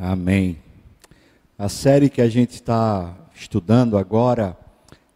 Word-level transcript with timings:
Amém. 0.00 0.56
A 1.58 1.68
série 1.68 2.08
que 2.08 2.22
a 2.22 2.28
gente 2.28 2.52
está 2.52 3.16
estudando 3.34 3.98
agora 3.98 4.56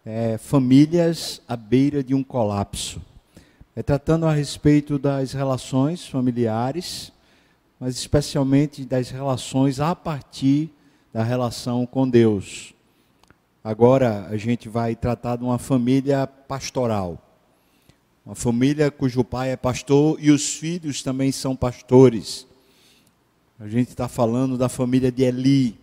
é 0.05 0.37
Famílias 0.37 1.41
à 1.47 1.55
beira 1.55 2.03
de 2.03 2.17
um 2.17 2.25
colapso. 2.25 3.01
É 3.77 3.83
tratando 3.85 4.27
a 4.27 4.33
respeito 4.33 4.99
das 4.99 5.33
relações 5.33 6.09
familiares, 6.09 7.13
mas 7.79 7.95
especialmente 7.95 8.85
das 8.85 9.09
relações 9.09 9.79
a 9.79 9.95
partir 9.95 10.69
da 11.13 11.23
relação 11.23 11.87
com 11.87 12.11
Deus. 12.11 12.75
Agora 13.63 14.27
a 14.31 14.37
gente 14.37 14.69
vai 14.69 14.97
tratar 14.97 15.37
de 15.37 15.45
uma 15.45 15.59
família 15.59 16.27
pastoral. 16.27 17.23
Uma 18.27 18.35
família 18.35 18.91
cujo 18.91 19.23
pai 19.23 19.53
é 19.53 19.57
pastor 19.57 20.19
e 20.21 20.33
os 20.33 20.57
filhos 20.57 21.05
também 21.05 21.31
são 21.31 21.55
pastores. 21.55 22.49
A 23.59 23.69
gente 23.69 23.89
está 23.91 24.09
falando 24.09 24.59
da 24.59 24.69
família 24.69 25.13
de 25.13 25.23
Eli. 25.23 25.79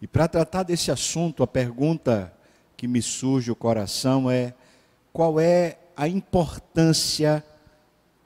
E 0.00 0.06
para 0.06 0.28
tratar 0.28 0.62
desse 0.62 0.90
assunto, 0.90 1.42
a 1.42 1.46
pergunta 1.46 2.32
que 2.76 2.86
me 2.88 3.00
surge 3.00 3.50
o 3.50 3.56
coração 3.56 4.30
é: 4.30 4.54
qual 5.12 5.40
é 5.40 5.78
a 5.96 6.08
importância 6.08 7.44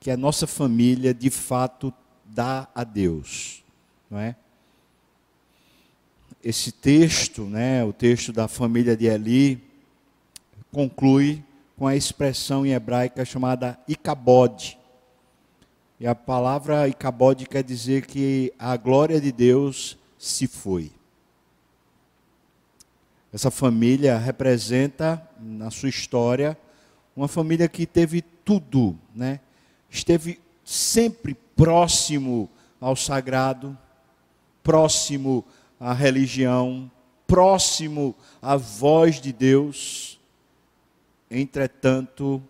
que 0.01 0.11
a 0.11 0.17
nossa 0.17 0.47
família 0.47 1.13
de 1.13 1.31
fato 1.31 1.93
dá 2.25 2.69
a 2.75 2.83
Deus? 2.83 3.63
Não 4.11 4.19
é? 4.19 4.35
Esse 6.43 6.71
texto, 6.71 7.43
né, 7.43 7.85
o 7.85 7.93
texto 7.93 8.33
da 8.33 8.47
família 8.47 8.97
de 8.97 9.07
Eli, 9.07 9.63
conclui 10.73 11.43
com 11.77 11.87
a 11.87 11.97
expressão 11.97 12.65
em 12.65 12.73
hebraica 12.73 13.25
chamada 13.25 13.79
Icabode 13.89 14.79
e 15.99 16.07
a 16.07 16.15
palavra 16.15 16.89
Icabode 16.89 17.47
quer 17.47 17.63
dizer 17.63 18.07
que 18.07 18.53
a 18.59 18.77
glória 18.77 19.21
de 19.21 19.33
Deus 19.33 19.97
se 20.19 20.47
foi. 20.47 20.93
Essa 23.33 23.51
família 23.51 24.17
representa, 24.19 25.27
na 25.41 25.71
sua 25.71 25.89
história, 25.89 26.57
uma 27.15 27.29
família 27.29 27.69
que 27.69 27.87
teve 27.87 28.23
tudo, 28.23 28.99
né? 29.15 29.41
Esteve 29.91 30.39
sempre 30.65 31.35
próximo 31.55 32.51
ao 32.81 32.95
sagrado, 32.95 33.77
próximo 34.63 35.45
à 35.81 35.93
religião, 35.93 36.91
próximo 37.27 38.15
à 38.41 38.57
voz 38.57 39.21
de 39.21 39.33
Deus. 39.33 40.21
Entretanto, 41.31 42.43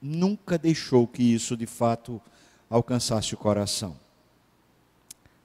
nunca 0.00 0.56
deixou 0.56 1.06
que 1.06 1.22
isso 1.22 1.56
de 1.56 1.66
fato 1.66 2.20
alcançasse 2.72 3.34
o 3.34 3.36
coração. 3.36 3.94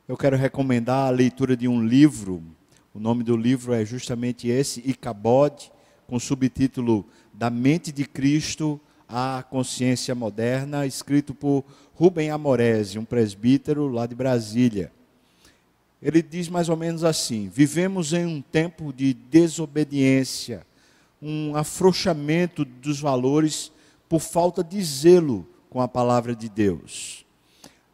Eu 0.08 0.16
quero 0.16 0.38
recomendar 0.38 1.08
a 1.08 1.12
leitura 1.12 1.58
de 1.58 1.68
um 1.68 1.86
livro, 1.86 2.42
o 2.94 3.00
nome 3.00 3.22
do 3.22 3.36
livro 3.36 3.74
é 3.74 3.84
justamente 3.84 4.48
esse, 4.48 4.82
Icabod, 4.86 5.70
com 6.08 6.16
o 6.16 6.20
subtítulo 6.22 7.06
Da 7.34 7.50
Mente 7.50 7.92
de 7.92 8.06
Cristo 8.06 8.80
à 9.10 9.44
Consciência 9.50 10.16
Moderna, 10.16 10.86
escrito 10.86 11.34
por 11.34 11.66
Rubem 11.94 12.32
Amorese, 12.32 12.98
um 12.98 13.04
presbítero 13.04 13.90
lá 13.90 14.06
de 14.06 14.16
Brasília. 14.16 14.90
Ele 16.02 16.22
diz 16.22 16.48
mais 16.48 16.70
ou 16.70 16.78
menos 16.78 17.04
assim: 17.04 17.50
Vivemos 17.54 18.14
em 18.14 18.26
um 18.26 18.42
tempo 18.42 18.94
de 18.94 19.14
desobediência, 19.14 20.66
um 21.22 21.58
afrouxamento 21.58 22.64
dos 22.64 23.02
valores 23.02 23.70
por 24.08 24.22
falta 24.22 24.64
de 24.64 24.82
zelo 24.82 25.46
com 25.78 25.82
a 25.84 25.88
palavra 25.88 26.36
de 26.36 26.50
Deus. 26.50 27.24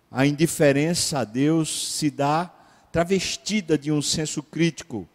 A 0.09 0.25
indiferença 0.25 1.19
a 1.19 1.25
Deus 1.25 1.91
se 1.91 2.09
dá 2.09 2.49
travestida 2.93 3.77
de 3.77 3.91
um 3.91 4.01
senso 4.01 4.41
crítico 4.41 5.05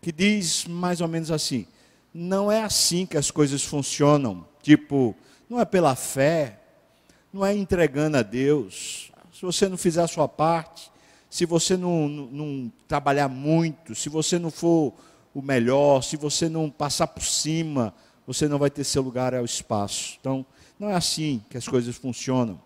que 0.00 0.10
diz 0.10 0.64
mais 0.64 1.00
ou 1.00 1.06
menos 1.06 1.30
assim: 1.30 1.64
não 2.12 2.50
é 2.50 2.60
assim 2.64 3.06
que 3.06 3.16
as 3.16 3.30
coisas 3.30 3.62
funcionam. 3.62 4.44
Tipo, 4.60 5.14
não 5.48 5.60
é 5.60 5.64
pela 5.64 5.94
fé, 5.94 6.58
não 7.32 7.46
é 7.46 7.54
entregando 7.54 8.16
a 8.16 8.22
Deus. 8.22 9.12
Se 9.32 9.42
você 9.42 9.68
não 9.68 9.76
fizer 9.76 10.02
a 10.02 10.08
sua 10.08 10.26
parte, 10.26 10.90
se 11.30 11.46
você 11.46 11.76
não, 11.76 12.08
não, 12.08 12.26
não 12.26 12.72
trabalhar 12.88 13.28
muito, 13.28 13.94
se 13.94 14.08
você 14.08 14.40
não 14.40 14.50
for 14.50 14.92
o 15.32 15.40
melhor, 15.40 16.02
se 16.02 16.16
você 16.16 16.48
não 16.48 16.68
passar 16.68 17.06
por 17.06 17.22
cima, 17.22 17.94
você 18.26 18.48
não 18.48 18.58
vai 18.58 18.70
ter 18.70 18.82
seu 18.82 19.02
lugar 19.02 19.36
ao 19.36 19.44
espaço. 19.44 20.16
Então, 20.20 20.44
não 20.82 20.90
é 20.90 20.94
assim 20.94 21.40
que 21.48 21.56
as 21.56 21.68
coisas 21.68 21.94
funcionam. 21.94 22.60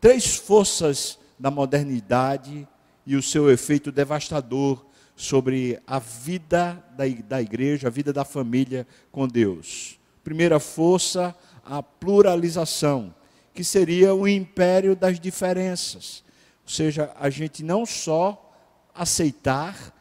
Três 0.00 0.34
forças 0.34 1.16
da 1.38 1.48
modernidade 1.48 2.66
e 3.06 3.14
o 3.14 3.22
seu 3.22 3.48
efeito 3.48 3.92
devastador 3.92 4.84
sobre 5.14 5.80
a 5.86 6.00
vida 6.00 6.84
da, 7.28 7.40
igreja, 7.40 7.86
a 7.86 7.90
vida 7.90 8.12
da 8.12 8.24
família 8.24 8.84
com 9.12 9.28
Deus. 9.28 9.96
Primeira 10.24 10.58
força, 10.58 11.32
a 11.64 11.80
pluralização, 11.80 13.14
que 13.54 13.62
seria 13.62 14.12
o 14.12 14.26
império 14.26 14.96
das 14.96 15.20
diferenças. 15.20 16.24
Ou 16.64 16.68
seja, 16.68 17.12
a 17.14 17.30
gente 17.30 17.62
não 17.62 17.86
só 17.86 18.52
aceitar, 18.92 19.96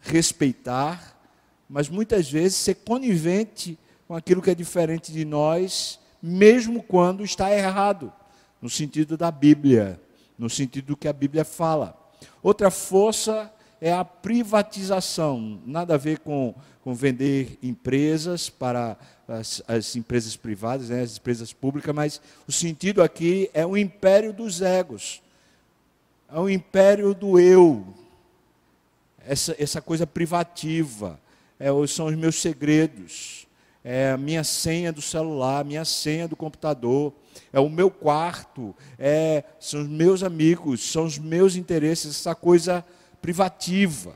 respeitar, 0.00 1.20
mas 1.68 1.88
muitas 1.88 2.30
vezes 2.30 2.58
ser 2.58 2.76
conivente 2.76 3.76
com 4.06 4.14
aquilo 4.14 4.40
que 4.40 4.50
é 4.50 4.54
diferente 4.54 5.10
de 5.10 5.24
nós 5.24 5.97
mesmo 6.22 6.82
quando 6.82 7.24
está 7.24 7.52
errado, 7.54 8.12
no 8.60 8.68
sentido 8.68 9.16
da 9.16 9.30
Bíblia, 9.30 10.00
no 10.38 10.50
sentido 10.50 10.86
do 10.86 10.96
que 10.96 11.08
a 11.08 11.12
Bíblia 11.12 11.44
fala. 11.44 11.96
Outra 12.42 12.70
força 12.70 13.52
é 13.80 13.92
a 13.92 14.04
privatização, 14.04 15.60
nada 15.64 15.94
a 15.94 15.98
ver 15.98 16.18
com, 16.18 16.54
com 16.82 16.94
vender 16.94 17.58
empresas 17.62 18.50
para 18.50 18.96
as, 19.28 19.62
as 19.68 19.94
empresas 19.94 20.36
privadas, 20.36 20.88
né, 20.88 21.02
as 21.02 21.16
empresas 21.16 21.52
públicas, 21.52 21.94
mas 21.94 22.20
o 22.46 22.52
sentido 22.52 23.02
aqui 23.02 23.48
é 23.54 23.64
o 23.64 23.76
império 23.76 24.32
dos 24.32 24.60
egos, 24.60 25.22
é 26.32 26.38
o 26.38 26.48
império 26.48 27.14
do 27.14 27.38
eu, 27.38 27.86
essa, 29.24 29.54
essa 29.58 29.80
coisa 29.80 30.06
privativa, 30.06 31.20
é, 31.58 31.68
são 31.86 32.06
os 32.06 32.16
meus 32.16 32.40
segredos 32.40 33.47
é 33.90 34.10
a 34.10 34.18
minha 34.18 34.44
senha 34.44 34.92
do 34.92 35.00
celular, 35.00 35.64
minha 35.64 35.82
senha 35.82 36.28
do 36.28 36.36
computador, 36.36 37.10
é 37.50 37.58
o 37.58 37.70
meu 37.70 37.90
quarto, 37.90 38.76
é, 38.98 39.42
são 39.58 39.80
os 39.80 39.88
meus 39.88 40.22
amigos, 40.22 40.82
são 40.92 41.06
os 41.06 41.16
meus 41.18 41.56
interesses, 41.56 42.14
essa 42.14 42.34
coisa 42.34 42.84
privativa. 43.22 44.14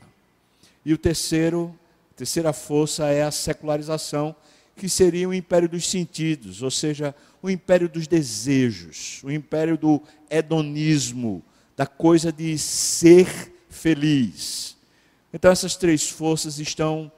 E 0.85 0.93
o 0.93 0.97
terceiro, 0.97 1.75
a 2.11 2.17
terceira 2.17 2.53
força 2.53 3.07
é 3.07 3.23
a 3.23 3.31
secularização, 3.31 4.35
que 4.75 4.87
seria 4.87 5.27
o 5.27 5.33
império 5.33 5.67
dos 5.67 5.89
sentidos, 5.89 6.61
ou 6.61 6.69
seja, 6.69 7.15
o 7.41 7.49
império 7.49 7.89
dos 7.89 8.05
desejos, 8.05 9.23
o 9.23 9.31
império 9.31 9.75
do 9.75 9.99
hedonismo, 10.29 11.41
da 11.75 11.87
coisa 11.87 12.31
de 12.31 12.59
ser 12.59 13.51
feliz. 13.71 14.77
Então 15.33 15.49
essas 15.49 15.75
três 15.75 16.07
forças 16.07 16.59
estão 16.59 17.11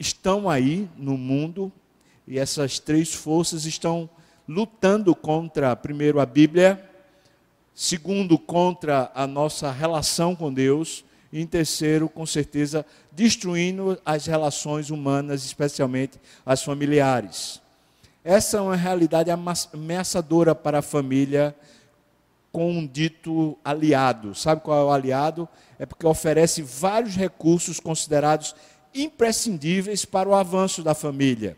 estão 0.00 0.48
aí 0.48 0.88
no 0.96 1.18
mundo 1.18 1.70
e 2.26 2.38
essas 2.38 2.78
três 2.78 3.12
forças 3.12 3.66
estão 3.66 4.08
lutando 4.48 5.14
contra, 5.14 5.76
primeiro, 5.76 6.18
a 6.18 6.26
Bíblia, 6.26 6.82
segundo, 7.74 8.38
contra 8.38 9.12
a 9.14 9.26
nossa 9.26 9.70
relação 9.70 10.34
com 10.34 10.52
Deus, 10.52 11.04
e 11.32 11.40
em 11.40 11.46
terceiro, 11.46 12.08
com 12.08 12.24
certeza, 12.24 12.84
destruindo 13.12 14.00
as 14.04 14.26
relações 14.26 14.90
humanas, 14.90 15.44
especialmente 15.44 16.18
as 16.44 16.62
familiares. 16.64 17.60
Essa 18.24 18.56
é 18.56 18.60
uma 18.60 18.76
realidade 18.76 19.30
ameaçadora 19.30 20.54
para 20.54 20.78
a 20.78 20.82
família 20.82 21.54
com 22.50 22.70
um 22.70 22.86
dito 22.86 23.56
aliado. 23.64 24.34
Sabe 24.34 24.60
qual 24.60 24.80
é 24.80 24.84
o 24.84 24.92
aliado? 24.92 25.48
É 25.78 25.86
porque 25.86 26.06
oferece 26.06 26.62
vários 26.62 27.14
recursos 27.14 27.78
considerados 27.78 28.54
imprescindíveis 28.94 30.04
para 30.04 30.28
o 30.28 30.34
avanço 30.34 30.82
da 30.82 30.94
família. 30.94 31.56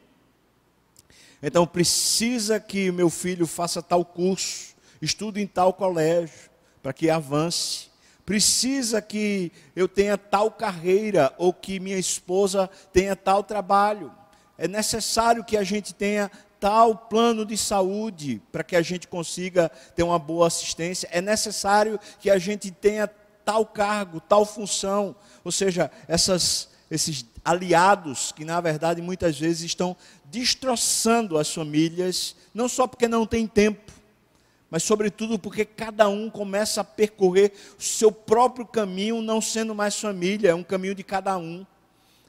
Então, 1.43 1.67
precisa 1.67 2.61
que 2.61 2.93
meu 2.93 3.11
filho 3.11 3.47
faça 3.47 3.83
tal 3.83 4.05
curso, 4.05 4.75
estude 5.01 5.41
em 5.41 5.47
tal 5.47 5.73
colégio, 5.73 6.51
para 6.83 6.93
que 6.93 7.11
avance. 7.11 7.91
Precisa 8.25 9.03
que 9.03 9.51
eu 9.75 9.89
tenha 9.89 10.17
tal 10.17 10.51
carreira, 10.51 11.35
ou 11.37 11.53
que 11.53 11.81
minha 11.81 11.99
esposa 11.99 12.71
tenha 12.93 13.17
tal 13.17 13.43
trabalho. 13.43 14.13
É 14.57 14.69
necessário 14.69 15.43
que 15.43 15.57
a 15.57 15.65
gente 15.65 15.93
tenha 15.93 16.31
tal 16.61 16.95
plano 16.95 17.45
de 17.45 17.57
saúde 17.57 18.41
para 18.53 18.63
que 18.63 18.77
a 18.77 18.83
gente 18.83 19.09
consiga 19.09 19.69
ter 19.97 20.05
uma 20.05 20.21
boa 20.21 20.47
assistência. 20.47 21.09
É 21.11 21.21
necessário 21.21 21.99
que 22.21 22.31
a 22.31 22.39
gente 22.39 22.71
tenha 22.71 23.11
tal 23.45 23.67
cargo, 23.67 24.21
tal 24.21 24.47
função. 24.47 25.17
Ou 25.43 25.51
seja, 25.51 25.91
essas 26.07 26.69
esses 26.93 27.25
aliados 27.43 28.33
que, 28.33 28.45
na 28.45 28.61
verdade, 28.61 29.01
muitas 29.01 29.41
vezes 29.41 29.63
estão 29.63 29.97
destroçando 30.27 31.39
as 31.39 31.53
famílias, 31.53 32.37
não 32.53 32.69
só 32.69 32.87
porque 32.87 33.09
não 33.09 33.25
tem 33.25 33.47
tempo, 33.47 33.91
mas 34.71 34.83
sobretudo 34.83 35.39
porque 35.39 35.65
cada 35.65 36.07
um 36.11 36.29
começa 36.29 36.83
a 36.83 36.85
percorrer 36.85 37.55
o 37.79 37.83
seu 37.83 38.13
próprio 38.13 38.67
caminho, 38.67 39.23
não 39.23 39.41
sendo 39.41 39.75
mais 39.75 39.99
família, 39.99 40.51
é 40.51 40.55
um 40.55 40.63
caminho 40.63 40.95
de 40.95 41.03
cada 41.03 41.39
um. 41.39 41.65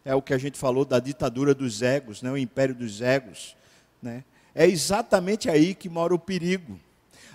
É 0.06 0.16
o 0.16 0.22
que 0.22 0.34
a 0.34 0.38
gente 0.38 0.58
falou 0.58 0.86
da 0.86 0.98
ditadura 0.98 1.54
dos 1.54 1.82
egos, 1.82 2.22
né? 2.22 2.32
o 2.32 2.38
império 2.38 2.74
dos 2.74 3.02
egos. 3.02 3.58
Né? 4.02 4.24
É 4.56 4.66
exatamente 4.66 5.50
aí 5.50 5.76
que 5.76 5.90
mora 5.90 6.16
o 6.16 6.20
perigo. 6.20 6.80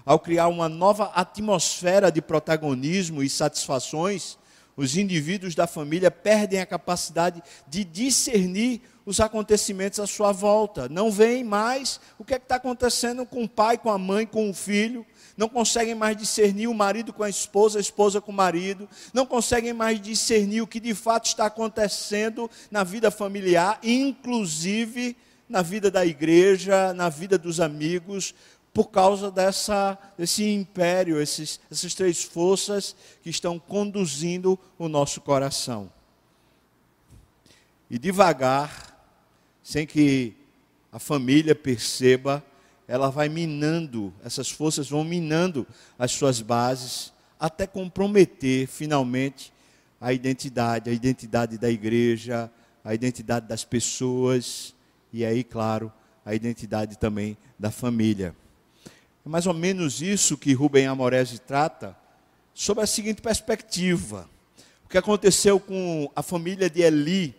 Ao 0.02 0.18
criar 0.18 0.48
uma 0.48 0.68
nova 0.68 1.12
atmosfera 1.14 2.10
de 2.10 2.22
protagonismo 2.22 3.22
e 3.22 3.28
satisfações, 3.28 4.38
os 4.78 4.96
indivíduos 4.96 5.56
da 5.56 5.66
família 5.66 6.08
perdem 6.08 6.60
a 6.60 6.66
capacidade 6.66 7.42
de 7.66 7.84
discernir 7.84 8.80
os 9.04 9.18
acontecimentos 9.18 9.98
à 9.98 10.06
sua 10.06 10.30
volta. 10.30 10.88
Não 10.88 11.10
veem 11.10 11.42
mais 11.42 12.00
o 12.16 12.24
que 12.24 12.32
é 12.32 12.36
está 12.36 12.54
acontecendo 12.54 13.26
com 13.26 13.42
o 13.42 13.48
pai, 13.48 13.76
com 13.76 13.90
a 13.90 13.98
mãe, 13.98 14.24
com 14.24 14.48
o 14.48 14.54
filho. 14.54 15.04
Não 15.36 15.48
conseguem 15.48 15.96
mais 15.96 16.16
discernir 16.16 16.68
o 16.68 16.74
marido 16.74 17.12
com 17.12 17.24
a 17.24 17.28
esposa, 17.28 17.78
a 17.78 17.80
esposa 17.80 18.20
com 18.20 18.30
o 18.30 18.34
marido. 18.34 18.88
Não 19.12 19.26
conseguem 19.26 19.72
mais 19.72 20.00
discernir 20.00 20.60
o 20.60 20.66
que 20.66 20.78
de 20.78 20.94
fato 20.94 21.26
está 21.26 21.46
acontecendo 21.46 22.48
na 22.70 22.84
vida 22.84 23.10
familiar, 23.10 23.80
inclusive 23.82 25.16
na 25.48 25.62
vida 25.62 25.90
da 25.90 26.06
igreja, 26.06 26.92
na 26.94 27.08
vida 27.08 27.36
dos 27.36 27.58
amigos, 27.58 28.32
por 28.78 28.90
causa 28.90 29.28
dessa, 29.28 29.98
desse 30.16 30.48
império, 30.48 31.20
esses, 31.20 31.58
essas 31.68 31.94
três 31.94 32.22
forças 32.22 32.94
que 33.24 33.28
estão 33.28 33.58
conduzindo 33.58 34.56
o 34.78 34.88
nosso 34.88 35.20
coração. 35.20 35.90
E 37.90 37.98
devagar, 37.98 38.96
sem 39.64 39.84
que 39.84 40.32
a 40.92 41.00
família 41.00 41.56
perceba, 41.56 42.40
ela 42.86 43.10
vai 43.10 43.28
minando, 43.28 44.14
essas 44.24 44.48
forças 44.48 44.88
vão 44.88 45.02
minando 45.02 45.66
as 45.98 46.12
suas 46.12 46.40
bases, 46.40 47.12
até 47.36 47.66
comprometer 47.66 48.68
finalmente 48.68 49.52
a 50.00 50.12
identidade, 50.12 50.88
a 50.88 50.92
identidade 50.92 51.58
da 51.58 51.68
igreja, 51.68 52.48
a 52.84 52.94
identidade 52.94 53.48
das 53.48 53.64
pessoas 53.64 54.72
e 55.12 55.24
aí, 55.24 55.42
claro, 55.42 55.92
a 56.24 56.32
identidade 56.32 56.96
também 56.96 57.36
da 57.58 57.72
família. 57.72 58.36
É 59.28 59.30
mais 59.30 59.46
ou 59.46 59.52
menos 59.52 60.00
isso 60.00 60.38
que 60.38 60.54
Rubem 60.54 60.86
Amorese 60.86 61.38
trata, 61.38 61.94
sob 62.54 62.80
a 62.80 62.86
seguinte 62.86 63.20
perspectiva. 63.20 64.26
O 64.86 64.88
que 64.88 64.96
aconteceu 64.96 65.60
com 65.60 66.10
a 66.16 66.22
família 66.22 66.70
de 66.70 66.80
Eli 66.80 67.36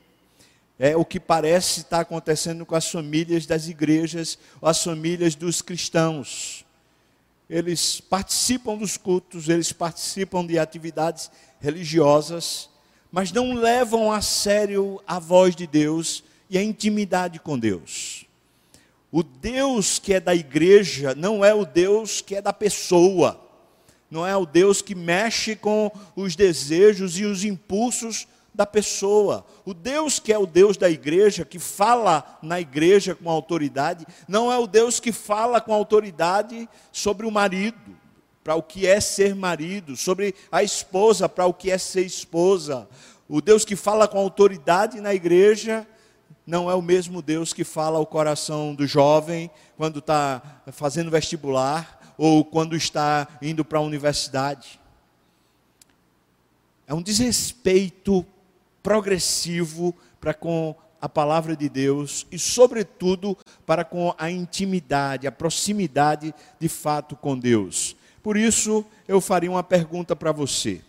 é 0.77 0.95
o 0.95 1.03
que 1.03 1.19
parece 1.19 1.79
estar 1.79 2.01
acontecendo 2.01 2.63
com 2.63 2.75
as 2.75 2.91
famílias 2.91 3.47
das 3.47 3.67
igrejas, 3.67 4.37
ou 4.61 4.69
as 4.69 4.83
famílias 4.83 5.33
dos 5.33 5.63
cristãos. 5.63 6.63
Eles 7.49 7.99
participam 7.99 8.77
dos 8.77 8.95
cultos, 8.95 9.49
eles 9.49 9.73
participam 9.73 10.45
de 10.45 10.59
atividades 10.59 11.31
religiosas, 11.59 12.69
mas 13.11 13.31
não 13.31 13.55
levam 13.55 14.11
a 14.11 14.21
sério 14.21 15.01
a 15.07 15.17
voz 15.17 15.55
de 15.55 15.65
Deus 15.65 16.23
e 16.51 16.55
a 16.55 16.61
intimidade 16.61 17.39
com 17.39 17.57
Deus. 17.57 18.18
O 19.11 19.23
Deus 19.23 19.97
que 19.97 20.13
é 20.13 20.19
da 20.19 20.35
igreja 20.35 21.15
não 21.15 21.43
é 21.43 21.53
o 21.53 21.65
Deus 21.65 22.21
que 22.21 22.35
é 22.35 22.41
da 22.41 22.53
pessoa, 22.53 23.39
não 24.09 24.25
é 24.25 24.35
o 24.37 24.45
Deus 24.45 24.81
que 24.81 24.93
mexe 24.93 25.55
com 25.55 25.91
os 26.15 26.35
desejos 26.35 27.17
e 27.17 27.25
os 27.25 27.43
impulsos 27.43 28.27
da 28.53 28.65
pessoa. 28.65 29.45
O 29.65 29.73
Deus 29.73 30.19
que 30.19 30.33
é 30.33 30.37
o 30.37 30.45
Deus 30.45 30.77
da 30.77 30.89
igreja, 30.89 31.45
que 31.45 31.57
fala 31.57 32.37
na 32.41 32.59
igreja 32.59 33.15
com 33.15 33.29
autoridade, 33.29 34.05
não 34.27 34.51
é 34.51 34.57
o 34.57 34.67
Deus 34.67 34.99
que 34.99 35.11
fala 35.11 35.59
com 35.61 35.73
autoridade 35.73 36.67
sobre 36.91 37.25
o 37.25 37.31
marido, 37.31 37.97
para 38.43 38.55
o 38.55 38.63
que 38.63 38.85
é 38.85 38.99
ser 38.99 39.35
marido, 39.35 39.95
sobre 39.95 40.35
a 40.51 40.61
esposa, 40.63 41.27
para 41.27 41.45
o 41.45 41.53
que 41.53 41.71
é 41.71 41.77
ser 41.77 42.05
esposa. 42.05 42.87
O 43.27 43.41
Deus 43.41 43.63
que 43.63 43.75
fala 43.75 44.07
com 44.07 44.17
autoridade 44.17 44.99
na 44.99 45.13
igreja 45.13 45.87
não 46.49 46.69
é 46.69 46.73
o 46.73 46.81
mesmo 46.81 47.21
Deus 47.21 47.53
que 47.53 47.63
fala 47.63 47.99
ao 47.99 48.07
coração 48.07 48.73
do 48.73 48.87
jovem 48.87 49.51
quando 49.77 49.99
está 49.99 50.41
fazendo 50.71 51.11
vestibular 51.11 52.15
ou 52.17 52.43
quando 52.43 52.75
está 52.75 53.27
indo 53.39 53.63
para 53.63 53.77
a 53.77 53.83
universidade. 53.83 54.79
É 56.87 56.93
um 56.93 57.03
desrespeito 57.03 58.25
progressivo 58.81 59.95
para 60.19 60.33
com 60.33 60.75
a 60.99 61.07
palavra 61.07 61.55
de 61.55 61.69
Deus 61.69 62.25
e, 62.31 62.39
sobretudo, 62.39 63.37
para 63.63 63.85
com 63.85 64.13
a 64.17 64.31
intimidade, 64.31 65.27
a 65.27 65.31
proximidade 65.31 66.33
de 66.59 66.67
fato 66.67 67.15
com 67.15 67.37
Deus. 67.37 67.95
Por 68.23 68.35
isso, 68.35 68.83
eu 69.07 69.21
faria 69.21 69.51
uma 69.51 69.63
pergunta 69.63 70.15
para 70.15 70.31
você. 70.31 70.81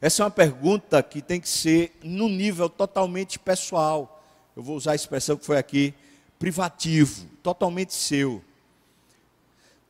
Essa 0.00 0.22
é 0.22 0.24
uma 0.24 0.30
pergunta 0.30 1.02
que 1.02 1.20
tem 1.20 1.40
que 1.40 1.48
ser 1.48 1.92
no 2.02 2.28
nível 2.28 2.68
totalmente 2.68 3.38
pessoal. 3.38 4.22
Eu 4.54 4.62
vou 4.62 4.76
usar 4.76 4.92
a 4.92 4.96
expressão 4.96 5.36
que 5.36 5.44
foi 5.44 5.58
aqui, 5.58 5.92
privativo, 6.38 7.26
totalmente 7.42 7.92
seu. 7.92 8.42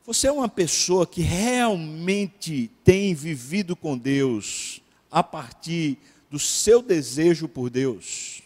Você 0.07 0.27
é 0.27 0.33
uma 0.33 0.49
pessoa 0.49 1.07
que 1.07 1.21
realmente 1.21 2.71
tem 2.83 3.15
vivido 3.15 3.77
com 3.77 3.99
Deus 3.99 4.81
a 5.11 5.23
partir 5.23 5.99
do 6.31 6.39
seu 6.39 6.81
desejo 6.81 7.47
por 7.47 7.69
Deus? 7.69 8.41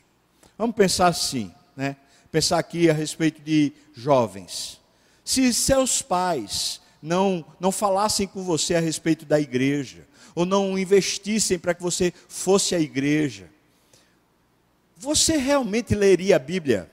Vamos 0.59 0.75
pensar 0.75 1.07
assim, 1.07 1.53
né? 1.77 1.97
Pensar 2.33 2.59
aqui 2.59 2.91
a 2.91 2.93
respeito 2.93 3.41
de 3.41 3.73
jovens. 3.95 4.81
Se 5.25 5.55
seus 5.55 6.03
pais 6.03 6.81
não 7.01 7.45
não 7.61 7.71
falassem 7.71 8.27
com 8.27 8.43
você 8.43 8.75
a 8.75 8.81
respeito 8.81 9.25
da 9.25 9.39
igreja, 9.39 10.05
ou 10.35 10.45
não 10.47 10.79
investissem 10.79 11.59
para 11.59 11.75
que 11.75 11.83
você 11.83 12.13
fosse 12.29 12.75
à 12.75 12.81
igreja, 12.81 13.51
você 14.97 15.37
realmente 15.37 15.95
leria 15.95 16.37
a 16.37 16.39
Bíblia? 16.39 16.91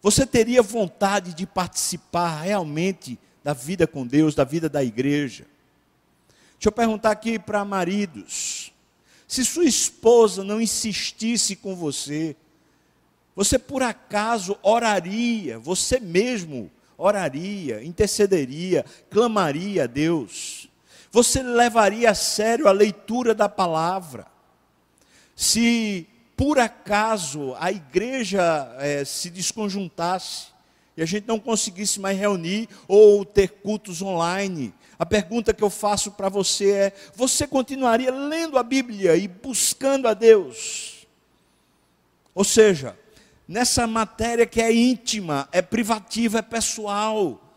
Você 0.00 0.26
teria 0.26 0.62
vontade 0.62 1.34
de 1.34 1.46
participar 1.46 2.40
realmente 2.42 3.18
da 3.44 3.52
vida 3.52 3.86
com 3.86 4.06
Deus, 4.06 4.34
da 4.34 4.42
vida 4.42 4.68
da 4.68 4.82
igreja? 4.82 5.46
Deixa 6.54 6.68
eu 6.68 6.72
perguntar 6.72 7.10
aqui 7.10 7.38
para 7.38 7.64
maridos. 7.64 8.72
Se 9.28 9.44
sua 9.44 9.64
esposa 9.64 10.42
não 10.42 10.60
insistisse 10.60 11.56
com 11.56 11.76
você, 11.76 12.36
você 13.34 13.58
por 13.58 13.82
acaso 13.82 14.58
oraria, 14.62 15.58
você 15.58 15.98
mesmo 15.98 16.70
oraria, 16.96 17.82
intercederia, 17.82 18.84
clamaria 19.10 19.84
a 19.84 19.86
Deus? 19.86 20.61
Você 21.12 21.42
levaria 21.42 22.10
a 22.10 22.14
sério 22.14 22.66
a 22.66 22.72
leitura 22.72 23.34
da 23.34 23.46
palavra? 23.46 24.26
Se 25.36 26.08
por 26.34 26.58
acaso 26.58 27.54
a 27.58 27.70
igreja 27.70 28.74
é, 28.78 29.04
se 29.04 29.28
desconjuntasse 29.28 30.46
e 30.96 31.02
a 31.02 31.06
gente 31.06 31.28
não 31.28 31.38
conseguisse 31.38 32.00
mais 32.00 32.18
reunir 32.18 32.66
ou 32.88 33.26
ter 33.26 33.50
cultos 33.62 34.00
online, 34.00 34.72
a 34.98 35.04
pergunta 35.04 35.52
que 35.52 35.62
eu 35.62 35.68
faço 35.68 36.12
para 36.12 36.30
você 36.30 36.70
é: 36.70 36.92
você 37.14 37.46
continuaria 37.46 38.10
lendo 38.10 38.56
a 38.56 38.62
Bíblia 38.62 39.14
e 39.14 39.28
buscando 39.28 40.08
a 40.08 40.14
Deus? 40.14 41.06
Ou 42.34 42.42
seja, 42.44 42.98
nessa 43.46 43.86
matéria 43.86 44.46
que 44.46 44.62
é 44.62 44.72
íntima, 44.72 45.46
é 45.52 45.60
privativa, 45.60 46.38
é 46.38 46.42
pessoal, 46.42 47.51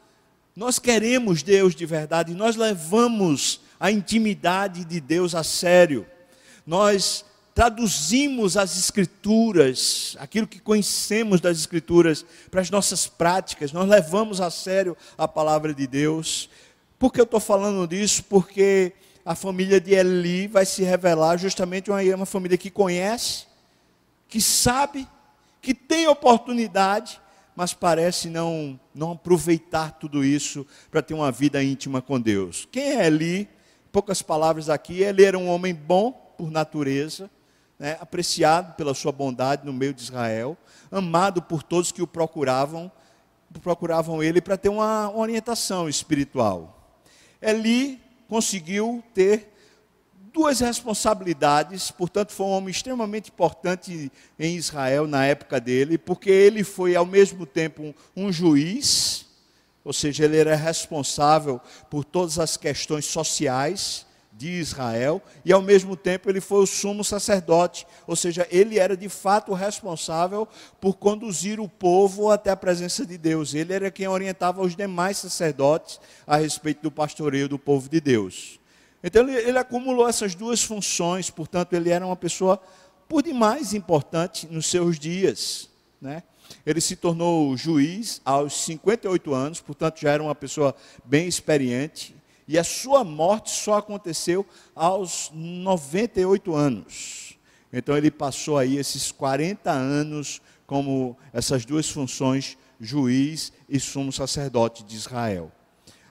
nós 0.56 0.80
queremos 0.80 1.44
Deus 1.44 1.76
de 1.76 1.86
verdade, 1.86 2.34
nós 2.34 2.56
levamos 2.56 3.60
a 3.80 3.92
intimidade 3.92 4.86
de 4.86 5.02
Deus 5.02 5.36
a 5.36 5.44
sério. 5.44 6.06
Nós 6.66 7.26
traduzimos 7.54 8.56
as 8.56 8.78
Escrituras, 8.78 10.16
aquilo 10.20 10.48
que 10.48 10.60
conhecemos 10.60 11.42
das 11.42 11.58
Escrituras, 11.58 12.26
para 12.50 12.62
as 12.62 12.70
nossas 12.70 13.06
práticas, 13.06 13.72
nós 13.72 13.88
levamos 13.88 14.40
a 14.40 14.50
sério 14.50 14.96
a 15.18 15.28
palavra 15.28 15.74
de 15.74 15.88
Deus. 15.88 16.50
Por 16.98 17.12
que 17.12 17.20
eu 17.20 17.26
estou 17.26 17.40
falando 17.40 17.88
disso? 17.88 18.24
Porque 18.24 18.94
a 19.26 19.36
família 19.36 19.82
de 19.82 19.94
Eli 19.94 20.48
vai 20.48 20.66
se 20.66 20.84
revelar 20.84 21.38
justamente 21.38 21.90
uma, 21.90 22.02
uma 22.02 22.26
família 22.26 22.58
que 22.58 22.70
conhece, 22.70 23.46
que 24.28 24.40
sabe, 24.40 25.08
que 25.62 25.74
tem 25.74 26.08
oportunidade, 26.08 27.20
mas 27.56 27.74
parece 27.74 28.30
não, 28.30 28.80
não 28.94 29.14
aproveitar 29.14 29.92
tudo 29.92 30.24
isso 30.24 30.66
para 30.92 31.02
ter 31.02 31.14
uma 31.14 31.32
vida 31.32 31.64
íntima 31.64 32.02
com 32.02 32.20
Deus. 32.20 32.68
Quem 32.72 32.98
é 32.98 33.08
Eli? 33.08 33.48
Poucas 33.92 34.22
palavras 34.22 34.70
aqui. 34.70 35.02
Ele 35.02 35.24
era 35.24 35.38
um 35.38 35.48
homem 35.48 35.74
bom 35.74 36.12
por 36.38 36.52
natureza, 36.52 37.30
né, 37.80 37.98
apreciado 38.02 38.76
pela 38.76 38.94
sua 38.94 39.12
bondade 39.12 39.66
no 39.66 39.72
meio 39.72 39.94
de 39.94 40.02
Israel, 40.02 40.58
amado 40.92 41.42
por 41.42 41.64
todos 41.64 41.92
que 41.92 42.02
o 42.02 42.08
procuravam, 42.08 42.92
procuravam 43.62 44.22
ele 44.22 44.42
para 44.42 44.58
ter 44.58 44.70
uma, 44.70 45.10
orientação 45.16 45.88
espiritual. 45.88 46.98
Eli 47.42 48.02
conseguiu 48.28 49.04
ter 49.14 49.55
duas 50.36 50.60
responsabilidades, 50.60 51.92
portanto, 51.92 52.34
foi 52.34 52.46
um 52.46 52.50
homem 52.50 52.70
extremamente 52.70 53.32
importante 53.32 54.12
em 54.38 54.58
Israel 54.58 55.08
na 55.08 55.26
época 55.26 55.62
dele, 55.62 55.98
porque 55.98 56.30
ele 56.30 56.62
foi 56.62 56.94
ao 56.94 57.06
mesmo 57.06 57.46
tempo 57.46 57.82
um, 57.82 57.94
um 58.18 58.32
juiz, 58.34 59.26
ou 59.82 59.94
seja, 59.94 60.26
ele 60.26 60.36
era 60.38 60.54
responsável 60.54 61.62
por 61.90 62.04
todas 62.04 62.38
as 62.38 62.58
questões 62.58 63.06
sociais 63.06 64.06
de 64.34 64.50
Israel, 64.50 65.22
e 65.46 65.54
ao 65.54 65.62
mesmo 65.62 65.96
tempo 65.96 66.30
ele 66.30 66.42
foi 66.42 66.64
o 66.64 66.68
sumo 66.68 67.02
sacerdote, 67.02 67.88
ou 68.06 68.18
seja, 68.18 68.46
ele 68.52 68.78
era 68.78 68.98
de 68.98 69.08
fato 69.08 69.54
responsável 69.54 70.46
por 70.82 70.98
conduzir 70.98 71.62
o 71.62 71.70
povo 71.70 72.30
até 72.30 72.52
a 72.52 72.58
presença 72.58 73.06
de 73.06 73.18
Deus. 73.18 73.54
Ele 73.54 73.72
era 73.72 73.90
quem 73.90 74.10
orientava 74.10 74.62
os 74.62 74.76
demais 74.76 75.18
sacerdotes 75.18 75.98
a 76.28 76.36
respeito 76.36 76.82
do 76.82 76.92
pastoreio 76.92 77.48
do 77.48 77.58
povo 77.58 77.88
de 77.88 78.02
Deus. 78.02 78.60
Então 79.08 79.22
ele, 79.30 79.38
ele 79.38 79.58
acumulou 79.60 80.10
essas 80.10 80.34
duas 80.34 80.64
funções, 80.64 81.30
portanto, 81.30 81.74
ele 81.74 81.92
era 81.92 82.04
uma 82.04 82.16
pessoa 82.16 82.60
por 83.08 83.22
demais 83.22 83.72
importante 83.72 84.48
nos 84.48 84.66
seus 84.66 84.98
dias, 84.98 85.70
né? 86.02 86.24
Ele 86.66 86.82
se 86.82 86.96
tornou 86.96 87.56
juiz 87.56 88.20
aos 88.26 88.66
58 88.66 89.32
anos, 89.32 89.62
portanto 89.62 90.00
já 90.00 90.10
era 90.10 90.24
uma 90.24 90.34
pessoa 90.34 90.76
bem 91.04 91.28
experiente, 91.28 92.16
e 92.48 92.58
a 92.58 92.64
sua 92.64 93.04
morte 93.04 93.52
só 93.52 93.76
aconteceu 93.76 94.44
aos 94.74 95.30
98 95.32 96.56
anos. 96.56 97.38
Então 97.72 97.96
ele 97.96 98.10
passou 98.10 98.58
aí 98.58 98.78
esses 98.78 99.12
40 99.12 99.70
anos 99.70 100.42
como 100.66 101.16
essas 101.32 101.64
duas 101.64 101.88
funções, 101.88 102.58
juiz 102.80 103.54
e 103.70 103.80
sumo 103.80 104.12
sacerdote 104.12 104.84
de 104.84 104.96
Israel. 104.96 105.52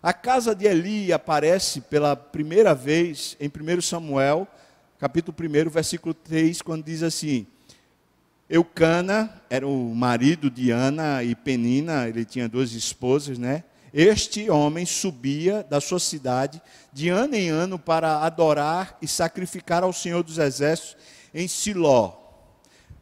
A 0.05 0.13
casa 0.13 0.55
de 0.55 0.67
Eli 0.67 1.15
aparece 1.15 1.81
pela 1.81 2.15
primeira 2.15 2.75
vez 2.75 3.39
em 3.41 3.49
1 3.49 3.81
Samuel, 3.81 4.47
capítulo 4.99 5.35
1, 5.41 5.71
versículo 5.71 6.13
3, 6.13 6.61
quando 6.61 6.85
diz 6.85 7.03
assim: 7.03 7.47
Eucana 8.47 9.33
era 9.49 9.67
o 9.67 9.95
marido 9.95 10.51
de 10.51 10.71
Ana 10.71 11.25
e 11.25 11.35
Penina, 11.35 12.07
ele 12.07 12.27
tinha 12.27 12.47
duas 12.47 12.73
esposas, 12.73 13.39
né? 13.39 13.65
Este 13.95 14.51
homem 14.51 14.85
subia 14.85 15.65
da 15.71 15.81
sua 15.81 15.99
cidade 15.99 16.61
de 16.93 17.09
ano 17.09 17.35
em 17.35 17.49
ano 17.49 17.79
para 17.79 18.19
adorar 18.19 18.99
e 19.01 19.09
sacrificar 19.09 19.83
ao 19.85 19.93
Senhor 19.95 20.23
dos 20.23 20.37
Exércitos 20.37 20.99
em 21.33 21.49
Siló. 21.49 22.13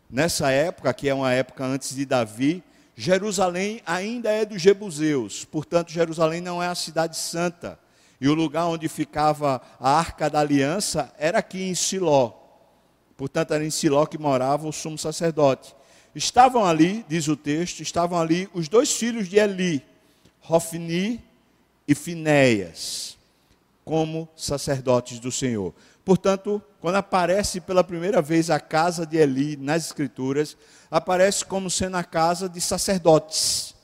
Nessa 0.09 0.53
época, 0.53 0.95
que 0.95 1.09
é 1.09 1.15
uma 1.15 1.33
época 1.33 1.65
antes 1.65 1.97
de 1.97 2.07
Davi, 2.07 2.63
Jerusalém 2.95 3.81
ainda 3.87 4.31
é 4.31 4.45
dos 4.45 4.61
jebuseus, 4.61 5.45
portanto, 5.45 5.91
Jerusalém 5.91 6.41
não 6.41 6.63
é 6.63 6.69
a 6.69 6.75
cidade 6.75 7.17
santa. 7.17 7.79
E 8.21 8.29
o 8.29 8.35
lugar 8.35 8.67
onde 8.67 8.89
ficava 8.89 9.61
a 9.81 9.91
arca 9.91 10.31
da 10.31 10.41
aliança 10.41 11.13
era 11.19 11.39
aqui 11.39 11.63
em 11.63 11.75
Siló. 11.75 12.33
Portanto, 13.17 13.53
era 13.53 13.65
em 13.65 13.71
Siló 13.71 14.07
que 14.07 14.17
morava 14.17 14.69
o 14.69 14.73
sumo 14.73 14.97
sacerdote. 14.97 15.75
Estavam 16.15 16.65
ali, 16.65 17.05
diz 17.09 17.27
o 17.27 17.37
texto, 17.37 17.81
estavam 17.81 18.21
ali 18.21 18.49
os 18.55 18.69
dois 18.69 18.93
filhos 18.93 19.29
de 19.29 19.39
Eli, 19.39 19.83
Rofni 20.41 21.23
e 21.89 21.95
Finéias, 21.95 23.17
como 23.85 24.29
sacerdotes 24.37 25.19
do 25.19 25.33
Senhor. 25.33 25.75
Portanto, 26.05 26.61
quando 26.81 26.97
aparece 26.97 27.61
pela 27.61 27.85
primeira 27.85 28.21
vez 28.21 28.51
a 28.51 28.59
casa 28.59 29.07
de 29.07 29.17
Eli 29.17 29.57
nas 29.57 29.87
Escrituras, 29.87 30.57
aparece 30.91 31.45
como 31.45 31.71
sendo 31.71 31.97
a 31.97 32.03
casa 32.05 32.49
de 32.49 32.61
sacerdotes. 32.61 33.75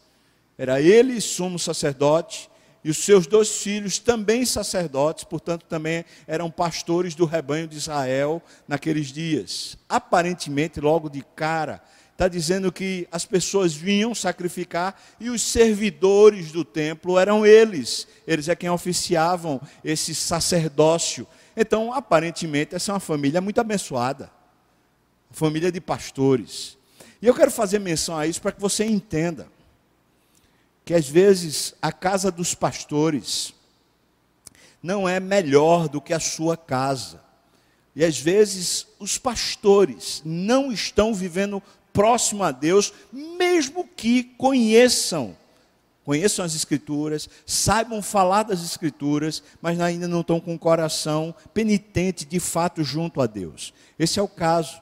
Era 0.56 0.80
ele 0.80 1.20
sumo 1.20 1.58
sacerdote 1.58 2.50
e 2.82 2.90
os 2.90 2.98
seus 2.98 3.26
dois 3.26 3.62
filhos 3.62 3.98
também 3.98 4.44
sacerdotes, 4.44 5.22
portanto 5.22 5.64
também 5.68 6.04
eram 6.26 6.50
pastores 6.50 7.14
do 7.14 7.24
rebanho 7.24 7.68
de 7.68 7.76
Israel 7.76 8.42
naqueles 8.66 9.08
dias. 9.08 9.78
Aparentemente, 9.88 10.80
logo 10.80 11.08
de 11.08 11.22
cara, 11.36 11.80
está 12.12 12.26
dizendo 12.26 12.72
que 12.72 13.06
as 13.12 13.24
pessoas 13.24 13.72
vinham 13.72 14.12
sacrificar 14.12 15.00
e 15.20 15.30
os 15.30 15.40
servidores 15.40 16.50
do 16.50 16.64
templo 16.64 17.16
eram 17.16 17.46
eles. 17.46 18.08
Eles 18.26 18.48
é 18.48 18.56
quem 18.56 18.68
oficiavam 18.68 19.60
esse 19.84 20.12
sacerdócio. 20.16 21.28
Então, 21.60 21.92
aparentemente, 21.92 22.76
essa 22.76 22.92
é 22.92 22.94
uma 22.94 23.00
família 23.00 23.40
muito 23.40 23.60
abençoada. 23.60 24.30
Família 25.32 25.72
de 25.72 25.80
pastores. 25.80 26.78
E 27.20 27.26
eu 27.26 27.34
quero 27.34 27.50
fazer 27.50 27.80
menção 27.80 28.16
a 28.16 28.28
isso 28.28 28.40
para 28.40 28.52
que 28.52 28.60
você 28.60 28.84
entenda 28.84 29.48
que 30.84 30.94
às 30.94 31.08
vezes 31.08 31.74
a 31.82 31.90
casa 31.90 32.30
dos 32.30 32.54
pastores 32.54 33.52
não 34.80 35.08
é 35.08 35.18
melhor 35.18 35.88
do 35.88 36.00
que 36.00 36.14
a 36.14 36.20
sua 36.20 36.56
casa. 36.56 37.20
E 37.94 38.04
às 38.04 38.20
vezes 38.20 38.86
os 39.00 39.18
pastores 39.18 40.22
não 40.24 40.70
estão 40.70 41.12
vivendo 41.12 41.60
próximo 41.92 42.44
a 42.44 42.52
Deus, 42.52 42.92
mesmo 43.12 43.84
que 43.96 44.22
conheçam, 44.22 45.36
conheçam 46.08 46.42
as 46.42 46.54
Escrituras, 46.54 47.28
saibam 47.44 48.00
falar 48.00 48.44
das 48.44 48.64
Escrituras, 48.64 49.42
mas 49.60 49.78
ainda 49.78 50.08
não 50.08 50.22
estão 50.22 50.40
com 50.40 50.54
o 50.54 50.58
coração 50.58 51.34
penitente 51.52 52.24
de 52.24 52.40
fato 52.40 52.82
junto 52.82 53.20
a 53.20 53.26
Deus. 53.26 53.74
Esse 53.98 54.18
é 54.18 54.22
o 54.22 54.26
caso. 54.26 54.80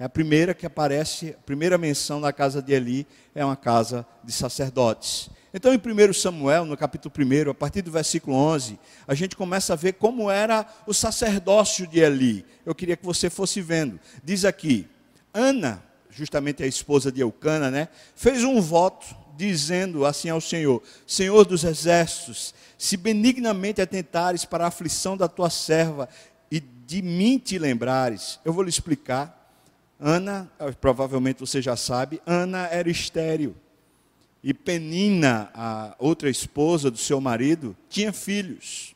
É 0.00 0.04
a 0.04 0.08
primeira 0.08 0.52
que 0.52 0.66
aparece, 0.66 1.36
a 1.38 1.42
primeira 1.46 1.78
menção 1.78 2.20
da 2.20 2.32
casa 2.32 2.60
de 2.60 2.72
Eli 2.72 3.06
é 3.36 3.44
uma 3.44 3.54
casa 3.54 4.04
de 4.24 4.32
sacerdotes. 4.32 5.30
Então, 5.54 5.72
em 5.72 5.78
1 5.78 6.12
Samuel, 6.12 6.64
no 6.64 6.76
capítulo 6.76 7.14
1, 7.16 7.50
a 7.50 7.54
partir 7.54 7.80
do 7.80 7.92
versículo 7.92 8.36
11, 8.36 8.76
a 9.06 9.14
gente 9.14 9.36
começa 9.36 9.74
a 9.74 9.76
ver 9.76 9.92
como 9.92 10.28
era 10.28 10.66
o 10.88 10.92
sacerdócio 10.92 11.86
de 11.86 12.00
Eli. 12.00 12.44
Eu 12.66 12.74
queria 12.74 12.96
que 12.96 13.06
você 13.06 13.30
fosse 13.30 13.60
vendo. 13.60 14.00
Diz 14.24 14.44
aqui: 14.44 14.88
Ana, 15.32 15.80
justamente 16.10 16.64
a 16.64 16.66
esposa 16.66 17.12
de 17.12 17.20
Eucana, 17.20 17.70
né, 17.70 17.86
fez 18.16 18.42
um 18.42 18.60
voto 18.60 19.22
dizendo 19.36 20.04
assim 20.04 20.28
ao 20.28 20.40
Senhor: 20.40 20.82
Senhor 21.06 21.44
dos 21.44 21.64
exércitos, 21.64 22.54
se 22.78 22.96
benignamente 22.96 23.80
atentares 23.80 24.44
para 24.44 24.64
a 24.64 24.68
aflição 24.68 25.16
da 25.16 25.28
tua 25.28 25.50
serva 25.50 26.08
e 26.50 26.60
de 26.60 27.02
mim 27.02 27.38
te 27.38 27.58
lembrares, 27.58 28.40
eu 28.44 28.52
vou 28.52 28.62
lhe 28.62 28.70
explicar. 28.70 29.42
Ana, 29.98 30.50
provavelmente 30.80 31.40
você 31.40 31.62
já 31.62 31.76
sabe, 31.76 32.20
Ana 32.26 32.66
era 32.66 32.90
estéril 32.90 33.54
e 34.46 34.52
Penina, 34.52 35.50
a 35.54 35.94
outra 35.98 36.28
esposa 36.28 36.90
do 36.90 36.98
seu 36.98 37.18
marido, 37.18 37.74
tinha 37.88 38.12
filhos. 38.12 38.94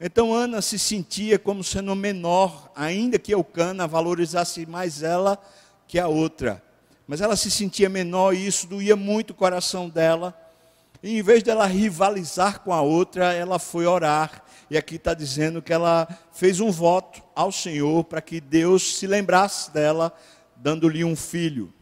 Então 0.00 0.32
Ana 0.32 0.62
se 0.62 0.78
sentia 0.78 1.38
como 1.38 1.62
sendo 1.62 1.94
menor, 1.94 2.72
ainda 2.74 3.18
que 3.18 3.34
Eucana 3.34 3.86
valorizasse 3.86 4.64
mais 4.64 5.02
ela 5.02 5.38
que 5.86 5.98
a 5.98 6.08
outra. 6.08 6.62
Mas 7.06 7.20
ela 7.20 7.36
se 7.36 7.50
sentia 7.50 7.88
menor 7.88 8.34
e 8.34 8.46
isso 8.46 8.66
doía 8.66 8.96
muito 8.96 9.30
o 9.30 9.34
coração 9.34 9.88
dela. 9.88 10.34
E 11.02 11.18
em 11.18 11.22
vez 11.22 11.42
dela 11.42 11.66
rivalizar 11.66 12.60
com 12.60 12.72
a 12.72 12.80
outra, 12.80 13.32
ela 13.32 13.58
foi 13.58 13.86
orar. 13.86 14.42
E 14.70 14.78
aqui 14.78 14.96
está 14.96 15.12
dizendo 15.12 15.60
que 15.60 15.72
ela 15.72 16.08
fez 16.32 16.60
um 16.60 16.70
voto 16.70 17.22
ao 17.34 17.52
Senhor 17.52 18.04
para 18.04 18.22
que 18.22 18.40
Deus 18.40 18.96
se 18.96 19.06
lembrasse 19.06 19.70
dela, 19.70 20.12
dando-lhe 20.56 21.04
um 21.04 21.14
filho 21.14 21.72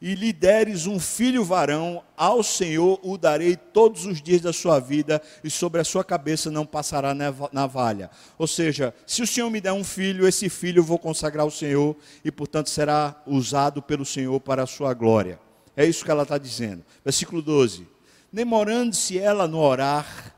e 0.00 0.14
lhe 0.14 0.32
deres 0.32 0.86
um 0.86 0.98
filho 0.98 1.44
varão, 1.44 2.02
ao 2.16 2.42
Senhor 2.42 3.00
o 3.02 3.18
darei 3.18 3.56
todos 3.56 4.06
os 4.06 4.22
dias 4.22 4.40
da 4.40 4.52
sua 4.52 4.78
vida, 4.78 5.20
e 5.42 5.50
sobre 5.50 5.80
a 5.80 5.84
sua 5.84 6.04
cabeça 6.04 6.50
não 6.50 6.64
passará 6.64 7.12
navalha. 7.52 8.10
Ou 8.38 8.46
seja, 8.46 8.94
se 9.06 9.22
o 9.22 9.26
Senhor 9.26 9.50
me 9.50 9.60
der 9.60 9.72
um 9.72 9.84
filho, 9.84 10.26
esse 10.26 10.48
filho 10.48 10.80
eu 10.80 10.84
vou 10.84 10.98
consagrar 10.98 11.44
ao 11.44 11.50
Senhor, 11.50 11.96
e 12.24 12.30
portanto 12.30 12.70
será 12.70 13.20
usado 13.26 13.82
pelo 13.82 14.04
Senhor 14.04 14.38
para 14.40 14.62
a 14.62 14.66
sua 14.66 14.94
glória. 14.94 15.40
É 15.76 15.84
isso 15.84 16.04
que 16.04 16.10
ela 16.10 16.22
está 16.22 16.38
dizendo. 16.38 16.84
Versículo 17.04 17.42
12: 17.42 17.86
Demorando-se 18.32 19.18
ela 19.18 19.48
no 19.48 19.58
orar, 19.58 20.34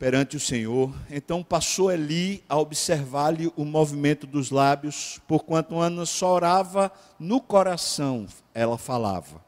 perante 0.00 0.34
o 0.34 0.40
Senhor. 0.40 0.94
Então 1.10 1.44
passou 1.44 1.92
Eli 1.92 2.42
a 2.48 2.56
observar-lhe 2.56 3.52
o 3.54 3.66
movimento 3.66 4.26
dos 4.26 4.50
lábios, 4.50 5.20
porquanto 5.28 5.78
Ana 5.78 6.06
só 6.06 6.32
orava 6.32 6.90
no 7.18 7.38
coração, 7.38 8.26
ela 8.54 8.78
falava. 8.78 9.44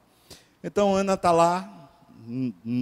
Então 0.62 0.94
Ana 0.94 1.14
está 1.14 1.32
lá, 1.32 1.88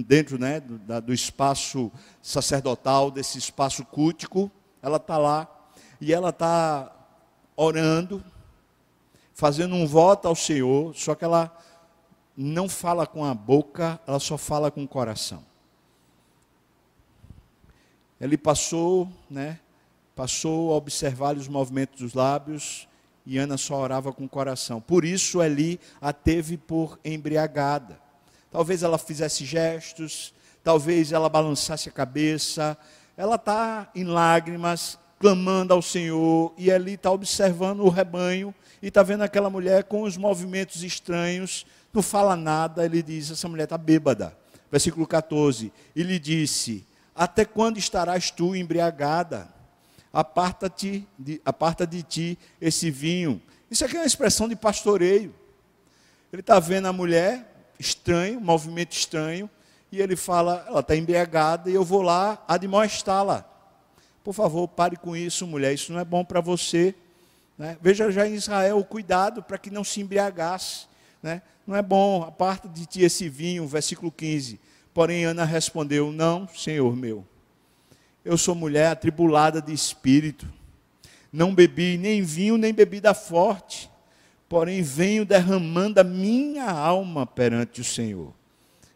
dentro 0.05 0.37
né, 0.37 0.59
do, 0.59 1.01
do 1.01 1.13
espaço 1.13 1.89
sacerdotal, 2.21 3.09
desse 3.09 3.37
espaço 3.37 3.85
cultico, 3.85 4.51
ela 4.83 4.97
está 4.97 5.17
lá 5.17 5.47
e 6.01 6.11
ela 6.11 6.29
está 6.29 6.93
orando, 7.55 8.21
fazendo 9.33 9.75
um 9.75 9.87
voto 9.87 10.27
ao 10.27 10.35
Senhor, 10.35 10.93
só 10.93 11.15
que 11.15 11.23
ela 11.23 11.57
não 12.35 12.67
fala 12.67 13.07
com 13.07 13.23
a 13.23 13.33
boca, 13.33 13.97
ela 14.05 14.19
só 14.19 14.37
fala 14.37 14.69
com 14.69 14.83
o 14.83 14.87
coração. 14.87 15.50
Ele 18.21 18.37
passou, 18.37 19.09
né? 19.27 19.59
Passou 20.15 20.71
a 20.71 20.77
observar 20.77 21.35
os 21.35 21.47
movimentos 21.47 21.99
dos 21.99 22.13
lábios 22.13 22.87
e 23.25 23.39
Ana 23.39 23.57
só 23.57 23.75
orava 23.75 24.13
com 24.13 24.25
o 24.25 24.29
coração. 24.29 24.79
Por 24.79 25.03
isso 25.03 25.41
Eli 25.41 25.79
a 25.99 26.13
teve 26.13 26.55
por 26.55 26.99
embriagada. 27.03 27.99
Talvez 28.51 28.83
ela 28.83 28.99
fizesse 28.99 29.43
gestos, 29.43 30.33
talvez 30.63 31.11
ela 31.11 31.29
balançasse 31.29 31.89
a 31.89 31.91
cabeça. 31.91 32.77
Ela 33.17 33.35
está 33.35 33.89
em 33.95 34.03
lágrimas, 34.03 34.99
clamando 35.19 35.73
ao 35.73 35.81
Senhor, 35.81 36.53
e 36.57 36.69
Eli 36.69 36.93
está 36.93 37.11
observando 37.11 37.79
o 37.79 37.89
rebanho 37.89 38.53
e 38.81 38.87
está 38.87 39.01
vendo 39.01 39.21
aquela 39.23 39.49
mulher 39.49 39.85
com 39.85 40.03
os 40.03 40.15
movimentos 40.15 40.83
estranhos, 40.83 41.65
não 41.91 42.03
fala 42.03 42.35
nada. 42.35 42.85
Ele 42.85 43.01
diz: 43.01 43.31
essa 43.31 43.47
mulher 43.47 43.63
está 43.63 43.77
bêbada 43.77 44.37
Versículo 44.71 45.05
14: 45.05 45.71
E 45.93 46.01
lhe 46.01 46.17
disse: 46.17 46.85
Até 47.21 47.45
quando 47.45 47.77
estarás 47.77 48.31
tu 48.31 48.55
embriagada? 48.55 49.47
Aparta-te, 50.11 51.07
aparta 51.45 51.85
de 51.85 52.01
ti 52.01 52.39
esse 52.59 52.89
vinho. 52.89 53.39
Isso 53.69 53.85
aqui 53.85 53.95
é 53.95 53.99
uma 53.99 54.07
expressão 54.07 54.49
de 54.49 54.55
pastoreio. 54.55 55.31
Ele 56.33 56.39
está 56.39 56.59
vendo 56.59 56.87
a 56.87 56.91
mulher, 56.91 57.45
estranho, 57.77 58.39
um 58.39 58.43
movimento 58.43 58.93
estranho, 58.93 59.47
e 59.91 60.01
ele 60.01 60.15
fala: 60.15 60.65
ela 60.67 60.79
está 60.79 60.95
embriagada 60.95 61.69
e 61.69 61.75
eu 61.75 61.85
vou 61.85 62.01
lá 62.01 62.43
admoestá-la. 62.47 63.45
Por 64.23 64.33
favor, 64.33 64.67
pare 64.67 64.97
com 64.97 65.15
isso, 65.15 65.45
mulher, 65.45 65.75
isso 65.75 65.93
não 65.93 65.99
é 65.99 66.05
bom 66.05 66.25
para 66.25 66.41
você. 66.41 66.95
Né? 67.55 67.77
Veja 67.79 68.09
já 68.09 68.27
em 68.27 68.33
Israel 68.33 68.79
o 68.79 68.83
cuidado 68.83 69.43
para 69.43 69.59
que 69.59 69.69
não 69.69 69.83
se 69.83 70.01
embriagasse. 70.01 70.87
Né? 71.21 71.43
Não 71.67 71.75
é 71.75 71.83
bom, 71.83 72.23
aparta 72.23 72.67
de 72.67 72.87
ti 72.87 73.03
esse 73.03 73.29
vinho, 73.29 73.67
versículo 73.67 74.11
15. 74.11 74.59
Porém, 74.93 75.25
Ana 75.25 75.45
respondeu: 75.45 76.11
Não, 76.11 76.47
senhor 76.47 76.95
meu. 76.95 77.25
Eu 78.23 78.37
sou 78.37 78.53
mulher 78.53 78.87
atribulada 78.87 79.61
de 79.61 79.73
espírito. 79.73 80.47
Não 81.31 81.55
bebi 81.55 81.97
nem 81.97 82.21
vinho, 82.21 82.57
nem 82.57 82.73
bebida 82.73 83.13
forte. 83.13 83.89
Porém, 84.47 84.81
venho 84.81 85.25
derramando 85.25 85.99
a 85.99 86.03
minha 86.03 86.69
alma 86.69 87.25
perante 87.25 87.81
o 87.81 87.85
Senhor. 87.85 88.33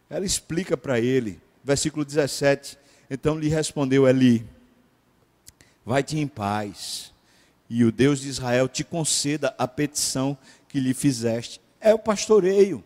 Ela 0.09 0.25
explica 0.25 0.75
para 0.75 0.99
ele, 0.99 1.39
versículo 1.63 2.03
17. 2.03 2.77
Então 3.09 3.39
lhe 3.39 3.47
respondeu 3.47 4.07
Eli: 4.07 4.45
Vai-te 5.85 6.19
em 6.19 6.27
paz, 6.27 7.13
e 7.69 7.83
o 7.83 7.91
Deus 7.91 8.19
de 8.19 8.27
Israel 8.27 8.67
te 8.67 8.83
conceda 8.83 9.55
a 9.57 9.67
petição 9.67 10.37
que 10.67 10.79
lhe 10.79 10.93
fizeste 10.93 11.61
é 11.85 11.93
o 11.93 11.99
pastoreio. 11.99 12.83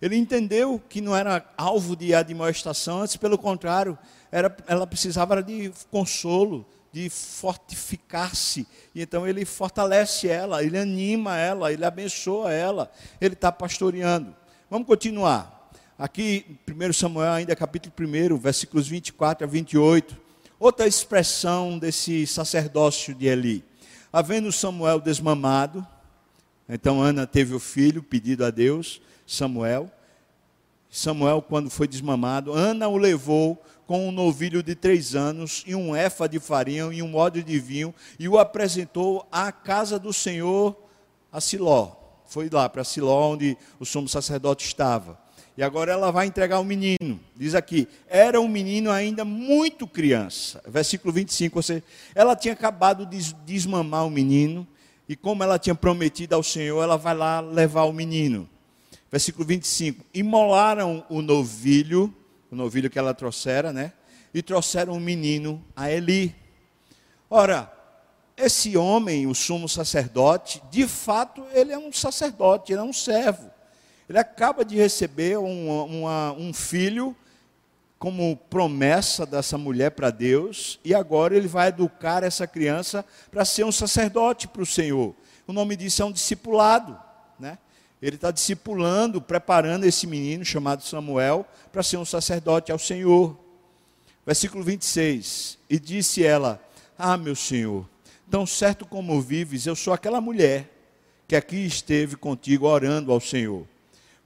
Ele 0.00 0.16
entendeu 0.16 0.80
que 0.88 1.00
não 1.00 1.14
era 1.14 1.44
alvo 1.56 1.94
de 1.94 2.14
admoestação, 2.14 3.02
antes 3.02 3.16
pelo 3.16 3.36
contrário, 3.36 3.98
era, 4.32 4.54
ela 4.66 4.86
precisava 4.86 5.42
de 5.42 5.70
consolo, 5.90 6.66
de 6.92 7.10
fortificar-se. 7.10 8.66
E 8.94 9.02
então 9.02 9.26
ele 9.26 9.44
fortalece 9.44 10.26
ela, 10.26 10.64
ele 10.64 10.78
anima 10.78 11.36
ela, 11.36 11.72
ele 11.72 11.84
abençoa 11.84 12.52
ela, 12.52 12.90
ele 13.20 13.34
está 13.34 13.52
pastoreando. 13.52 14.34
Vamos 14.70 14.86
continuar. 14.86 15.70
Aqui, 15.98 16.58
1 16.66 16.92
Samuel, 16.94 17.32
ainda 17.32 17.54
capítulo 17.54 17.92
1, 17.98 18.38
versículos 18.38 18.88
24 18.88 19.46
a 19.46 19.50
28. 19.50 20.16
Outra 20.58 20.86
expressão 20.86 21.78
desse 21.78 22.26
sacerdócio 22.26 23.14
de 23.14 23.26
Eli. 23.26 23.62
Havendo 24.10 24.50
Samuel 24.50 24.98
desmamado, 24.98 25.86
então 26.70 27.02
Ana 27.02 27.26
teve 27.26 27.54
o 27.54 27.58
filho, 27.58 28.02
pedido 28.02 28.44
a 28.44 28.50
Deus, 28.50 29.00
Samuel. 29.26 29.90
Samuel, 30.88 31.42
quando 31.42 31.68
foi 31.68 31.86
desmamado, 31.86 32.52
Ana 32.52 32.88
o 32.88 32.96
levou 32.96 33.62
com 33.86 34.08
um 34.08 34.12
novilho 34.12 34.62
de 34.62 34.76
três 34.76 35.16
anos 35.16 35.64
e 35.66 35.74
um 35.74 35.96
efa 35.96 36.28
de 36.28 36.38
farinha 36.38 36.84
e 36.92 37.02
um 37.02 37.16
ódio 37.16 37.42
de 37.42 37.58
vinho 37.58 37.92
e 38.18 38.28
o 38.28 38.38
apresentou 38.38 39.26
à 39.32 39.50
casa 39.50 39.98
do 39.98 40.12
Senhor 40.12 40.76
a 41.32 41.40
Siló. 41.40 41.92
Foi 42.24 42.48
lá 42.48 42.68
para 42.68 42.84
Siló, 42.84 43.32
onde 43.32 43.58
o 43.80 43.84
sumo 43.84 44.08
sacerdote 44.08 44.64
estava. 44.64 45.18
E 45.56 45.62
agora 45.64 45.90
ela 45.90 46.12
vai 46.12 46.26
entregar 46.26 46.60
o 46.60 46.64
menino. 46.64 47.18
Diz 47.36 47.56
aqui: 47.56 47.88
era 48.08 48.40
um 48.40 48.46
menino 48.46 48.90
ainda 48.90 49.24
muito 49.24 49.86
criança. 49.86 50.62
Versículo 50.66 51.12
25. 51.12 51.60
Você, 51.60 51.82
ela 52.14 52.36
tinha 52.36 52.54
acabado 52.54 53.04
de 53.04 53.34
desmamar 53.44 54.06
o 54.06 54.10
menino 54.10 54.66
e 55.10 55.16
como 55.16 55.42
ela 55.42 55.58
tinha 55.58 55.74
prometido 55.74 56.36
ao 56.36 56.42
Senhor, 56.44 56.80
ela 56.84 56.96
vai 56.96 57.16
lá 57.16 57.40
levar 57.40 57.82
o 57.82 57.92
menino. 57.92 58.48
Versículo 59.10 59.44
25: 59.44 60.04
Imolaram 60.14 61.04
o 61.10 61.20
novilho, 61.20 62.14
o 62.48 62.54
novilho 62.54 62.88
que 62.88 62.96
ela 62.96 63.12
trouxera, 63.12 63.72
né? 63.72 63.92
E 64.32 64.40
trouxeram 64.40 64.92
o 64.92 65.00
menino 65.00 65.60
a 65.74 65.90
Eli. 65.90 66.32
Ora, 67.28 67.72
esse 68.36 68.76
homem, 68.76 69.26
o 69.26 69.34
sumo 69.34 69.68
sacerdote, 69.68 70.62
de 70.70 70.86
fato, 70.86 71.44
ele 71.54 71.72
é 71.72 71.78
um 71.78 71.92
sacerdote, 71.92 72.72
ele 72.72 72.80
é 72.80 72.84
um 72.84 72.92
servo. 72.92 73.50
Ele 74.08 74.16
acaba 74.16 74.64
de 74.64 74.76
receber 74.76 75.40
um, 75.40 75.86
uma, 75.86 76.32
um 76.34 76.52
filho 76.52 77.16
como 78.00 78.34
promessa 78.34 79.26
dessa 79.26 79.58
mulher 79.58 79.90
para 79.90 80.10
Deus, 80.10 80.80
e 80.82 80.94
agora 80.94 81.36
ele 81.36 81.46
vai 81.46 81.68
educar 81.68 82.24
essa 82.24 82.46
criança 82.46 83.04
para 83.30 83.44
ser 83.44 83.62
um 83.62 83.70
sacerdote 83.70 84.48
para 84.48 84.62
o 84.62 84.66
Senhor. 84.66 85.14
O 85.46 85.52
nome 85.52 85.76
disso 85.76 86.00
é 86.00 86.04
um 86.06 86.10
discipulado, 86.10 86.98
né? 87.38 87.58
Ele 88.00 88.16
está 88.16 88.30
discipulando, 88.30 89.20
preparando 89.20 89.84
esse 89.84 90.06
menino 90.06 90.42
chamado 90.46 90.82
Samuel 90.82 91.46
para 91.70 91.82
ser 91.82 91.98
um 91.98 92.04
sacerdote 92.06 92.72
ao 92.72 92.78
Senhor. 92.78 93.38
Versículo 94.24 94.64
26. 94.64 95.58
E 95.68 95.78
disse 95.78 96.24
ela: 96.24 96.58
Ah, 96.96 97.18
meu 97.18 97.36
Senhor, 97.36 97.86
tão 98.30 98.46
certo 98.46 98.86
como 98.86 99.20
vives, 99.20 99.66
eu 99.66 99.76
sou 99.76 99.92
aquela 99.92 100.22
mulher 100.22 100.70
que 101.28 101.36
aqui 101.36 101.66
esteve 101.66 102.16
contigo 102.16 102.66
orando 102.66 103.12
ao 103.12 103.20
Senhor. 103.20 103.66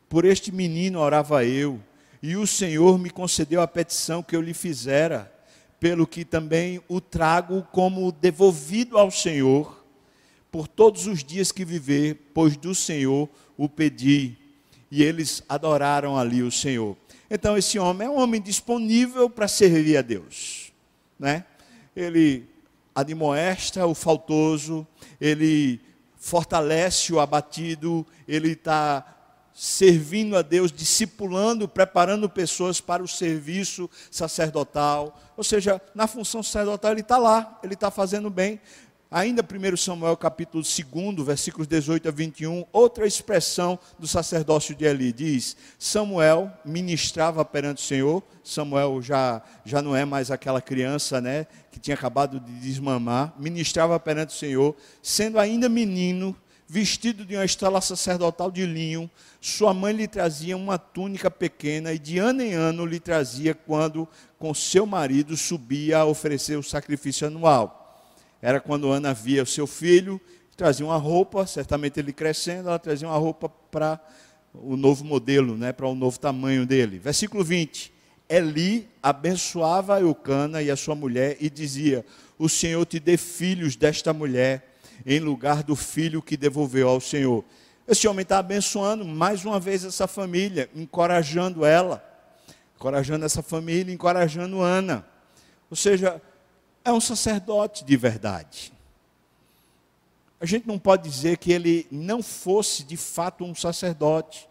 Por 0.09 0.25
este 0.25 0.53
menino 0.53 1.01
orava 1.01 1.45
eu 1.45 1.81
e 2.27 2.39
o 2.39 2.47
Senhor 2.47 2.99
me 2.99 3.11
concedeu 3.11 3.61
a 3.61 3.69
petição 3.69 4.23
que 4.23 4.35
eu 4.35 4.41
lhe 4.41 4.55
fizera, 4.55 5.31
pelo 5.79 6.07
que 6.07 6.25
também 6.25 6.81
o 6.89 6.99
trago 6.99 7.69
como 7.71 8.11
devolvido 8.11 8.97
ao 8.97 9.11
Senhor, 9.11 9.85
por 10.51 10.67
todos 10.67 11.07
os 11.07 11.23
dias 11.23 11.53
que 11.53 11.67
viver, 11.67 12.31
pois 12.33 12.57
do 12.57 12.75
Senhor 12.75 13.29
o 13.59 13.69
pedi. 13.69 14.39
E 14.91 15.03
eles 15.03 15.43
adoraram 15.47 16.17
ali 16.17 16.43
o 16.43 16.51
Senhor. 16.51 16.97
Então, 17.31 17.59
esse 17.59 17.79
homem 17.79 18.09
é 18.09 18.11
um 18.11 18.19
homem 18.19 18.41
disponível 18.41 19.29
para 19.29 19.47
servir 19.47 19.99
a 19.99 20.01
Deus. 20.01 20.73
Né? 21.19 21.45
Ele 21.95 22.49
admoesta 22.95 23.87
o 23.87 23.95
faltoso, 23.95 24.87
ele 25.21 25.79
fortalece 26.17 27.13
o 27.13 27.21
abatido, 27.21 28.07
ele 28.27 28.53
está 28.53 29.24
servindo 29.55 30.37
a 30.37 30.43
Deus, 30.43 30.73
discipulando, 30.73 31.69
preparando 31.69 32.29
pessoas 32.29 32.81
para 32.81 33.03
o 33.03 33.09
serviço 33.09 33.89
sacerdotal. 34.11 35.17
Ou 35.37 35.45
seja, 35.45 35.81
na 35.95 36.09
função 36.09 36.43
sacerdotal 36.43 36.91
ele 36.91 37.03
está 37.03 37.17
lá, 37.17 37.61
ele 37.63 37.75
está 37.75 37.91
fazendo 37.91 38.29
bem. 38.29 38.61
Ainda 39.11 39.45
1 39.45 39.77
Samuel 39.77 40.17
capítulo 40.17 40.65
2, 40.65 41.25
versículos 41.25 41.69
18 41.69 42.09
a 42.09 42.11
21, 42.11 42.65
outra 42.73 43.07
expressão 43.07 43.79
do 43.97 44.09
sacerdócio 44.09 44.75
de 44.75 44.85
Eli 44.85 45.13
diz: 45.13 45.57
Samuel 45.79 46.51
ministrava 46.65 47.45
perante 47.45 47.81
o 47.81 47.87
Senhor. 47.87 48.25
Samuel 48.43 49.01
já, 49.01 49.41
já 49.65 49.81
não 49.81 49.95
é 49.95 50.05
mais 50.05 50.33
aquela 50.33 50.61
criança, 50.61 51.21
né, 51.21 51.47
que 51.71 51.79
tinha 51.79 51.95
acabado 51.95 52.41
de 52.41 52.53
desmamar, 52.55 53.33
ministrava 53.39 54.01
perante 54.01 54.35
o 54.35 54.39
Senhor, 54.39 54.75
sendo 55.01 55.39
ainda 55.39 55.69
menino, 55.69 56.37
vestido 56.75 57.25
de 57.25 57.37
uma 57.37 57.45
estela 57.45 57.81
sacerdotal 57.81 58.51
de 58.51 58.67
linho, 58.67 59.09
sua 59.41 59.73
mãe 59.73 59.93
lhe 59.93 60.09
trazia 60.09 60.57
uma 60.57 60.77
túnica 60.77 61.31
pequena 61.31 61.93
e 61.93 62.01
de 62.01 62.19
ano 62.19 62.43
em 62.43 62.55
ano 62.55 62.85
lhe 62.85 62.99
trazia 62.99 63.55
quando 63.55 64.09
com 64.41 64.53
seu 64.53 64.85
marido 64.85 65.37
subia 65.37 65.99
a 65.99 66.05
oferecer 66.05 66.59
o 66.59 66.65
sacrifício 66.65 67.29
anual. 67.29 68.05
Era 68.43 68.61
quando 68.61 68.91
Ana 68.91 69.15
via 69.15 69.45
o 69.45 69.47
seu 69.47 69.69
filho, 69.69 70.21
trazia 70.57 70.85
uma 70.85 70.97
roupa, 70.97 71.47
certamente 71.47 72.01
ele 72.01 72.13
crescendo, 72.13 72.69
ela 72.69 72.79
trazia 72.81 73.07
uma 73.07 73.19
roupa 73.19 73.49
para 73.49 74.01
o 74.53 74.77
novo 74.77 75.05
modelo, 75.05 75.57
né, 75.57 75.73
para 75.73 75.87
o 75.87 75.95
novo 75.95 76.19
tamanho 76.19 76.67
dele. 76.67 76.99
Versículo 76.99 77.45
20. 77.45 77.95
Eli 78.29 78.89
abençoava 79.01 80.01
Eucana 80.01 80.61
e 80.61 80.73
a 80.73 80.77
sua 80.77 80.97
mulher 80.97 81.37
e 81.39 81.49
dizia: 81.49 82.05
O 82.37 82.49
Senhor 82.49 82.85
te 82.85 82.99
dê 82.99 83.17
filhos 83.17 83.77
desta 83.77 84.13
mulher 84.13 84.74
em 85.05 85.19
lugar 85.19 85.63
do 85.63 85.77
filho 85.77 86.23
que 86.23 86.37
devolveu 86.37 86.89
ao 86.89 87.01
Senhor. 87.01 87.45
Esse 87.87 88.09
homem 88.09 88.23
está 88.23 88.39
abençoando 88.39 89.05
mais 89.05 89.45
uma 89.45 89.61
vez 89.61 89.85
essa 89.85 90.07
família, 90.07 90.71
encorajando 90.75 91.65
ela, 91.65 92.03
encorajando 92.77 93.25
essa 93.25 93.43
família, 93.43 93.93
encorajando 93.93 94.61
Ana. 94.61 95.07
Ou 95.71 95.77
seja, 95.77 96.21
é 96.85 96.93
um 96.93 97.01
sacerdote 97.01 97.85
de 97.85 97.97
verdade. 97.97 98.73
A 100.41 100.47
gente 100.47 100.67
não 100.67 100.79
pode 100.79 101.09
dizer 101.09 101.39
que 101.39 101.51
ele 101.51 101.87
não 101.91 102.23
fosse 102.23 102.85
de 102.85 102.97
fato 102.97 103.45
um 103.45 103.55
sacerdote. 103.55 104.49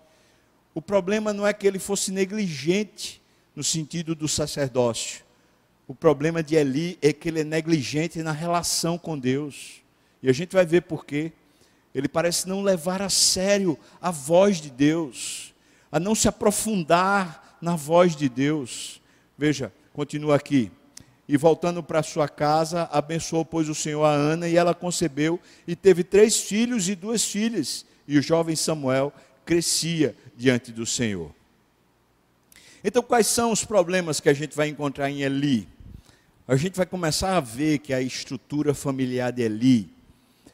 O 0.73 0.81
problema 0.81 1.31
não 1.31 1.45
é 1.45 1.53
que 1.53 1.67
ele 1.67 1.77
fosse 1.77 2.11
negligente 2.11 3.21
no 3.55 3.63
sentido 3.63 4.15
do 4.15 4.27
sacerdócio. 4.27 5.23
O 5.87 5.93
problema 5.93 6.41
de 6.41 6.55
Eli 6.55 6.97
é 7.01 7.13
que 7.13 7.29
ele 7.29 7.41
é 7.41 7.43
negligente 7.43 8.23
na 8.23 8.31
relação 8.31 8.97
com 8.97 9.19
Deus. 9.19 9.82
E 10.23 10.29
a 10.29 10.33
gente 10.33 10.53
vai 10.53 10.65
ver 10.65 10.83
por 10.83 11.05
quê. 11.05 11.33
Ele 11.93 12.07
parece 12.07 12.47
não 12.47 12.63
levar 12.63 13.01
a 13.01 13.09
sério 13.09 13.77
a 14.01 14.09
voz 14.09 14.59
de 14.59 14.71
Deus, 14.71 15.53
a 15.91 15.99
não 15.99 16.15
se 16.15 16.27
aprofundar 16.27 17.57
na 17.61 17.75
voz 17.75 18.15
de 18.15 18.27
Deus. 18.29 19.01
Veja, 19.37 19.71
continua 19.93 20.35
aqui. 20.35 20.71
E 21.27 21.37
voltando 21.37 21.83
para 21.83 22.01
sua 22.01 22.27
casa, 22.27 22.89
abençoou, 22.91 23.45
pois, 23.45 23.69
o 23.69 23.75
Senhor 23.75 24.03
a 24.03 24.11
Ana, 24.11 24.47
e 24.47 24.57
ela 24.57 24.73
concebeu 24.73 25.39
e 25.67 25.75
teve 25.75 26.03
três 26.03 26.39
filhos 26.39 26.89
e 26.89 26.95
duas 26.95 27.23
filhas. 27.23 27.85
E 28.07 28.17
o 28.17 28.21
jovem 28.21 28.55
Samuel 28.55 29.13
crescia 29.45 30.15
diante 30.35 30.71
do 30.71 30.85
Senhor. 30.85 31.31
Então, 32.83 33.01
quais 33.01 33.27
são 33.27 33.51
os 33.51 33.63
problemas 33.63 34.19
que 34.19 34.29
a 34.29 34.33
gente 34.33 34.55
vai 34.55 34.67
encontrar 34.67 35.09
em 35.09 35.21
Eli? 35.21 35.67
A 36.45 36.57
gente 36.57 36.75
vai 36.75 36.85
começar 36.85 37.37
a 37.37 37.39
ver 37.39 37.79
que 37.79 37.93
a 37.93 38.01
estrutura 38.01 38.73
familiar 38.73 39.31
de 39.31 39.43
Eli, 39.43 39.89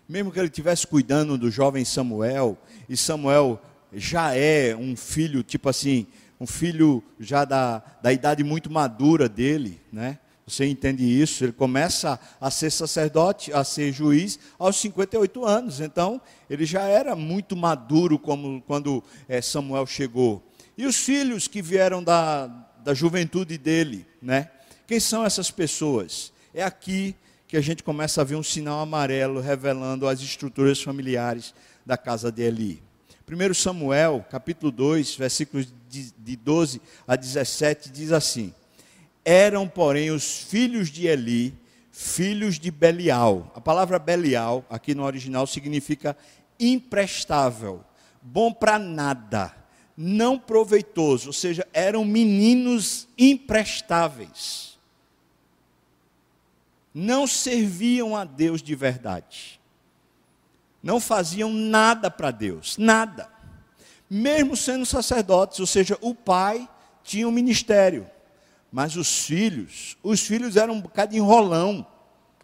mesmo 0.10 0.32
que 0.32 0.40
ele 0.40 0.48
estivesse 0.48 0.88
cuidando 0.88 1.38
do 1.38 1.52
jovem 1.52 1.86
Samuel, 1.86 2.58
e 2.90 2.98
Samuel 2.98 3.62
já 3.94 4.36
é 4.36 4.76
um 4.76 4.96
filho, 4.98 5.44
tipo 5.44 5.70
assim, 5.70 6.08
um 6.40 6.48
filho 6.48 7.04
já 7.20 7.46
da, 7.46 7.84
da 8.02 8.12
idade 8.12 8.44
muito 8.44 8.72
madura 8.72 9.30
dele, 9.30 9.80
né? 9.94 10.18
Você 10.48 10.66
entende 10.66 11.04
isso? 11.04 11.44
Ele 11.44 11.52
começa 11.52 12.20
a 12.42 12.50
ser 12.50 12.72
sacerdote, 12.72 13.54
a 13.54 13.64
ser 13.64 13.94
juiz 13.94 14.40
aos 14.58 14.78
58 14.78 15.46
anos. 15.46 15.80
Então, 15.80 16.20
ele 16.50 16.66
já 16.66 16.82
era 16.82 17.16
muito 17.16 17.56
maduro 17.56 18.18
como 18.18 18.60
quando 18.64 19.04
é, 19.28 19.44
Samuel 19.44 19.86
chegou. 19.86 20.44
E 20.76 20.88
os 20.88 20.96
filhos 20.96 21.48
que 21.48 21.62
vieram 21.62 22.04
da, 22.04 22.48
da 22.84 22.96
juventude 22.96 23.60
dele, 23.60 24.08
né? 24.20 24.50
Quem 24.88 25.00
são 25.00 25.24
essas 25.24 25.52
pessoas? 25.52 26.34
É 26.52 26.64
aqui 26.64 27.16
que 27.50 27.58
a 27.58 27.62
gente 27.62 27.82
começa 27.82 28.22
a 28.22 28.24
ver 28.24 28.36
um 28.36 28.44
sinal 28.44 28.80
amarelo 28.80 29.42
revelando 29.42 30.08
as 30.08 30.22
estruturas 30.22 30.80
familiares 30.84 31.52
da 31.84 31.98
casa 31.98 32.32
de 32.32 32.44
Eli. 32.44 32.84
1 33.28 33.54
Samuel, 33.56 34.24
capítulo 34.30 34.72
2, 34.72 35.16
versículos 35.16 35.74
de 35.90 36.36
12 36.36 36.80
a 37.08 37.16
17, 37.16 37.90
diz 37.90 38.12
assim: 38.12 38.54
Eram, 39.26 39.68
porém, 39.68 40.12
os 40.12 40.44
filhos 40.44 40.92
de 40.92 41.08
Eli, 41.08 41.56
filhos 41.92 42.60
de 42.60 42.70
Belial. 42.70 43.52
A 43.56 43.60
palavra 43.60 43.98
Belial, 43.98 44.64
aqui 44.70 44.94
no 44.94 45.04
original, 45.04 45.48
significa 45.48 46.16
imprestável, 46.60 47.84
bom 48.22 48.54
para 48.54 48.78
nada, 48.78 49.56
não 49.98 50.38
proveitoso, 50.38 51.28
ou 51.28 51.34
seja, 51.34 51.68
eram 51.74 52.06
meninos 52.06 53.08
imprestáveis. 53.18 54.69
Não 56.94 57.28
serviam 57.28 58.16
a 58.16 58.24
Deus 58.24 58.62
de 58.62 58.76
verdade. 58.76 59.60
Não 60.82 61.00
faziam 61.00 61.52
nada 61.52 62.10
para 62.10 62.32
Deus, 62.32 62.78
nada. 62.78 63.30
Mesmo 64.10 64.56
sendo 64.56 64.86
sacerdotes, 64.86 65.60
ou 65.60 65.68
seja, 65.68 65.98
o 66.02 66.16
pai 66.16 66.68
tinha 67.04 67.28
um 67.28 67.32
ministério, 67.32 68.10
mas 68.72 68.96
os 68.96 69.26
filhos, 69.26 69.98
os 70.02 70.22
filhos 70.22 70.56
eram 70.56 70.76
um 70.76 70.82
bocado 70.82 71.16
enrolão. 71.16 71.86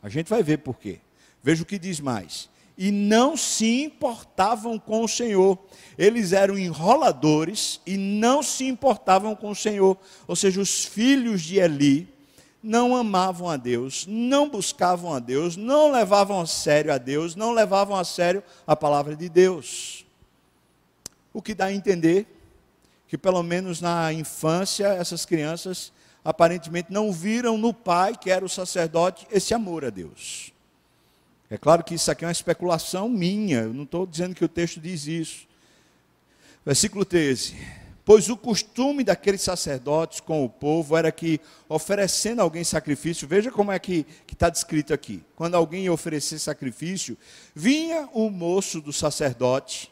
A 0.04 0.10
gente 0.10 0.30
vai 0.30 0.44
ver 0.44 0.58
por 0.58 0.78
quê. 0.78 1.00
Veja 1.42 1.64
o 1.64 1.66
que 1.66 1.80
diz 1.80 2.00
mais 2.00 2.50
e 2.78 2.92
não 2.92 3.38
se 3.38 3.84
importavam 3.84 4.78
com 4.78 5.04
o 5.04 5.08
Senhor. 5.08 5.58
Eles 5.98 6.34
eram 6.34 6.58
enroladores 6.58 7.80
e 7.86 7.98
não 7.98 8.44
se 8.44 8.66
importavam 8.66 9.36
com 9.36 9.50
o 9.50 9.56
Senhor. 9.56 9.98
Ou 10.28 10.36
seja, 10.36 10.60
os 10.60 10.84
filhos 10.84 11.42
de 11.42 11.58
Eli 11.58 12.14
não 12.66 12.96
amavam 12.96 13.48
a 13.48 13.58
Deus, 13.58 14.08
não 14.08 14.50
buscavam 14.50 15.14
a 15.14 15.20
Deus, 15.20 15.56
não 15.56 15.92
levavam 15.92 16.42
a 16.42 16.48
sério 16.48 16.92
a 16.92 16.98
Deus, 16.98 17.36
não 17.36 17.52
levavam 17.52 17.96
a 17.96 18.04
sério 18.04 18.44
a 18.66 18.76
palavra 18.76 19.16
de 19.16 19.30
Deus. 19.30 20.04
O 21.32 21.44
que 21.44 21.54
dá 21.54 21.66
a 21.66 21.74
entender 21.74 22.26
que, 23.08 23.20
pelo 23.20 23.44
menos 23.44 23.80
na 23.80 24.12
infância, 24.12 24.88
essas 24.88 25.26
crianças 25.26 25.94
aparentemente 26.24 26.92
não 26.92 27.12
viram 27.12 27.56
no 27.56 27.72
pai, 27.72 28.18
que 28.18 28.32
era 28.32 28.44
o 28.44 28.50
sacerdote, 28.50 29.28
esse 29.32 29.54
amor 29.54 29.86
a 29.86 29.92
Deus. 29.92 30.52
É 31.52 31.60
claro 31.60 31.84
que 31.84 31.94
isso 31.94 32.10
aqui 32.10 32.26
é 32.26 32.28
uma 32.28 32.32
especulação 32.32 33.08
minha, 33.08 33.60
eu 33.60 33.74
não 33.74 33.84
estou 33.84 34.08
dizendo 34.08 34.34
que 34.34 34.44
o 34.44 34.50
texto 34.50 34.80
diz 34.80 35.06
isso. 35.06 35.48
Versículo 36.66 37.06
13: 37.06 37.56
Pois 38.06 38.30
o 38.30 38.38
costume 38.38 39.04
daqueles 39.04 39.42
sacerdotes 39.42 40.20
com 40.20 40.46
o 40.46 40.50
povo 40.50 40.96
era 40.96 41.12
que, 41.12 41.42
oferecendo 41.68 42.40
alguém 42.40 42.64
sacrifício, 42.64 43.28
veja 43.28 43.52
como 43.52 43.72
é 43.72 43.80
que 43.80 44.06
está 44.32 44.48
descrito 44.48 44.94
aqui: 44.94 45.24
quando 45.36 45.56
alguém 45.56 45.90
oferecer 45.90 46.38
sacrifício, 46.38 47.18
vinha 47.56 48.08
o 48.14 48.30
moço 48.30 48.80
do 48.80 48.94
sacerdote, 48.94 49.92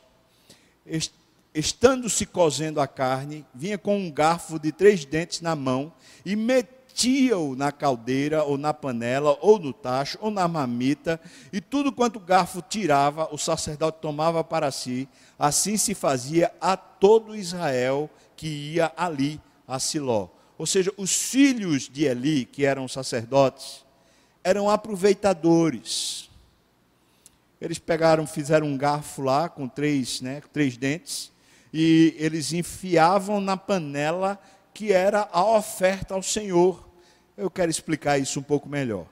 estando-se 1.56 2.28
cozendo 2.28 2.80
a 2.80 2.88
carne, 2.88 3.44
vinha 3.52 3.80
com 3.80 3.98
um 3.98 4.12
garfo 4.12 4.60
de 4.60 4.72
três 4.72 5.04
dentes 5.06 5.42
na 5.42 5.56
mão 5.56 5.92
e 6.24 6.36
metia 6.36 6.83
metia-o 6.94 7.56
na 7.56 7.72
caldeira, 7.72 8.44
ou 8.44 8.56
na 8.56 8.72
panela, 8.72 9.36
ou 9.42 9.58
no 9.58 9.74
tacho, 9.74 10.18
ou 10.22 10.30
na 10.30 10.48
mamita, 10.48 11.20
e 11.52 11.60
tudo 11.60 11.92
quanto 11.92 12.18
o 12.18 12.20
garfo 12.20 12.62
tirava, 12.62 13.28
o 13.34 13.38
sacerdote 13.38 13.98
tomava 14.00 14.44
para 14.44 14.72
si. 14.72 15.10
Assim 15.38 15.76
se 15.76 15.96
fazia 15.96 16.54
a 16.62 16.78
todo 16.78 17.36
Israel 17.36 18.10
que 18.36 18.48
ia 18.48 18.92
ali 18.96 19.42
a 19.68 19.80
Siló. 19.80 20.28
Ou 20.56 20.68
seja, 20.68 20.94
os 20.96 21.14
filhos 21.14 21.90
de 21.90 22.06
Eli, 22.06 22.46
que 22.46 22.64
eram 22.64 22.88
sacerdotes, 22.88 23.84
eram 24.44 24.70
aproveitadores. 24.70 26.30
Eles 27.60 27.80
pegaram, 27.80 28.28
fizeram 28.28 28.68
um 28.68 28.78
garfo 28.78 29.24
lá 29.24 29.50
com 29.50 29.68
três, 29.68 30.22
né, 30.22 30.42
três 30.52 30.78
dentes, 30.78 31.32
e 31.74 32.16
eles 32.20 32.54
enfiavam 32.54 33.42
na 33.42 33.58
panela 33.58 34.40
que 34.74 34.92
era 34.92 35.30
a 35.32 35.46
oferta 35.46 36.14
ao 36.14 36.24
Senhor. 36.24 36.90
Eu 37.38 37.50
quero 37.50 37.70
explicar 37.70 38.18
isso 38.18 38.40
um 38.40 38.44
pouco 38.44 38.68
melhor. 38.68 39.06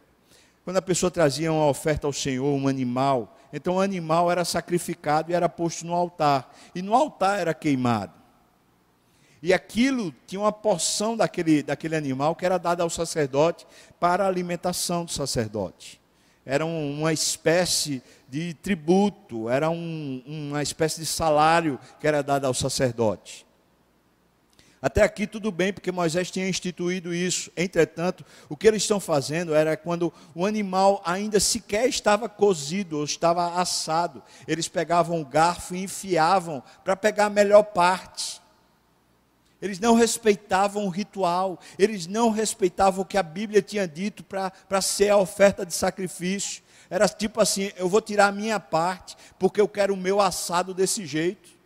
Quando 0.63 0.77
a 0.77 0.81
pessoa 0.81 1.09
trazia 1.09 1.51
uma 1.51 1.67
oferta 1.67 2.07
ao 2.07 2.13
Senhor, 2.13 2.53
um 2.53 2.67
animal, 2.67 3.37
então 3.51 3.75
o 3.75 3.81
animal 3.81 4.31
era 4.31 4.45
sacrificado 4.45 5.31
e 5.31 5.33
era 5.33 5.49
posto 5.49 5.85
no 5.85 5.93
altar. 5.93 6.53
E 6.73 6.81
no 6.81 6.93
altar 6.93 7.39
era 7.39 7.53
queimado. 7.53 8.13
E 9.41 9.53
aquilo 9.53 10.13
tinha 10.27 10.39
uma 10.39 10.51
porção 10.51 11.17
daquele, 11.17 11.63
daquele 11.63 11.95
animal 11.95 12.35
que 12.35 12.45
era 12.45 12.59
dada 12.59 12.83
ao 12.83 12.89
sacerdote 12.89 13.65
para 13.99 14.23
a 14.23 14.27
alimentação 14.27 15.03
do 15.03 15.11
sacerdote. 15.11 15.99
Era 16.45 16.65
um, 16.65 16.99
uma 16.99 17.11
espécie 17.11 18.03
de 18.29 18.53
tributo, 18.53 19.49
era 19.49 19.69
um, 19.69 20.23
uma 20.25 20.61
espécie 20.61 20.99
de 20.99 21.07
salário 21.07 21.79
que 21.99 22.07
era 22.07 22.21
dado 22.21 22.45
ao 22.45 22.53
sacerdote. 22.53 23.45
Até 24.81 25.03
aqui 25.03 25.27
tudo 25.27 25.51
bem, 25.51 25.71
porque 25.71 25.91
Moisés 25.91 26.31
tinha 26.31 26.49
instituído 26.49 27.13
isso. 27.13 27.51
Entretanto, 27.55 28.25
o 28.49 28.57
que 28.57 28.67
eles 28.67 28.81
estão 28.81 28.99
fazendo 28.99 29.53
era 29.53 29.77
quando 29.77 30.11
o 30.33 30.43
animal 30.43 31.03
ainda 31.05 31.39
sequer 31.39 31.87
estava 31.87 32.27
cozido 32.27 32.97
ou 32.97 33.03
estava 33.03 33.61
assado, 33.61 34.23
eles 34.47 34.67
pegavam 34.67 35.21
o 35.21 35.25
garfo 35.25 35.75
e 35.75 35.83
enfiavam 35.83 36.63
para 36.83 36.95
pegar 36.95 37.27
a 37.27 37.29
melhor 37.29 37.61
parte. 37.61 38.41
Eles 39.61 39.79
não 39.79 39.93
respeitavam 39.93 40.85
o 40.87 40.89
ritual, 40.89 41.59
eles 41.77 42.07
não 42.07 42.31
respeitavam 42.31 43.03
o 43.03 43.05
que 43.05 43.19
a 43.19 43.23
Bíblia 43.23 43.61
tinha 43.61 43.87
dito 43.87 44.23
para 44.23 44.81
ser 44.81 45.09
a 45.09 45.17
oferta 45.17 45.63
de 45.63 45.75
sacrifício. 45.75 46.63
Era 46.89 47.07
tipo 47.07 47.39
assim: 47.39 47.71
eu 47.75 47.87
vou 47.87 48.01
tirar 48.01 48.27
a 48.27 48.31
minha 48.31 48.59
parte, 48.59 49.15
porque 49.37 49.61
eu 49.61 49.67
quero 49.67 49.93
o 49.93 49.97
meu 49.97 50.19
assado 50.19 50.73
desse 50.73 51.05
jeito. 51.05 51.60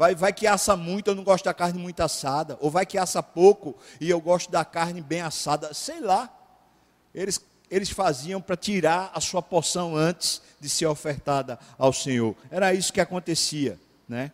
Vai, 0.00 0.14
vai 0.14 0.32
que 0.32 0.46
assa 0.46 0.74
muito, 0.76 1.08
eu 1.08 1.14
não 1.14 1.22
gosto 1.22 1.44
da 1.44 1.52
carne 1.52 1.78
muito 1.78 2.00
assada. 2.00 2.56
Ou 2.62 2.70
vai 2.70 2.86
que 2.86 2.96
assa 2.96 3.22
pouco 3.22 3.76
e 4.00 4.08
eu 4.08 4.18
gosto 4.18 4.50
da 4.50 4.64
carne 4.64 5.02
bem 5.02 5.20
assada. 5.20 5.74
Sei 5.74 6.00
lá. 6.00 6.34
Eles, 7.14 7.38
eles 7.70 7.90
faziam 7.90 8.40
para 8.40 8.56
tirar 8.56 9.10
a 9.12 9.20
sua 9.20 9.42
porção 9.42 9.94
antes 9.94 10.40
de 10.58 10.70
ser 10.70 10.86
ofertada 10.86 11.58
ao 11.76 11.92
Senhor. 11.92 12.34
Era 12.50 12.72
isso 12.72 12.94
que 12.94 13.00
acontecia. 13.02 13.78
Né? 14.08 14.32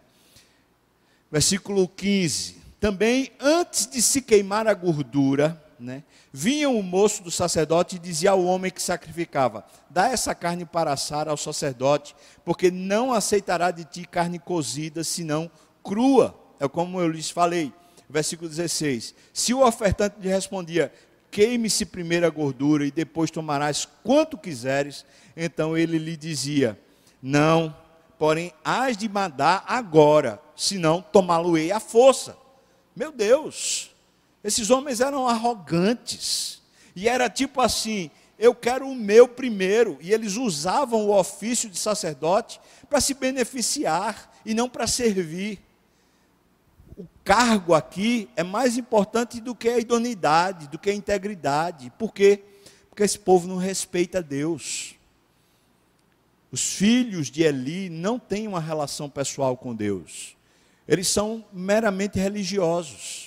Versículo 1.33 1.88
15. 1.88 2.62
Também 2.79 3.33
antes 3.40 3.88
de 3.88 4.00
se 4.00 4.22
queimar 4.22 4.68
a 4.68 4.72
gordura, 4.72 5.61
né, 5.79 6.03
vinha 6.33 6.69
o 6.69 6.83
moço 6.83 7.23
do 7.23 7.31
sacerdote 7.31 7.97
e 7.97 7.99
dizia 7.99 8.31
ao 8.31 8.45
homem 8.45 8.71
que 8.71 8.83
sacrificava: 8.83 9.65
Dá 9.91 10.09
essa 10.09 10.35
carne 10.35 10.65
para 10.65 10.93
assar 10.93 11.29
ao 11.29 11.37
sacerdote, 11.37 12.15
porque 12.45 12.71
não 12.71 13.12
aceitará 13.12 13.71
de 13.71 13.85
ti 13.85 14.07
carne 14.07 14.39
cozida, 14.39 15.05
senão 15.05 15.51
crua. 15.83 16.39
É 16.59 16.67
como 16.67 17.01
eu 17.01 17.09
lhes 17.09 17.31
falei. 17.31 17.73
Versículo 18.09 18.49
16: 18.49 19.15
Se 19.33 19.53
o 19.53 19.67
ofertante 19.67 20.17
lhe 20.21 20.29
respondia: 20.29 20.93
Queime-se 21.31 21.85
primeiro 21.85 22.27
a 22.27 22.31
gordura 22.31 22.87
e 22.87 22.91
depois 22.91 23.31
tomarás 23.31 23.87
quanto 24.03 24.39
quiseres, 24.39 25.05
então 25.37 25.77
ele 25.77 25.99
lhe 25.99 26.17
dizia: 26.17 26.79
Não, 27.21 27.77
porém 28.19 28.53
hás 28.65 28.97
de 28.97 29.09
mandar 29.09 29.65
agora, 29.67 30.41
senão 30.55 31.03
tomá-lo-ei 31.03 31.73
à 31.73 31.81
força. 31.81 32.37
Meu 32.95 33.12
Deus! 33.12 33.95
Esses 34.46 34.70
homens 34.70 35.00
eram 35.00 35.26
arrogantes. 35.26 36.62
E 36.94 37.09
era 37.09 37.28
tipo 37.28 37.61
assim: 37.61 38.12
eu 38.38 38.54
quero 38.54 38.88
o 38.88 38.94
meu 38.94 39.26
primeiro. 39.26 39.98
E 40.00 40.12
eles 40.12 40.37
usavam 40.37 41.04
o 41.04 41.18
ofício 41.18 41.68
de 41.68 41.76
sacerdote 41.76 42.61
para 42.88 43.00
se 43.00 43.12
beneficiar 43.12 44.32
e 44.44 44.54
não 44.54 44.68
para 44.68 44.87
servir. 44.87 45.59
O 46.96 47.04
cargo 47.24 47.74
aqui 47.74 48.30
é 48.37 48.44
mais 48.44 48.78
importante 48.78 49.40
do 49.40 49.52
que 49.52 49.68
a 49.68 49.80
idoneidade, 49.80 50.68
do 50.68 50.78
que 50.78 50.90
a 50.90 50.94
integridade. 50.94 51.92
Por 51.98 52.14
quê? 52.14 52.40
Porque 52.88 53.02
esse 53.02 53.18
povo 53.18 53.48
não 53.48 53.56
respeita 53.56 54.22
Deus. 54.22 54.94
Os 56.52 56.72
filhos 56.72 57.32
de 57.32 57.42
Eli 57.42 57.90
não 57.90 58.16
têm 58.16 58.46
uma 58.46 58.61
relação 58.61 59.11
pessoal 59.11 59.56
com 59.56 59.74
Deus. 59.74 60.37
Eles 60.87 61.09
são 61.09 61.44
meramente 61.52 62.16
religiosos. 62.16 63.26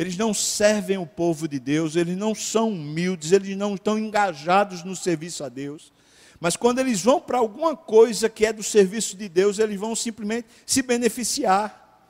Eles 0.00 0.16
não 0.16 0.32
servem 0.32 0.96
o 0.96 1.04
povo 1.04 1.46
de 1.46 1.58
Deus, 1.58 1.94
eles 1.94 2.16
não 2.16 2.34
são 2.34 2.70
humildes, 2.70 3.32
eles 3.32 3.54
não 3.54 3.74
estão 3.74 3.98
engajados 3.98 4.82
no 4.82 4.96
serviço 4.96 5.44
a 5.44 5.50
Deus. 5.50 5.92
Mas 6.40 6.56
quando 6.56 6.78
eles 6.78 7.02
vão 7.02 7.20
para 7.20 7.36
alguma 7.36 7.76
coisa 7.76 8.26
que 8.26 8.46
é 8.46 8.50
do 8.50 8.62
serviço 8.62 9.14
de 9.14 9.28
Deus, 9.28 9.58
eles 9.58 9.78
vão 9.78 9.94
simplesmente 9.94 10.48
se 10.64 10.80
beneficiar. 10.80 12.00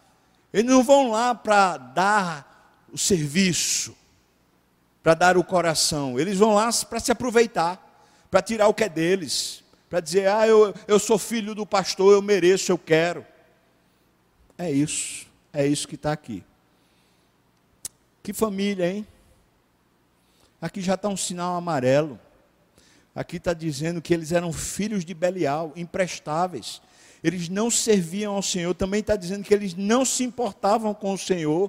Eles 0.52 0.70
não 0.70 0.84
vão 0.84 1.10
lá 1.10 1.34
para 1.34 1.78
dar 1.78 2.86
o 2.92 2.96
serviço, 2.96 3.96
para 5.02 5.14
dar 5.14 5.36
o 5.36 5.42
coração. 5.42 6.16
Eles 6.16 6.38
vão 6.38 6.54
lá 6.54 6.70
para 6.88 7.00
se 7.00 7.10
aproveitar, 7.10 8.06
para 8.30 8.40
tirar 8.40 8.68
o 8.68 8.74
que 8.74 8.84
é 8.84 8.88
deles, 8.88 9.64
para 9.88 9.98
dizer: 9.98 10.28
ah, 10.28 10.46
eu, 10.46 10.72
eu 10.86 11.00
sou 11.00 11.18
filho 11.18 11.56
do 11.56 11.66
pastor, 11.66 12.12
eu 12.12 12.22
mereço, 12.22 12.70
eu 12.70 12.78
quero. 12.78 13.26
É 14.56 14.70
isso, 14.70 15.26
é 15.52 15.66
isso 15.66 15.88
que 15.88 15.96
está 15.96 16.12
aqui. 16.12 16.44
Que 18.30 18.34
família, 18.34 18.88
hein? 18.88 19.04
Aqui 20.62 20.80
já 20.80 20.94
está 20.94 21.08
um 21.08 21.16
sinal 21.16 21.56
amarelo. 21.56 22.16
Aqui 23.12 23.38
está 23.38 23.52
dizendo 23.52 24.00
que 24.00 24.14
eles 24.14 24.30
eram 24.30 24.52
filhos 24.52 25.04
de 25.04 25.12
Belial, 25.14 25.72
imprestáveis. 25.74 26.80
Eles 27.24 27.48
não 27.48 27.72
serviam 27.72 28.36
ao 28.36 28.40
Senhor. 28.40 28.72
Também 28.72 29.00
está 29.00 29.16
dizendo 29.16 29.42
que 29.42 29.52
eles 29.52 29.74
não 29.74 30.04
se 30.04 30.22
importavam 30.22 30.94
com 30.94 31.12
o 31.12 31.18
Senhor. 31.18 31.68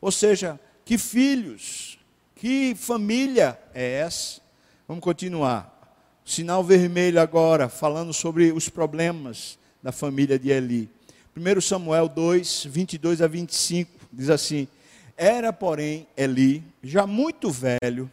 Ou 0.00 0.12
seja, 0.12 0.60
que 0.84 0.96
filhos, 0.96 1.98
que 2.36 2.76
família 2.76 3.58
é 3.74 3.94
essa? 3.94 4.40
Vamos 4.86 5.02
continuar. 5.02 5.98
Sinal 6.24 6.62
vermelho 6.62 7.20
agora, 7.20 7.68
falando 7.68 8.12
sobre 8.12 8.52
os 8.52 8.68
problemas 8.68 9.58
da 9.82 9.90
família 9.90 10.38
de 10.38 10.48
Eli. 10.50 10.88
1 11.36 11.60
Samuel 11.60 12.08
2, 12.08 12.68
22 12.70 13.20
a 13.20 13.26
25, 13.26 13.90
diz 14.12 14.30
assim: 14.30 14.68
Era, 15.20 15.52
porém, 15.52 16.06
Eli, 16.16 16.62
já 16.80 17.04
muito 17.04 17.50
velho, 17.50 18.08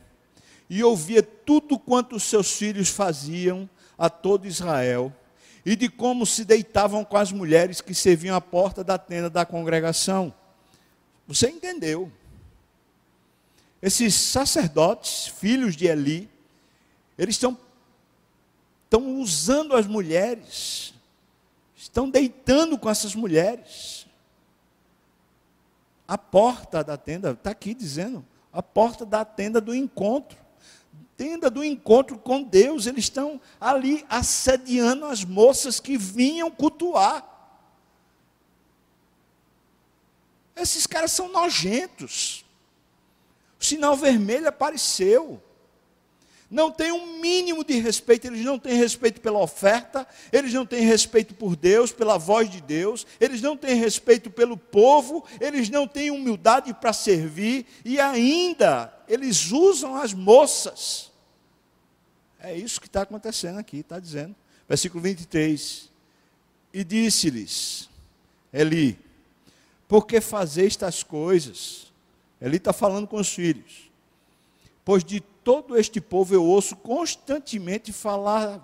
e 0.67 0.83
ouvia 0.83 1.21
tudo 1.21 1.77
quanto 1.77 2.19
seus 2.19 2.53
filhos 2.53 2.89
faziam 2.89 3.69
a 3.95 4.09
todo 4.09 4.47
Israel, 4.47 5.13
e 5.63 5.75
de 5.75 5.87
como 5.87 6.25
se 6.25 6.43
deitavam 6.43 7.05
com 7.05 7.15
as 7.15 7.31
mulheres 7.31 7.79
que 7.79 7.93
serviam 7.93 8.35
à 8.35 8.41
porta 8.41 8.83
da 8.83 8.97
tenda 8.97 9.29
da 9.29 9.45
congregação. 9.45 10.33
Você 11.27 11.47
entendeu? 11.47 12.11
Esses 13.79 14.15
sacerdotes, 14.15 15.27
filhos 15.27 15.75
de 15.75 15.85
Eli, 15.85 16.27
eles 17.19 17.35
estão, 17.35 17.55
estão 18.85 19.21
usando 19.21 19.75
as 19.75 19.85
mulheres, 19.85 20.91
estão 21.75 22.09
deitando 22.09 22.79
com 22.79 22.89
essas 22.89 23.13
mulheres. 23.13 24.04
A 26.07 26.17
porta 26.17 26.83
da 26.83 26.97
tenda, 26.97 27.31
está 27.31 27.51
aqui 27.51 27.73
dizendo, 27.73 28.25
a 28.53 28.61
porta 28.61 29.05
da 29.05 29.25
tenda 29.25 29.59
do 29.59 29.73
encontro 29.73 30.45
tenda 31.17 31.49
do 31.49 31.63
encontro 31.63 32.17
com 32.17 32.43
Deus, 32.43 32.85
eles 32.85 33.05
estão 33.05 33.39
ali 33.59 34.05
assediando 34.09 35.05
as 35.05 35.23
moças 35.23 35.79
que 35.79 35.97
vinham 35.97 36.51
cultuar. 36.51 37.31
Esses 40.55 40.85
caras 40.85 41.11
são 41.11 41.29
nojentos. 41.29 42.45
O 43.59 43.63
sinal 43.63 43.95
vermelho 43.95 44.47
apareceu. 44.47 45.41
Não 46.49 46.71
tem 46.71 46.91
um 46.91 47.19
mínimo 47.19 47.63
de 47.63 47.79
respeito, 47.79 48.27
eles 48.27 48.45
não 48.45 48.59
têm 48.59 48.73
respeito 48.73 49.19
pela 49.19 49.39
oferta, 49.39 50.07
eles 50.31 50.53
não 50.53 50.65
têm 50.65 50.85
respeito 50.85 51.33
por 51.33 51.55
Deus, 51.55 51.91
pela 51.91 52.17
voz 52.17 52.49
de 52.49 52.61
Deus, 52.61 53.05
eles 53.19 53.41
não 53.41 53.57
têm 53.57 53.75
respeito 53.75 54.29
pelo 54.29 54.55
povo, 54.55 55.25
eles 55.41 55.69
não 55.69 55.87
têm 55.87 56.11
humildade 56.11 56.73
para 56.73 56.93
servir 56.93 57.65
e 57.83 57.99
ainda 57.99 58.93
eles 59.07 59.51
usam 59.51 59.95
as 59.95 60.13
moças. 60.13 61.11
É 62.39 62.55
isso 62.55 62.79
que 62.79 62.87
está 62.87 63.01
acontecendo 63.01 63.57
aqui, 63.57 63.77
está 63.77 63.99
dizendo. 63.99 64.35
Versículo 64.69 65.01
23. 65.01 65.89
E 66.71 66.83
disse-lhes, 66.83 67.89
Eli, 68.53 68.99
por 69.87 70.05
que 70.05 70.21
fazer 70.21 70.67
estas 70.67 71.01
coisas? 71.01 71.91
Eli 72.39 72.57
está 72.57 72.71
falando 72.71 73.07
com 73.07 73.17
os 73.17 73.29
filhos. 73.29 73.89
Pois 74.83 75.03
de 75.03 75.23
todo 75.45 75.77
este 75.77 76.01
povo 76.01 76.33
eu 76.33 76.43
ouço 76.43 76.75
constantemente 76.75 77.93
falar 77.93 78.59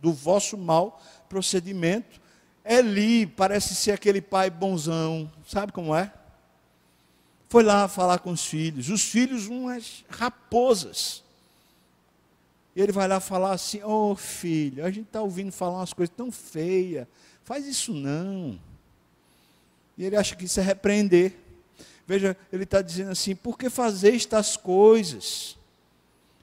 do 0.00 0.10
vosso 0.10 0.56
mau 0.56 1.00
procedimento. 1.28 2.18
Eli 2.64 3.26
parece 3.26 3.74
ser 3.74 3.92
aquele 3.92 4.22
pai 4.22 4.48
bonzão, 4.48 5.30
sabe 5.46 5.70
como 5.70 5.94
é? 5.94 6.10
Foi 7.46 7.62
lá 7.62 7.86
falar 7.88 8.20
com 8.20 8.30
os 8.30 8.46
filhos, 8.46 8.88
os 8.88 9.02
filhos 9.02 9.48
umas 9.48 10.02
raposas. 10.08 11.22
E 12.74 12.80
ele 12.80 12.90
vai 12.90 13.06
lá 13.06 13.20
falar 13.20 13.52
assim: 13.52 13.82
Ô 13.82 14.12
oh, 14.12 14.16
filho, 14.16 14.82
a 14.82 14.90
gente 14.90 15.06
está 15.06 15.20
ouvindo 15.20 15.52
falar 15.52 15.76
umas 15.76 15.92
coisas 15.92 16.14
tão 16.16 16.32
feias, 16.32 17.06
faz 17.42 17.66
isso 17.66 17.92
não. 17.92 18.58
E 19.98 20.04
ele 20.06 20.16
acha 20.16 20.34
que 20.34 20.46
isso 20.46 20.58
é 20.58 20.62
repreender. 20.62 21.36
Veja, 22.06 22.34
ele 22.50 22.64
está 22.64 22.80
dizendo 22.80 23.10
assim: 23.10 23.36
por 23.36 23.58
que 23.58 23.68
fazer 23.68 24.16
estas 24.16 24.56
coisas? 24.56 25.58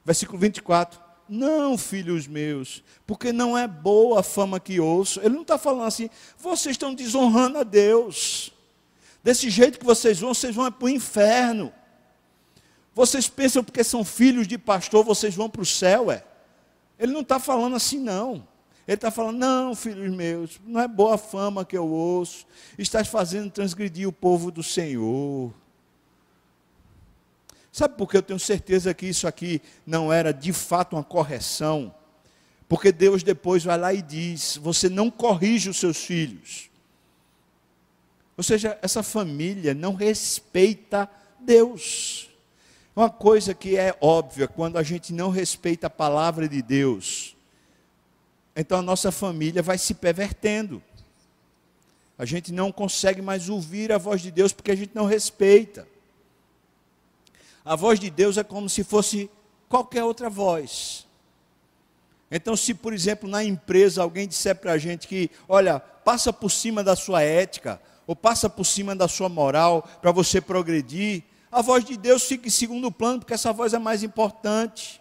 Versículo 0.03 0.37
24: 0.39 0.99
Não, 1.27 1.77
filhos 1.77 2.27
meus, 2.27 2.83
porque 3.05 3.31
não 3.31 3.57
é 3.57 3.67
boa 3.67 4.19
a 4.19 4.23
fama 4.23 4.59
que 4.59 4.79
ouço. 4.79 5.19
Ele 5.19 5.35
não 5.35 5.43
está 5.43 5.57
falando 5.57 5.85
assim, 5.85 6.09
vocês 6.37 6.73
estão 6.73 6.93
desonrando 6.93 7.57
a 7.57 7.63
Deus. 7.63 8.51
Desse 9.23 9.49
jeito 9.49 9.77
que 9.77 9.85
vocês 9.85 10.19
vão, 10.19 10.33
vocês 10.33 10.55
vão 10.55 10.71
para 10.71 10.85
o 10.85 10.89
inferno. 10.89 11.71
Vocês 12.93 13.29
pensam 13.29 13.63
porque 13.63 13.83
são 13.83 14.03
filhos 14.03 14.47
de 14.47 14.57
pastor, 14.57 15.03
vocês 15.03 15.33
vão 15.33 15.49
para 15.49 15.61
o 15.61 15.65
céu, 15.65 16.11
é? 16.11 16.23
Ele 16.99 17.13
não 17.13 17.21
está 17.21 17.39
falando 17.39 17.75
assim, 17.75 17.99
não. 17.99 18.47
Ele 18.87 18.95
está 18.95 19.11
falando, 19.11 19.37
não, 19.37 19.75
filhos 19.75 20.09
meus, 20.13 20.59
não 20.65 20.81
é 20.81 20.87
boa 20.87 21.17
fama 21.17 21.63
que 21.63 21.77
eu 21.77 21.87
ouço, 21.87 22.45
estás 22.77 23.07
fazendo 23.07 23.49
transgredir 23.49 24.07
o 24.07 24.11
povo 24.11 24.51
do 24.51 24.63
Senhor. 24.63 25.53
Sabe 27.71 27.95
por 27.95 28.09
que 28.09 28.17
eu 28.17 28.21
tenho 28.21 28.39
certeza 28.39 28.93
que 28.93 29.05
isso 29.05 29.27
aqui 29.27 29.61
não 29.85 30.11
era 30.11 30.33
de 30.33 30.51
fato 30.51 30.95
uma 30.95 31.03
correção? 31.03 31.93
Porque 32.67 32.91
Deus 32.91 33.23
depois 33.23 33.63
vai 33.63 33.77
lá 33.77 33.93
e 33.93 34.01
diz: 34.01 34.57
você 34.57 34.89
não 34.89 35.09
corrige 35.09 35.69
os 35.69 35.77
seus 35.77 35.97
filhos. 35.97 36.69
Ou 38.35 38.43
seja, 38.43 38.77
essa 38.81 39.03
família 39.03 39.73
não 39.73 39.93
respeita 39.93 41.09
Deus. 41.39 42.29
Uma 42.95 43.09
coisa 43.09 43.53
que 43.53 43.77
é 43.77 43.95
óbvia, 44.01 44.47
quando 44.47 44.77
a 44.77 44.83
gente 44.83 45.13
não 45.13 45.29
respeita 45.29 45.87
a 45.87 45.89
palavra 45.89 46.47
de 46.47 46.61
Deus, 46.61 47.37
então 48.55 48.79
a 48.79 48.81
nossa 48.81 49.11
família 49.11 49.61
vai 49.61 49.77
se 49.77 49.93
pervertendo. 49.93 50.83
A 52.17 52.25
gente 52.25 52.51
não 52.51 52.71
consegue 52.71 53.21
mais 53.21 53.47
ouvir 53.47 53.91
a 53.91 53.97
voz 53.97 54.21
de 54.21 54.29
Deus 54.29 54.51
porque 54.51 54.71
a 54.71 54.75
gente 54.75 54.93
não 54.93 55.05
respeita. 55.05 55.87
A 57.63 57.75
voz 57.75 57.99
de 57.99 58.09
Deus 58.09 58.37
é 58.37 58.43
como 58.43 58.69
se 58.69 58.83
fosse 58.83 59.29
qualquer 59.69 60.03
outra 60.03 60.29
voz. 60.29 61.05
Então, 62.29 62.55
se 62.55 62.73
por 62.73 62.93
exemplo 62.93 63.29
na 63.29 63.43
empresa 63.43 64.01
alguém 64.01 64.27
disser 64.27 64.55
para 64.55 64.71
a 64.71 64.77
gente 64.77 65.07
que, 65.07 65.29
olha, 65.47 65.79
passa 65.79 66.31
por 66.31 66.49
cima 66.49 66.83
da 66.83 66.95
sua 66.95 67.21
ética, 67.21 67.81
ou 68.07 68.15
passa 68.15 68.49
por 68.49 68.65
cima 68.65 68.95
da 68.95 69.07
sua 69.07 69.29
moral 69.29 69.87
para 70.01 70.11
você 70.11 70.39
progredir, 70.41 71.23
a 71.51 71.61
voz 71.61 71.83
de 71.83 71.97
Deus 71.97 72.23
fica 72.23 72.47
em 72.47 72.51
segundo 72.51 72.91
plano, 72.91 73.19
porque 73.19 73.33
essa 73.33 73.51
voz 73.51 73.73
é 73.73 73.79
mais 73.79 74.03
importante. 74.03 75.00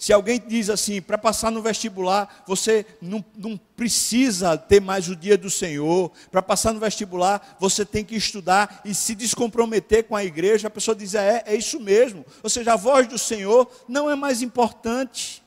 Se 0.00 0.14
alguém 0.14 0.40
diz 0.40 0.70
assim, 0.70 1.02
para 1.02 1.18
passar 1.18 1.50
no 1.50 1.60
vestibular, 1.60 2.42
você 2.46 2.86
não, 3.02 3.22
não, 3.36 3.60
precisa 3.76 4.56
ter 4.56 4.80
mais 4.80 5.10
o 5.10 5.14
dia 5.14 5.36
do 5.36 5.50
Senhor. 5.50 6.10
Para 6.30 6.40
passar 6.40 6.72
no 6.72 6.80
vestibular, 6.80 7.58
você 7.60 7.84
tem 7.84 8.02
que 8.02 8.16
estudar 8.16 8.80
e 8.82 8.94
se 8.94 9.14
descomprometer 9.14 10.04
com 10.04 10.16
a 10.16 10.24
igreja. 10.24 10.68
A 10.68 10.70
pessoa 10.70 10.96
diz, 10.96 11.14
é, 11.14 11.42
é 11.44 11.54
isso 11.54 11.78
mesmo. 11.78 12.24
Ou 12.42 12.48
seja, 12.48 12.72
a 12.72 12.76
voz 12.76 13.06
do 13.08 13.18
Senhor 13.18 13.70
não 13.86 14.08
é 14.08 14.16
mais 14.16 14.40
importante. 14.40 15.42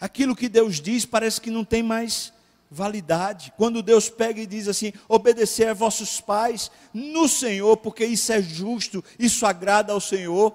Aquilo 0.00 0.34
que 0.34 0.48
Deus 0.48 0.80
diz 0.80 1.06
parece 1.06 1.40
que 1.40 1.52
não 1.52 1.64
tem 1.64 1.84
mais 1.84 2.32
validade. 2.68 3.52
Quando 3.56 3.80
Deus 3.80 4.08
pega 4.08 4.40
e 4.40 4.46
diz 4.46 4.66
assim: 4.66 4.92
obedecer 5.08 5.68
a 5.68 5.74
vossos 5.74 6.20
pais 6.20 6.68
no 6.92 7.28
Senhor, 7.28 7.76
porque 7.76 8.04
isso 8.04 8.32
é 8.32 8.42
justo, 8.42 9.04
isso 9.20 9.46
agrada 9.46 9.92
ao 9.92 10.00
Senhor. 10.00 10.52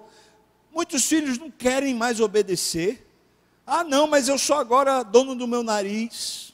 Muitos 0.75 1.05
filhos 1.05 1.37
não 1.37 1.49
querem 1.49 1.95
mais 1.95 2.19
obedecer. 2.19 3.07
Ah, 3.65 3.81
não, 3.81 4.07
mas 4.07 4.27
eu 4.27 4.37
sou 4.37 4.57
agora 4.57 5.03
dono 5.03 5.33
do 5.33 5.47
meu 5.47 5.63
nariz. 5.63 6.53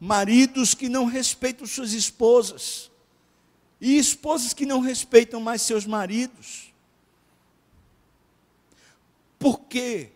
Maridos 0.00 0.72
que 0.72 0.88
não 0.88 1.04
respeitam 1.04 1.66
suas 1.66 1.92
esposas, 1.92 2.90
e 3.78 3.98
esposas 3.98 4.54
que 4.54 4.64
não 4.64 4.80
respeitam 4.80 5.42
mais 5.42 5.60
seus 5.60 5.84
maridos. 5.84 6.72
Por 9.38 9.60
quê? 9.60 10.12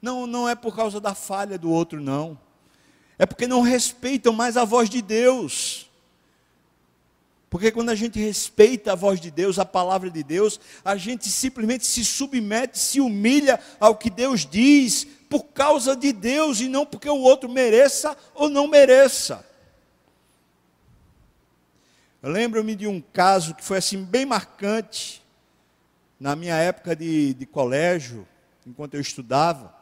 Não, 0.00 0.26
não 0.26 0.48
é 0.48 0.56
por 0.56 0.74
causa 0.74 1.00
da 1.00 1.14
falha 1.14 1.56
do 1.56 1.70
outro, 1.70 2.00
não. 2.00 2.36
É 3.16 3.24
porque 3.24 3.46
não 3.46 3.60
respeitam 3.60 4.32
mais 4.32 4.56
a 4.56 4.64
voz 4.64 4.90
de 4.90 5.00
Deus. 5.00 5.88
Porque 7.52 7.70
quando 7.70 7.90
a 7.90 7.94
gente 7.94 8.18
respeita 8.18 8.92
a 8.92 8.94
voz 8.94 9.20
de 9.20 9.30
Deus, 9.30 9.58
a 9.58 9.64
palavra 9.66 10.10
de 10.10 10.22
Deus, 10.22 10.58
a 10.82 10.96
gente 10.96 11.28
simplesmente 11.28 11.84
se 11.84 12.02
submete, 12.02 12.78
se 12.78 12.98
humilha 12.98 13.60
ao 13.78 13.94
que 13.94 14.08
Deus 14.08 14.46
diz, 14.46 15.06
por 15.28 15.44
causa 15.48 15.94
de 15.94 16.14
Deus 16.14 16.60
e 16.60 16.66
não 16.66 16.86
porque 16.86 17.10
o 17.10 17.18
outro 17.18 17.50
mereça 17.50 18.16
ou 18.34 18.48
não 18.48 18.66
mereça. 18.66 19.44
Lembro-me 22.22 22.74
de 22.74 22.86
um 22.86 23.02
caso 23.02 23.54
que 23.54 23.62
foi 23.62 23.76
assim 23.76 24.02
bem 24.02 24.24
marcante 24.24 25.22
na 26.18 26.34
minha 26.34 26.56
época 26.56 26.96
de, 26.96 27.34
de 27.34 27.44
colégio, 27.44 28.26
enquanto 28.66 28.94
eu 28.94 29.00
estudava. 29.02 29.74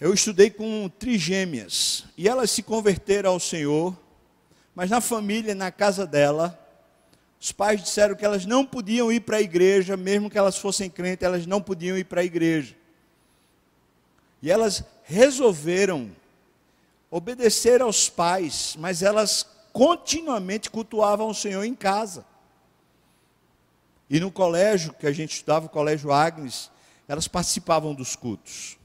Eu 0.00 0.14
estudei 0.14 0.48
com 0.48 0.88
trigêmeas 0.88 2.06
e 2.16 2.26
elas 2.26 2.50
se 2.50 2.62
converteram 2.62 3.32
ao 3.32 3.38
Senhor, 3.38 4.07
mas 4.78 4.90
na 4.90 5.00
família, 5.00 5.56
na 5.56 5.72
casa 5.72 6.06
dela, 6.06 6.56
os 7.40 7.50
pais 7.50 7.82
disseram 7.82 8.14
que 8.14 8.24
elas 8.24 8.46
não 8.46 8.64
podiam 8.64 9.10
ir 9.10 9.18
para 9.18 9.38
a 9.38 9.42
igreja, 9.42 9.96
mesmo 9.96 10.30
que 10.30 10.38
elas 10.38 10.56
fossem 10.56 10.88
crentes, 10.88 11.26
elas 11.26 11.46
não 11.46 11.60
podiam 11.60 11.98
ir 11.98 12.04
para 12.04 12.20
a 12.20 12.24
igreja. 12.24 12.76
E 14.40 14.48
elas 14.48 14.84
resolveram 15.02 16.12
obedecer 17.10 17.82
aos 17.82 18.08
pais, 18.08 18.76
mas 18.78 19.02
elas 19.02 19.44
continuamente 19.72 20.70
cultuavam 20.70 21.28
o 21.28 21.34
Senhor 21.34 21.64
em 21.64 21.74
casa. 21.74 22.24
E 24.08 24.20
no 24.20 24.30
colégio 24.30 24.92
que 24.92 25.08
a 25.08 25.12
gente 25.12 25.32
estudava, 25.32 25.66
o 25.66 25.70
colégio 25.70 26.12
Agnes, 26.12 26.70
elas 27.08 27.26
participavam 27.26 27.96
dos 27.96 28.14
cultos. 28.14 28.78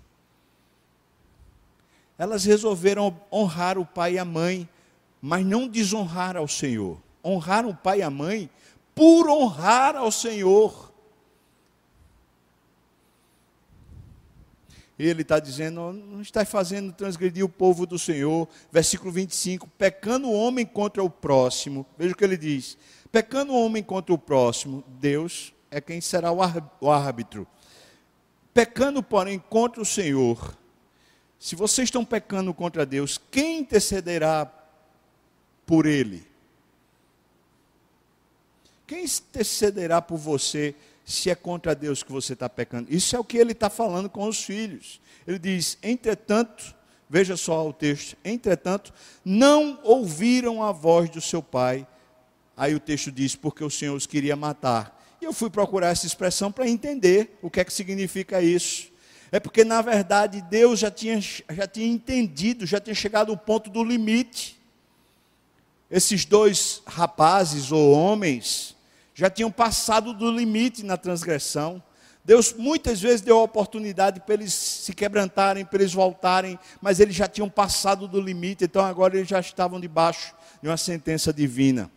Elas 2.18 2.46
resolveram 2.46 3.16
honrar 3.32 3.78
o 3.78 3.86
pai 3.86 4.14
e 4.14 4.18
a 4.18 4.26
mãe, 4.26 4.68
mas 5.26 5.46
não 5.46 5.70
desonrar 5.70 6.36
ao 6.36 6.50
Senhor. 6.50 7.02
Honrar 7.24 7.66
o 7.66 7.74
pai 7.74 8.00
e 8.00 8.02
a 8.02 8.10
mãe 8.10 8.50
por 8.94 9.30
honrar 9.30 9.96
ao 9.96 10.12
Senhor. 10.12 10.92
ele 15.00 15.22
está 15.22 15.38
dizendo, 15.40 15.92
não 15.92 16.22
está 16.22 16.46
fazendo 16.46 16.94
transgredir 16.94 17.44
o 17.44 17.50
povo 17.50 17.86
do 17.86 17.98
Senhor. 17.98 18.48
Versículo 18.72 19.12
25: 19.12 19.68
pecando 19.78 20.28
o 20.28 20.34
homem 20.34 20.66
contra 20.66 21.04
o 21.04 21.10
próximo, 21.10 21.86
veja 21.98 22.14
o 22.14 22.18
que 22.18 22.24
ele 22.24 22.38
diz: 22.38 22.78
pecando 23.12 23.54
o 23.54 23.66
homem 23.66 23.82
contra 23.82 24.14
o 24.14 24.18
próximo, 24.18 24.84
Deus 25.00 25.54
é 25.72 25.82
quem 25.82 26.00
será 26.00 26.32
o 26.32 26.92
árbitro. 26.92 27.48
Pecando, 28.54 29.02
porém, 29.02 29.40
contra 29.40 29.82
o 29.82 29.86
Senhor, 29.86 30.56
se 31.40 31.56
vocês 31.56 31.88
estão 31.88 32.06
pecando 32.06 32.54
contra 32.54 32.86
Deus, 32.86 33.20
quem 33.32 33.60
intercederá 33.60 34.63
por 35.66 35.86
ele? 35.86 36.26
Quem 38.86 39.06
intercederá 39.06 40.02
por 40.02 40.18
você? 40.18 40.76
se 41.06 41.30
é 41.30 41.36
contra 41.36 41.76
Deus 41.76 42.02
que 42.02 42.12
você 42.12 42.34
está 42.34 42.50
pecando. 42.50 42.94
Isso 42.94 43.16
é 43.16 43.20
o 43.20 43.24
que 43.24 43.38
ele 43.38 43.52
está 43.52 43.70
falando 43.70 44.10
com 44.10 44.28
os 44.28 44.44
filhos. 44.44 45.02
Ele 45.28 45.40
diz: 45.40 45.78
entretanto, 45.84 46.74
veja 47.10 47.36
só 47.36 47.68
o 47.68 47.74
texto, 47.74 48.18
entretanto, 48.24 48.94
não 49.24 49.80
ouviram 49.84 50.64
a 50.64 50.72
voz 50.72 51.10
do 51.10 51.22
seu 51.22 51.42
pai. 51.42 51.86
Aí 52.56 52.74
o 52.74 52.80
texto 52.80 53.12
diz: 53.12 53.36
porque 53.36 53.64
o 53.64 53.70
Senhor 53.70 53.96
os 53.96 54.06
queria 54.06 54.36
matar. 54.36 55.02
E 55.22 55.26
eu 55.26 55.34
fui 55.34 55.50
procurar 55.50 55.90
essa 55.90 56.06
expressão 56.06 56.52
para 56.52 56.68
entender 56.68 57.38
o 57.42 57.50
que 57.50 57.60
é 57.60 57.66
que 57.66 57.74
significa 57.74 58.42
isso. 58.42 58.92
É 59.32 59.40
porque, 59.40 59.64
na 59.64 59.82
verdade, 59.82 60.42
Deus 60.44 60.80
já 60.80 60.92
tinha, 60.92 61.20
já 61.20 61.66
tinha 61.66 61.88
entendido, 61.88 62.66
já 62.68 62.80
tinha 62.80 62.94
chegado 62.94 63.32
ao 63.32 63.38
ponto 63.38 63.70
do 63.70 63.84
limite. 63.84 64.62
Esses 65.94 66.26
dois 66.26 66.82
rapazes 66.88 67.72
ou 67.72 67.92
homens, 67.92 68.76
já 69.14 69.30
tinham 69.30 69.52
passado 69.52 70.12
do 70.12 70.32
limite 70.32 70.84
na 70.84 70.98
transgressão. 70.98 71.84
Deus 72.26 72.52
muitas 72.52 73.00
vezes 73.00 73.22
deu 73.22 73.38
a 73.38 73.44
oportunidade 73.44 74.20
para 74.22 74.34
eles 74.34 74.56
se 74.56 74.92
quebrantarem, 74.92 75.64
para 75.64 75.78
eles 75.78 75.94
voltarem, 75.94 76.58
mas 76.82 77.00
eles 77.00 77.16
já 77.16 77.28
tinham 77.28 77.48
passado 77.48 78.08
do 78.08 78.20
limite, 78.20 78.64
então 78.64 78.84
agora 78.84 79.16
eles 79.16 79.30
já 79.30 79.40
estavam 79.40 79.80
debaixo 79.80 80.34
de 80.64 80.68
uma 80.68 80.78
sentença 80.78 81.32
divina. 81.32 81.92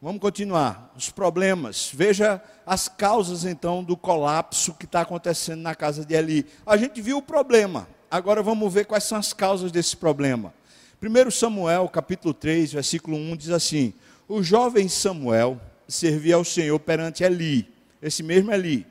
Vamos 0.00 0.22
continuar. 0.22 0.94
Os 0.96 1.10
problemas. 1.10 1.90
Veja 1.92 2.42
as 2.64 2.88
causas 2.88 3.44
então 3.44 3.84
do 3.84 3.98
colapso 3.98 4.72
que 4.72 4.86
está 4.86 5.02
acontecendo 5.02 5.60
na 5.60 5.74
casa 5.74 6.06
de 6.06 6.14
Eli. 6.14 6.46
A 6.64 6.78
gente 6.78 7.02
viu 7.02 7.18
o 7.18 7.22
problema. 7.22 7.86
Agora 8.10 8.42
vamos 8.42 8.72
ver 8.72 8.86
quais 8.86 9.04
são 9.04 9.18
as 9.18 9.34
causas 9.34 9.70
desse 9.70 9.94
problema. 9.94 10.54
1 11.02 11.30
Samuel, 11.30 11.88
capítulo 11.88 12.32
3, 12.32 12.72
versículo 12.72 13.16
1 13.18 13.36
diz 13.36 13.50
assim: 13.50 13.92
o 14.26 14.42
jovem 14.42 14.88
Samuel 14.88 15.60
servia 15.86 16.36
ao 16.36 16.44
Senhor 16.44 16.78
perante 16.80 17.22
Eli, 17.22 17.68
esse 18.00 18.22
mesmo 18.22 18.50
Eli. 18.50 18.86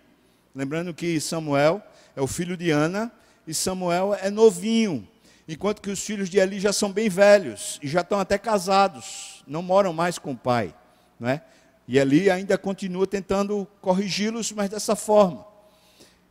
Lembrando 0.54 0.94
que 0.94 1.20
Samuel 1.20 1.82
é 2.16 2.22
o 2.22 2.28
filho 2.28 2.56
de 2.56 2.70
Ana 2.70 3.12
e 3.48 3.54
Samuel 3.54 4.14
é 4.14 4.30
novinho, 4.30 5.08
enquanto 5.48 5.82
que 5.82 5.90
os 5.90 6.00
filhos 6.00 6.30
de 6.30 6.38
Eli 6.38 6.60
já 6.60 6.72
são 6.72 6.92
bem 6.92 7.10
velhos 7.10 7.80
e 7.82 7.88
já 7.88 8.02
estão 8.02 8.20
até 8.20 8.38
casados, 8.38 9.44
não 9.48 9.64
moram 9.64 9.92
mais 9.92 10.20
com 10.20 10.32
o 10.32 10.38
pai, 10.38 10.74
não 11.20 11.28
é? 11.28 11.42
E 11.88 11.98
Eli 11.98 12.30
ainda 12.30 12.58
continua 12.58 13.08
tentando 13.08 13.68
corrigi-los, 13.82 14.52
mas 14.52 14.70
dessa 14.70 14.96
forma. 14.96 15.46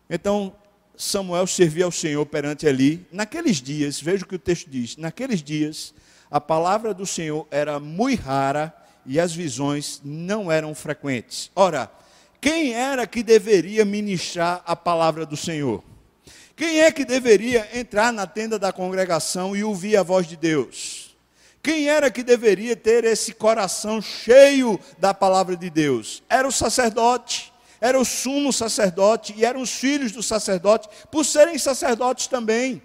Então, 0.09 0.55
Samuel 0.97 1.47
servia 1.47 1.85
ao 1.85 1.93
Senhor 1.93 2.25
perante 2.27 2.67
Eli. 2.67 3.07
Naqueles 3.11 3.61
dias, 3.61 4.01
veja 4.01 4.25
o 4.25 4.29
que 4.29 4.37
o 4.37 4.39
texto 4.39 4.71
diz: 4.71 4.97
naqueles 4.97 5.43
dias, 5.43 5.95
a 6.31 6.41
palavra 6.41 6.95
do 6.95 7.07
Senhor 7.07 7.47
era 7.51 7.79
muito 7.81 8.23
rara 8.23 8.75
e 9.07 9.21
as 9.21 9.35
visões 9.35 10.01
não 10.05 10.51
eram 10.51 10.75
frequentes. 10.75 11.51
Ora, 11.55 11.91
quem 12.41 12.75
era 12.75 13.07
que 13.07 13.23
deveria 13.23 13.85
ministrar 13.85 14.63
a 14.67 14.77
palavra 14.77 15.25
do 15.25 15.37
Senhor? 15.37 15.83
Quem 16.57 16.81
é 16.83 16.93
que 16.93 17.05
deveria 17.05 17.69
entrar 17.73 18.13
na 18.13 18.27
tenda 18.27 18.59
da 18.59 18.73
congregação 18.73 19.57
e 19.57 19.65
ouvir 19.65 19.97
a 19.97 20.03
voz 20.03 20.27
de 20.27 20.37
Deus? 20.37 21.17
Quem 21.63 21.89
era 21.89 22.11
que 22.11 22.23
deveria 22.23 22.77
ter 22.77 23.05
esse 23.05 23.33
coração 23.33 24.03
cheio 24.03 24.79
da 24.99 25.15
palavra 25.15 25.57
de 25.57 25.71
Deus? 25.71 26.23
Era 26.29 26.47
o 26.47 26.53
sacerdote, 26.53 27.54
era 27.85 28.01
o 28.01 28.05
sumo 28.05 28.51
sacerdote 28.51 29.35
e 29.37 29.45
eram 29.45 29.61
os 29.61 29.69
filhos 29.69 30.11
do 30.11 30.23
sacerdote, 30.23 30.89
por 31.11 31.23
serem 31.23 31.59
sacerdotes 31.59 32.27
também. 32.27 32.83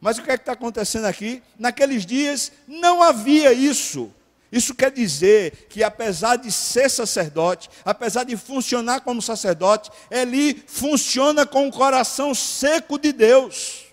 Mas 0.00 0.16
o 0.16 0.22
que 0.22 0.30
é 0.30 0.36
que 0.38 0.40
está 0.40 0.52
acontecendo 0.52 1.04
aqui? 1.04 1.42
Naqueles 1.58 2.06
dias 2.06 2.50
não 2.66 3.02
havia 3.02 3.52
isso. 3.52 4.10
Isso 4.50 4.74
quer 4.74 4.90
dizer 4.90 5.66
que, 5.68 5.84
apesar 5.84 6.36
de 6.36 6.50
ser 6.50 6.88
sacerdote, 6.88 7.68
apesar 7.84 8.24
de 8.24 8.34
funcionar 8.34 9.02
como 9.02 9.20
sacerdote, 9.20 9.90
ele 10.10 10.54
funciona 10.66 11.44
com 11.44 11.68
o 11.68 11.70
coração 11.70 12.34
seco 12.34 12.98
de 12.98 13.12
Deus. 13.12 13.87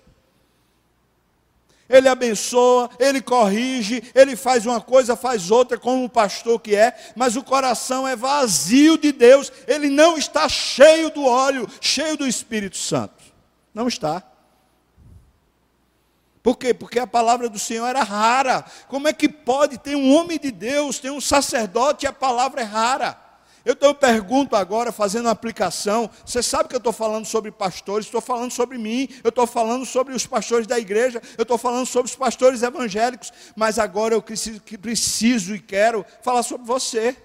Ele 1.88 2.08
abençoa, 2.08 2.90
ele 2.98 3.22
corrige, 3.22 4.04
ele 4.16 4.36
faz 4.36 4.66
uma 4.66 4.82
coisa, 4.82 5.16
faz 5.16 5.52
outra, 5.52 5.78
como 5.78 6.04
o 6.04 6.10
pastor 6.10 6.60
que 6.60 6.76
é, 6.76 6.96
mas 7.16 7.36
o 7.36 7.44
coração 7.44 8.08
é 8.08 8.16
vazio 8.16 8.98
de 8.98 9.12
Deus, 9.12 9.52
ele 9.68 9.90
não 9.90 10.18
está 10.18 10.50
cheio 10.50 11.12
do 11.12 11.26
óleo, 11.26 11.70
cheio 11.80 12.18
do 12.18 12.28
Espírito 12.28 12.78
Santo. 12.78 13.24
Não 13.74 13.88
está. 13.88 14.24
Por 16.42 16.58
quê? 16.58 16.74
Porque 16.76 17.00
a 17.00 17.08
palavra 17.08 17.50
do 17.50 17.58
Senhor 17.58 17.88
era 17.88 18.04
rara. 18.04 18.64
Como 18.88 19.08
é 19.08 19.14
que 19.14 19.28
pode 19.28 19.80
ter 19.80 19.96
um 19.96 20.16
homem 20.16 20.40
de 20.40 20.52
Deus, 20.52 21.00
ter 21.00 21.10
um 21.10 21.20
sacerdote 21.20 22.06
e 22.06 22.08
a 22.08 22.14
palavra 22.14 22.62
é 22.62 22.64
rara? 22.64 23.25
Então, 23.66 23.90
eu 23.90 23.96
pergunto 23.96 24.56
agora, 24.56 24.92
fazendo 24.92 25.26
uma 25.26 25.32
aplicação, 25.32 26.10
você 26.24 26.44
sabe 26.44 26.70
que 26.70 26.76
eu 26.76 26.80
estou 26.80 26.94
falando 26.94 27.26
sobre 27.26 27.52
pastores, 27.52 28.06
estou 28.06 28.22
falando 28.22 28.52
sobre 28.52 28.78
mim, 28.78 29.10
eu 29.24 29.30
estou 29.30 29.48
falando 29.48 29.86
sobre 29.86 30.14
os 30.14 30.28
pastores 30.28 30.68
da 30.68 30.78
igreja, 30.78 31.22
eu 31.38 31.42
estou 31.42 31.58
falando 31.58 31.86
sobre 31.86 32.12
os 32.12 32.16
pastores 32.16 32.62
evangélicos, 32.62 33.34
mas 33.56 33.80
agora 33.80 34.14
eu 34.14 34.22
preciso, 34.22 34.62
preciso 34.62 35.56
e 35.56 35.60
quero 35.60 36.06
falar 36.22 36.44
sobre 36.44 36.68
você. 36.68 37.18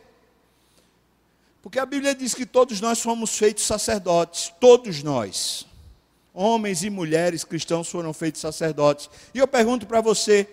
Porque 1.62 1.79
a 1.79 1.85
Bíblia 1.85 2.14
diz 2.14 2.33
que 2.33 2.47
todos 2.47 2.81
nós 2.81 3.01
fomos 3.03 3.37
feitos 3.37 3.67
sacerdotes, 3.67 4.51
todos 4.59 5.03
nós 5.03 5.67
homens 6.33 6.83
e 6.85 6.91
mulheres 6.91 7.45
cristãos 7.45 7.89
foram 7.89 8.12
feitos 8.12 8.41
sacerdotes. 8.41 9.11
E 9.35 9.39
eu 9.39 9.49
pergunto 9.49 9.87
para 9.87 10.01
você: 10.01 10.49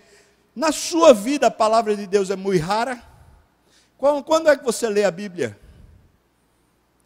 na 0.55 0.71
sua 0.71 1.13
vida 1.13 1.47
a 1.47 1.51
palavra 1.51 1.95
de 1.95 2.05
Deus 2.05 2.29
é 2.29 2.35
muito 2.35 2.63
rara? 2.63 3.01
Quando 3.97 4.49
é 4.49 4.57
que 4.57 4.63
você 4.63 4.87
lê 4.89 5.03
a 5.03 5.11
Bíblia? 5.11 5.57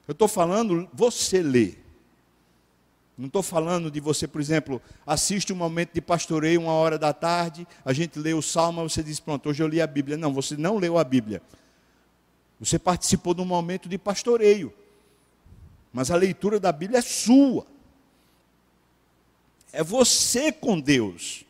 Eu 0.08 0.14
estou 0.14 0.28
falando, 0.28 0.90
você 0.94 1.42
lê. 1.42 1.76
Não 3.18 3.28
estou 3.28 3.44
falando 3.44 3.92
de 3.92 4.00
você, 4.00 4.28
por 4.28 4.42
exemplo, 4.42 4.82
assiste 5.06 5.54
um 5.54 5.56
momento 5.56 5.94
de 5.94 6.02
pastoreio, 6.02 6.62
uma 6.62 6.72
hora 6.72 6.98
da 6.98 7.14
tarde, 7.14 7.68
a 7.86 7.94
gente 7.94 8.18
lê 8.18 8.34
o 8.34 8.42
salmo, 8.42 8.82
você 8.90 9.04
diz, 9.04 9.20
pronto, 9.20 9.50
hoje 9.50 9.62
eu 9.62 9.68
li 9.68 9.80
a 9.80 9.86
Bíblia. 9.86 10.18
Não, 10.18 10.34
você 10.34 10.58
não 10.58 10.78
leu 10.78 10.98
a 10.98 11.04
Bíblia. 11.04 11.42
Você 12.60 12.80
participou 12.80 13.34
de 13.34 13.42
um 13.42 13.46
momento 13.46 13.88
de 13.88 13.98
pastoreio. 13.98 14.74
Mas 15.94 16.10
a 16.10 16.16
leitura 16.16 16.60
da 16.60 16.72
Bíblia 16.72 17.00
é 17.00 17.02
sua. 17.02 17.68
É 19.72 19.84
você 19.84 20.52
com 20.52 20.80
Deus. 20.80 21.46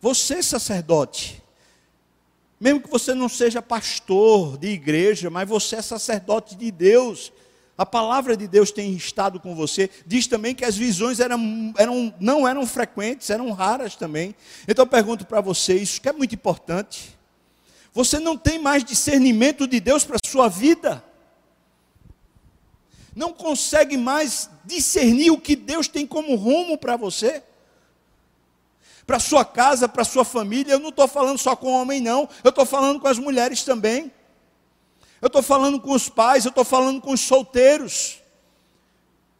Você, 0.00 0.42
sacerdote, 0.42 1.42
mesmo 2.58 2.80
que 2.80 2.90
você 2.90 3.14
não 3.14 3.28
seja 3.28 3.60
pastor 3.60 4.56
de 4.56 4.68
igreja, 4.68 5.28
mas 5.28 5.48
você 5.48 5.76
é 5.76 5.82
sacerdote 5.82 6.56
de 6.56 6.70
Deus, 6.70 7.32
a 7.76 7.84
palavra 7.84 8.36
de 8.36 8.48
Deus 8.48 8.70
tem 8.70 8.94
estado 8.94 9.38
com 9.38 9.54
você. 9.54 9.90
Diz 10.06 10.26
também 10.26 10.54
que 10.54 10.64
as 10.64 10.76
visões 10.76 11.20
eram, 11.20 11.74
eram, 11.76 12.14
não 12.18 12.48
eram 12.48 12.66
frequentes, 12.66 13.28
eram 13.28 13.50
raras 13.52 13.94
também. 13.94 14.34
Então 14.66 14.84
eu 14.84 14.86
pergunto 14.86 15.26
para 15.26 15.42
vocês, 15.42 15.98
que 15.98 16.08
é 16.08 16.12
muito 16.12 16.34
importante. 16.34 17.16
Você 17.92 18.18
não 18.18 18.36
tem 18.36 18.58
mais 18.58 18.82
discernimento 18.82 19.66
de 19.66 19.78
Deus 19.78 20.04
para 20.04 20.16
a 20.16 20.28
sua 20.28 20.48
vida. 20.48 21.04
Não 23.14 23.32
consegue 23.32 23.96
mais 23.98 24.48
discernir 24.64 25.30
o 25.30 25.40
que 25.40 25.54
Deus 25.54 25.86
tem 25.88 26.06
como 26.06 26.34
rumo 26.34 26.78
para 26.78 26.96
você. 26.96 27.42
Para 29.06 29.18
sua 29.18 29.44
casa, 29.44 29.88
para 29.88 30.04
sua 30.04 30.24
família. 30.24 30.72
Eu 30.72 30.80
não 30.80 30.88
estou 30.88 31.06
falando 31.06 31.38
só 31.38 31.54
com 31.54 31.68
o 31.68 31.80
homem, 31.80 32.00
não. 32.00 32.28
Eu 32.42 32.50
estou 32.50 32.66
falando 32.66 32.98
com 32.98 33.08
as 33.08 33.18
mulheres 33.18 33.62
também. 33.62 34.12
Eu 35.20 35.28
estou 35.28 35.42
falando 35.42 35.80
com 35.80 35.92
os 35.92 36.08
pais, 36.08 36.44
eu 36.44 36.50
estou 36.50 36.64
falando 36.64 37.00
com 37.00 37.12
os 37.12 37.20
solteiros. 37.20 38.20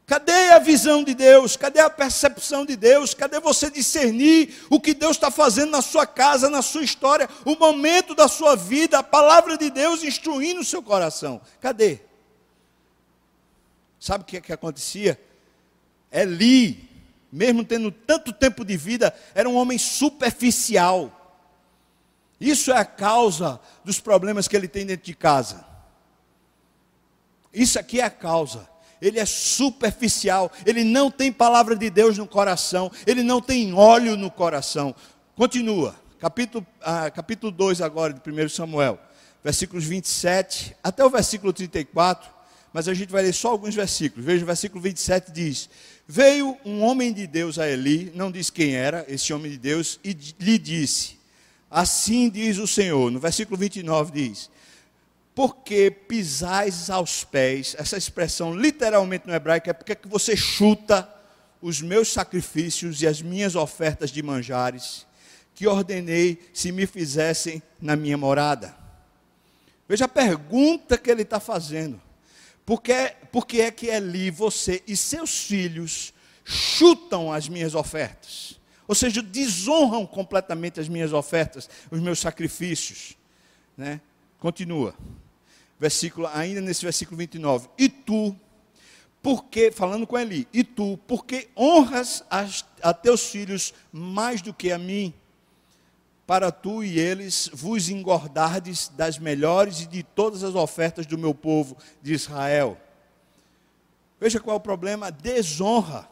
Cadê 0.06 0.50
a 0.50 0.60
visão 0.60 1.02
de 1.02 1.14
Deus? 1.14 1.56
Cadê 1.56 1.80
a 1.80 1.90
percepção 1.90 2.64
de 2.64 2.76
Deus? 2.76 3.12
Cadê 3.12 3.40
você 3.40 3.68
discernir 3.68 4.54
o 4.70 4.80
que 4.80 4.94
Deus 4.94 5.16
está 5.16 5.32
fazendo 5.32 5.72
na 5.72 5.82
sua 5.82 6.06
casa, 6.06 6.48
na 6.48 6.62
sua 6.62 6.84
história, 6.84 7.28
o 7.44 7.56
momento 7.56 8.14
da 8.14 8.28
sua 8.28 8.54
vida, 8.54 9.00
a 9.00 9.02
palavra 9.02 9.58
de 9.58 9.68
Deus 9.68 10.04
instruindo 10.04 10.60
o 10.60 10.64
seu 10.64 10.80
coração? 10.80 11.40
Cadê? 11.60 11.98
Sabe 13.98 14.22
o 14.22 14.26
que, 14.26 14.36
é 14.36 14.40
que 14.40 14.52
acontecia? 14.52 15.20
Eli, 16.12 16.85
mesmo 17.36 17.62
tendo 17.62 17.92
tanto 17.92 18.32
tempo 18.32 18.64
de 18.64 18.76
vida, 18.76 19.14
era 19.34 19.48
um 19.48 19.56
homem 19.56 19.76
superficial. 19.76 21.12
Isso 22.40 22.72
é 22.72 22.78
a 22.78 22.84
causa 22.84 23.60
dos 23.84 24.00
problemas 24.00 24.48
que 24.48 24.56
ele 24.56 24.66
tem 24.66 24.86
dentro 24.86 25.04
de 25.04 25.14
casa. 25.14 25.64
Isso 27.52 27.78
aqui 27.78 28.00
é 28.00 28.04
a 28.04 28.10
causa 28.10 28.68
ele 28.98 29.18
é 29.18 29.26
superficial, 29.26 30.50
ele 30.64 30.82
não 30.82 31.10
tem 31.10 31.30
palavra 31.30 31.76
de 31.76 31.90
Deus 31.90 32.16
no 32.16 32.26
coração, 32.26 32.90
ele 33.06 33.22
não 33.22 33.42
tem 33.42 33.74
óleo 33.74 34.16
no 34.16 34.30
coração. 34.30 34.94
Continua, 35.34 35.94
capítulo, 36.18 36.66
ah, 36.80 37.10
capítulo 37.10 37.52
2 37.52 37.82
agora 37.82 38.14
de 38.14 38.20
1 38.20 38.48
Samuel, 38.48 38.98
versículos 39.44 39.84
27 39.84 40.74
até 40.82 41.04
o 41.04 41.10
versículo 41.10 41.52
34, 41.52 42.35
mas 42.76 42.88
a 42.88 42.92
gente 42.92 43.10
vai 43.10 43.22
ler 43.22 43.32
só 43.32 43.48
alguns 43.48 43.74
versículos. 43.74 44.26
Veja 44.26 44.42
o 44.42 44.46
versículo 44.46 44.82
27 44.82 45.32
diz: 45.32 45.70
Veio 46.06 46.58
um 46.62 46.82
homem 46.82 47.10
de 47.10 47.26
Deus 47.26 47.58
a 47.58 47.66
Eli, 47.66 48.12
não 48.14 48.30
diz 48.30 48.50
quem 48.50 48.74
era 48.74 49.02
esse 49.08 49.32
homem 49.32 49.50
de 49.50 49.56
Deus, 49.56 49.98
e 50.04 50.14
lhe 50.38 50.58
disse: 50.58 51.16
Assim 51.70 52.28
diz 52.28 52.58
o 52.58 52.66
Senhor. 52.66 53.10
No 53.10 53.18
versículo 53.18 53.56
29 53.56 54.12
diz: 54.12 54.50
porque 55.34 55.90
pisais 55.90 56.90
aos 56.90 57.24
pés, 57.24 57.74
essa 57.78 57.96
expressão 57.96 58.54
literalmente 58.54 59.26
no 59.26 59.32
hebraico 59.32 59.70
é 59.70 59.72
porque 59.72 59.94
que 59.94 60.06
você 60.06 60.36
chuta 60.36 61.08
os 61.62 61.80
meus 61.80 62.12
sacrifícios 62.12 63.00
e 63.00 63.06
as 63.06 63.22
minhas 63.22 63.56
ofertas 63.56 64.10
de 64.10 64.22
manjares, 64.22 65.06
que 65.54 65.66
ordenei 65.66 66.46
se 66.52 66.70
me 66.72 66.86
fizessem 66.86 67.62
na 67.80 67.96
minha 67.96 68.18
morada. 68.18 68.76
Veja 69.88 70.04
a 70.04 70.08
pergunta 70.08 70.98
que 70.98 71.10
ele 71.10 71.22
está 71.22 71.40
fazendo. 71.40 72.04
Por 72.66 72.82
que, 72.82 73.14
por 73.32 73.46
que 73.46 73.62
é 73.62 73.70
que 73.70 73.86
Eli, 73.86 74.30
você 74.30 74.82
e 74.86 74.94
seus 74.94 75.44
filhos 75.44 76.12
chutam 76.44 77.32
as 77.32 77.48
minhas 77.48 77.74
ofertas? 77.74 78.60
Ou 78.86 78.94
seja, 78.94 79.22
desonram 79.22 80.04
completamente 80.04 80.78
as 80.78 80.88
minhas 80.88 81.12
ofertas, 81.12 81.70
os 81.90 82.00
meus 82.00 82.18
sacrifícios. 82.18 83.16
Né? 83.76 84.00
Continua 84.38 84.94
versículo, 85.78 86.26
ainda 86.32 86.60
nesse 86.60 86.82
versículo 86.82 87.16
29. 87.16 87.68
E 87.78 87.88
tu, 87.88 88.34
porque, 89.22 89.70
falando 89.70 90.06
com 90.06 90.18
Eli, 90.18 90.48
e 90.52 90.64
tu, 90.64 90.98
porque 91.06 91.48
honras 91.56 92.24
as, 92.30 92.64
a 92.82 92.92
teus 92.92 93.26
filhos 93.26 93.74
mais 93.92 94.42
do 94.42 94.52
que 94.52 94.72
a 94.72 94.78
mim, 94.78 95.12
para 96.26 96.50
tu 96.50 96.82
e 96.82 96.98
eles 96.98 97.48
vos 97.52 97.88
engordardes 97.88 98.88
das 98.88 99.18
melhores 99.18 99.82
e 99.82 99.86
de 99.86 100.02
todas 100.02 100.42
as 100.42 100.54
ofertas 100.54 101.06
do 101.06 101.16
meu 101.16 101.32
povo 101.32 101.76
de 102.02 102.12
Israel. 102.12 102.76
Veja 104.18 104.40
qual 104.40 104.54
é 104.54 104.58
o 104.58 104.60
problema: 104.60 105.10
desonra. 105.10 106.08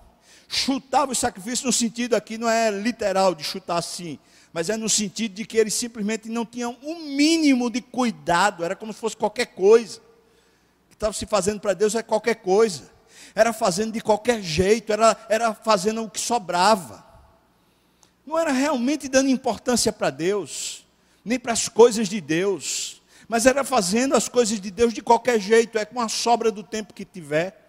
Chutava 0.47 1.11
o 1.11 1.15
sacrifício 1.15 1.67
no 1.67 1.73
sentido 1.73 2.15
aqui, 2.15 2.39
não 2.39 2.49
é 2.49 2.71
literal 2.71 3.35
de 3.35 3.43
chutar 3.43 3.79
assim, 3.79 4.19
mas 4.53 4.69
é 4.69 4.77
no 4.77 4.89
sentido 4.89 5.35
de 5.35 5.45
que 5.45 5.57
eles 5.57 5.75
simplesmente 5.75 6.29
não 6.29 6.47
tinham 6.47 6.77
um 6.83 7.07
mínimo 7.17 7.71
de 7.71 7.81
cuidado, 7.81 8.63
era 8.63 8.77
como 8.77 8.93
se 8.93 9.01
fosse 9.01 9.17
qualquer 9.17 9.47
coisa. 9.47 9.99
O 9.99 10.89
que 10.91 10.95
estava 10.95 11.13
se 11.13 11.27
fazendo 11.27 11.61
para 11.61 11.73
Deus 11.73 11.95
é 11.95 12.03
qualquer 12.03 12.37
coisa, 12.37 12.91
era 13.35 13.53
fazendo 13.53 13.93
de 13.93 14.01
qualquer 14.01 14.43
jeito, 14.43 14.93
era, 14.93 15.17
era 15.29 15.55
fazendo 15.55 16.05
o 16.05 16.11
que 16.11 16.21
sobrava. 16.21 17.04
Não 18.27 18.39
era 18.39 18.53
realmente 18.53 19.09
dando 19.09 19.29
importância 19.29 19.93
para 19.93 20.11
Deus, 20.11 20.85
nem 21.25 21.39
para 21.39 21.53
as 21.53 21.69
coisas 21.69 22.09
de 22.09 22.21
Deus, 22.21 23.03
mas 23.29 23.47
era 23.47 23.65
fazendo 23.65 24.15
as 24.15 24.29
coisas 24.29 24.61
de 24.61 24.71
Deus 24.71 24.93
de 24.93 25.03
qualquer 25.03 25.41
jeito, 25.41 25.79
é 25.79 25.85
com 25.85 26.01
a 26.01 26.09
sobra 26.09 26.51
do 26.51 26.63
tempo 26.63 26.95
que 26.95 27.05
tiver. 27.05 27.61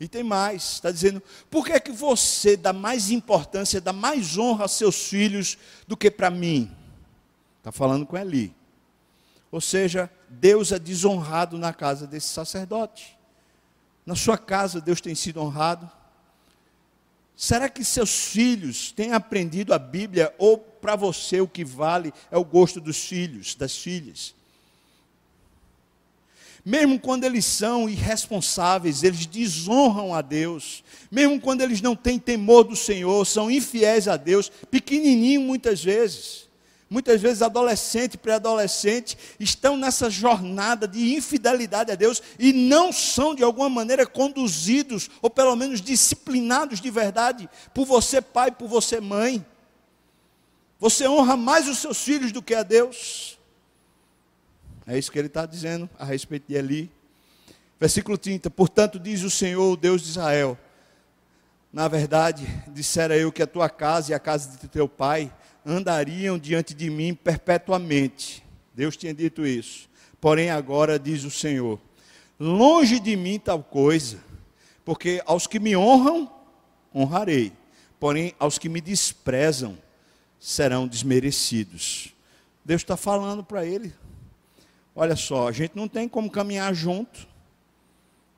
E 0.00 0.06
tem 0.06 0.22
mais, 0.22 0.74
está 0.74 0.92
dizendo, 0.92 1.20
por 1.50 1.66
que 1.66 1.72
é 1.72 1.80
que 1.80 1.90
você 1.90 2.56
dá 2.56 2.72
mais 2.72 3.10
importância, 3.10 3.80
dá 3.80 3.92
mais 3.92 4.38
honra 4.38 4.66
a 4.66 4.68
seus 4.68 5.08
filhos 5.08 5.58
do 5.88 5.96
que 5.96 6.10
para 6.10 6.30
mim? 6.30 6.70
Está 7.58 7.72
falando 7.72 8.06
com 8.06 8.16
Eli. 8.16 8.54
Ou 9.50 9.60
seja, 9.60 10.10
Deus 10.28 10.70
é 10.72 10.78
desonrado 10.78 11.58
na 11.58 11.72
casa 11.72 12.06
desse 12.06 12.28
sacerdote. 12.28 13.18
Na 14.06 14.14
sua 14.14 14.38
casa, 14.38 14.80
Deus 14.80 15.00
tem 15.00 15.14
sido 15.14 15.40
honrado. 15.40 15.90
Será 17.40 17.68
que 17.68 17.84
seus 17.84 18.26
filhos 18.26 18.90
têm 18.90 19.12
aprendido 19.12 19.72
a 19.72 19.78
Bíblia 19.78 20.34
ou 20.38 20.58
para 20.58 20.96
você 20.96 21.40
o 21.40 21.46
que 21.46 21.64
vale 21.64 22.12
é 22.32 22.36
o 22.36 22.44
gosto 22.44 22.80
dos 22.80 22.98
filhos, 22.98 23.54
das 23.54 23.78
filhas? 23.78 24.34
mesmo 26.64 26.98
quando 26.98 27.24
eles 27.24 27.44
são 27.44 27.88
irresponsáveis, 27.88 29.02
eles 29.02 29.24
desonram 29.26 30.12
a 30.12 30.20
Deus, 30.20 30.82
mesmo 31.10 31.40
quando 31.40 31.62
eles 31.62 31.80
não 31.80 31.94
têm 31.94 32.18
temor 32.18 32.64
do 32.64 32.76
Senhor, 32.76 33.24
são 33.24 33.50
infiéis 33.50 34.08
a 34.08 34.16
Deus, 34.16 34.50
pequenininho 34.70 35.40
muitas 35.40 35.82
vezes. 35.82 36.47
Muitas 36.90 37.20
vezes 37.20 37.42
adolescente, 37.42 38.16
pré-adolescente 38.16 39.18
estão 39.38 39.76
nessa 39.76 40.08
jornada 40.08 40.88
de 40.88 41.14
infidelidade 41.14 41.92
a 41.92 41.94
Deus 41.94 42.22
e 42.38 42.50
não 42.50 42.90
são 42.92 43.34
de 43.34 43.42
alguma 43.42 43.68
maneira 43.68 44.06
conduzidos 44.06 45.10
ou 45.20 45.28
pelo 45.28 45.54
menos 45.54 45.82
disciplinados 45.82 46.80
de 46.80 46.90
verdade 46.90 47.48
por 47.74 47.84
você 47.84 48.22
pai, 48.22 48.50
por 48.50 48.68
você 48.68 49.00
mãe. 49.00 49.44
Você 50.80 51.06
honra 51.06 51.36
mais 51.36 51.68
os 51.68 51.78
seus 51.78 52.02
filhos 52.02 52.32
do 52.32 52.40
que 52.40 52.54
a 52.54 52.62
Deus. 52.62 53.38
É 54.86 54.96
isso 54.96 55.12
que 55.12 55.18
ele 55.18 55.26
está 55.26 55.44
dizendo 55.44 55.90
a 55.98 56.04
respeito 56.06 56.46
de 56.48 56.54
Eli. 56.54 56.90
Versículo 57.78 58.16
30. 58.16 58.48
Portanto, 58.48 58.98
diz 58.98 59.22
o 59.22 59.30
Senhor, 59.30 59.72
o 59.72 59.76
Deus 59.76 60.00
de 60.00 60.08
Israel: 60.08 60.56
Na 61.70 61.86
verdade, 61.86 62.46
dissera 62.68 63.14
eu 63.14 63.30
que 63.30 63.42
a 63.42 63.46
tua 63.46 63.68
casa 63.68 64.12
e 64.12 64.14
a 64.14 64.18
casa 64.18 64.56
de 64.56 64.68
teu 64.68 64.88
pai 64.88 65.30
andariam 65.64 66.38
diante 66.38 66.74
de 66.74 66.90
mim 66.90 67.14
perpetuamente. 67.14 68.42
Deus 68.74 68.96
tinha 68.96 69.12
dito 69.14 69.46
isso. 69.46 69.88
Porém, 70.20 70.50
agora 70.50 70.98
diz 70.98 71.24
o 71.24 71.30
Senhor: 71.30 71.80
Longe 72.38 73.00
de 73.00 73.16
mim 73.16 73.38
tal 73.38 73.62
coisa, 73.62 74.18
porque 74.84 75.22
aos 75.26 75.46
que 75.46 75.58
me 75.58 75.76
honram, 75.76 76.30
honrarei, 76.94 77.52
porém 78.00 78.34
aos 78.38 78.58
que 78.58 78.68
me 78.68 78.80
desprezam, 78.80 79.78
serão 80.38 80.86
desmerecidos. 80.86 82.14
Deus 82.64 82.82
está 82.82 82.96
falando 82.96 83.42
para 83.42 83.64
ele, 83.64 83.92
Olha 85.00 85.14
só, 85.14 85.46
a 85.46 85.52
gente 85.52 85.76
não 85.76 85.86
tem 85.86 86.08
como 86.08 86.28
caminhar 86.28 86.74
junto. 86.74 87.24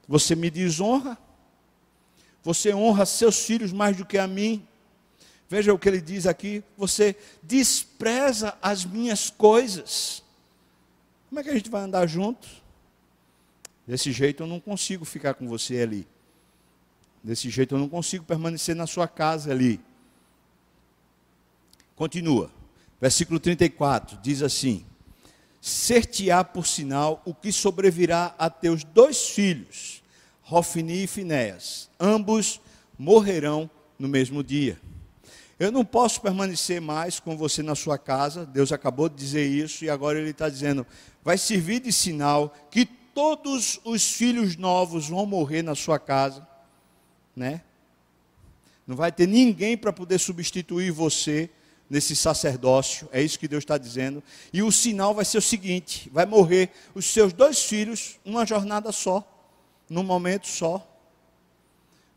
Você 0.06 0.36
me 0.36 0.50
desonra. 0.50 1.16
Você 2.42 2.74
honra 2.74 3.06
seus 3.06 3.46
filhos 3.46 3.72
mais 3.72 3.96
do 3.96 4.04
que 4.04 4.18
a 4.18 4.26
mim. 4.26 4.68
Veja 5.50 5.74
o 5.74 5.78
que 5.78 5.88
ele 5.88 6.00
diz 6.00 6.26
aqui. 6.26 6.62
Você 6.78 7.16
despreza 7.42 8.56
as 8.62 8.84
minhas 8.84 9.30
coisas. 9.30 10.22
Como 11.28 11.40
é 11.40 11.42
que 11.42 11.50
a 11.50 11.54
gente 11.54 11.68
vai 11.68 11.82
andar 11.82 12.06
junto? 12.06 12.46
Desse 13.84 14.12
jeito 14.12 14.44
eu 14.44 14.46
não 14.46 14.60
consigo 14.60 15.04
ficar 15.04 15.34
com 15.34 15.48
você 15.48 15.80
ali. 15.80 16.06
Desse 17.20 17.50
jeito 17.50 17.74
eu 17.74 17.80
não 17.80 17.88
consigo 17.88 18.24
permanecer 18.24 18.76
na 18.76 18.86
sua 18.86 19.08
casa 19.08 19.50
ali. 19.50 19.80
Continua. 21.96 22.48
Versículo 23.00 23.40
34 23.40 24.18
diz 24.22 24.42
assim: 24.42 24.86
ser-te-á 25.60 26.44
por 26.44 26.64
sinal 26.64 27.20
o 27.24 27.34
que 27.34 27.50
sobrevirá 27.50 28.36
a 28.38 28.48
teus 28.48 28.84
dois 28.84 29.30
filhos, 29.30 30.00
Rofini 30.42 31.02
e 31.02 31.06
Finéas. 31.08 31.90
Ambos 31.98 32.60
morrerão 32.96 33.68
no 33.98 34.06
mesmo 34.06 34.44
dia. 34.44 34.78
Eu 35.60 35.70
não 35.70 35.84
posso 35.84 36.22
permanecer 36.22 36.80
mais 36.80 37.20
com 37.20 37.36
você 37.36 37.62
na 37.62 37.74
sua 37.74 37.98
casa. 37.98 38.46
Deus 38.46 38.72
acabou 38.72 39.10
de 39.10 39.16
dizer 39.16 39.46
isso 39.46 39.84
e 39.84 39.90
agora 39.90 40.18
Ele 40.18 40.30
está 40.30 40.48
dizendo: 40.48 40.86
vai 41.22 41.36
servir 41.36 41.80
de 41.80 41.92
sinal 41.92 42.54
que 42.70 42.86
todos 42.86 43.78
os 43.84 44.10
filhos 44.10 44.56
novos 44.56 45.10
vão 45.10 45.26
morrer 45.26 45.60
na 45.60 45.74
sua 45.74 45.98
casa, 45.98 46.48
né? 47.36 47.60
Não 48.86 48.96
vai 48.96 49.12
ter 49.12 49.28
ninguém 49.28 49.76
para 49.76 49.92
poder 49.92 50.18
substituir 50.18 50.90
você 50.90 51.50
nesse 51.90 52.16
sacerdócio. 52.16 53.06
É 53.12 53.20
isso 53.20 53.38
que 53.38 53.46
Deus 53.46 53.62
está 53.62 53.76
dizendo. 53.76 54.22
E 54.54 54.62
o 54.62 54.72
sinal 54.72 55.14
vai 55.14 55.26
ser 55.26 55.36
o 55.36 55.42
seguinte: 55.42 56.08
vai 56.10 56.24
morrer 56.24 56.70
os 56.94 57.04
seus 57.04 57.34
dois 57.34 57.62
filhos 57.62 58.18
numa 58.24 58.46
jornada 58.46 58.90
só, 58.92 59.22
num 59.90 60.04
momento 60.04 60.48
só. 60.48 60.89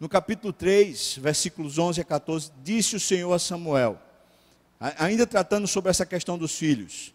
No 0.04 0.10
capítulo 0.10 0.52
3, 0.52 1.20
versículos 1.22 1.78
11 1.78 2.02
a 2.02 2.04
14, 2.04 2.52
disse 2.62 2.98
o 2.98 3.00
Senhor 3.00 3.32
a 3.32 3.40
Samuel, 3.40 3.98
ainda 5.00 5.26
tratando 5.26 5.66
sobre 5.66 5.92
essa 5.92 6.06
questão 6.06 6.38
dos 6.38 6.58
filhos: 6.58 7.14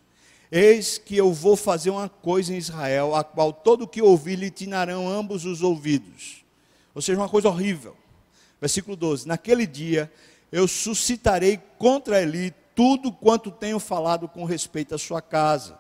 Eis 0.51 0.97
que 0.97 1.15
eu 1.15 1.31
vou 1.31 1.55
fazer 1.55 1.91
uma 1.91 2.09
coisa 2.09 2.55
em 2.55 2.57
Israel, 2.57 3.15
a 3.15 3.23
qual 3.23 3.53
todo 3.53 3.87
que 3.87 4.01
ouvir 4.01 4.37
lhe 4.37 4.51
tinarão 4.51 5.07
ambos 5.07 5.45
os 5.45 5.63
ouvidos. 5.63 6.43
Ou 6.95 7.03
seja, 7.03 7.21
uma 7.21 7.29
coisa 7.29 7.49
horrível. 7.49 7.95
Versículo 8.59 8.97
12: 8.97 9.29
Naquele 9.29 9.67
dia 9.67 10.11
eu 10.51 10.67
suscitarei 10.67 11.61
contra 11.77 12.23
Eli 12.23 12.55
tudo 12.75 13.13
quanto 13.13 13.51
tenho 13.51 13.79
falado 13.79 14.27
com 14.27 14.47
respeito 14.47 14.95
à 14.95 14.99
sua 14.99 15.21
casa. 15.21 15.79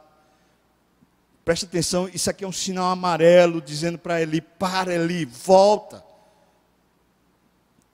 Preste 1.42 1.64
atenção, 1.64 2.06
isso 2.12 2.28
aqui 2.28 2.44
é 2.44 2.46
um 2.46 2.52
sinal 2.52 2.90
amarelo 2.90 3.62
dizendo 3.62 3.96
para 3.96 4.20
Eli: 4.20 4.42
para 4.42 4.94
Eli, 4.94 5.24
volta. 5.24 6.06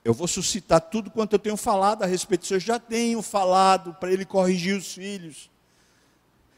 Eu 0.05 0.13
vou 0.13 0.29
suscitar 0.29 0.83
tudo 0.83 1.11
quanto 1.11 1.33
eu 1.33 1.39
tenho 1.39 1.57
falado 1.57 2.03
a 2.03 2.07
respeito 2.07 2.43
disso. 2.43 2.55
Eu 2.55 2.61
já 2.61 2.79
tenho 2.79 3.23
falado 3.23 3.95
para 3.95 4.13
ele 4.13 4.27
corrigir 4.27 4.77
os 4.77 4.93
filhos. 4.93 5.51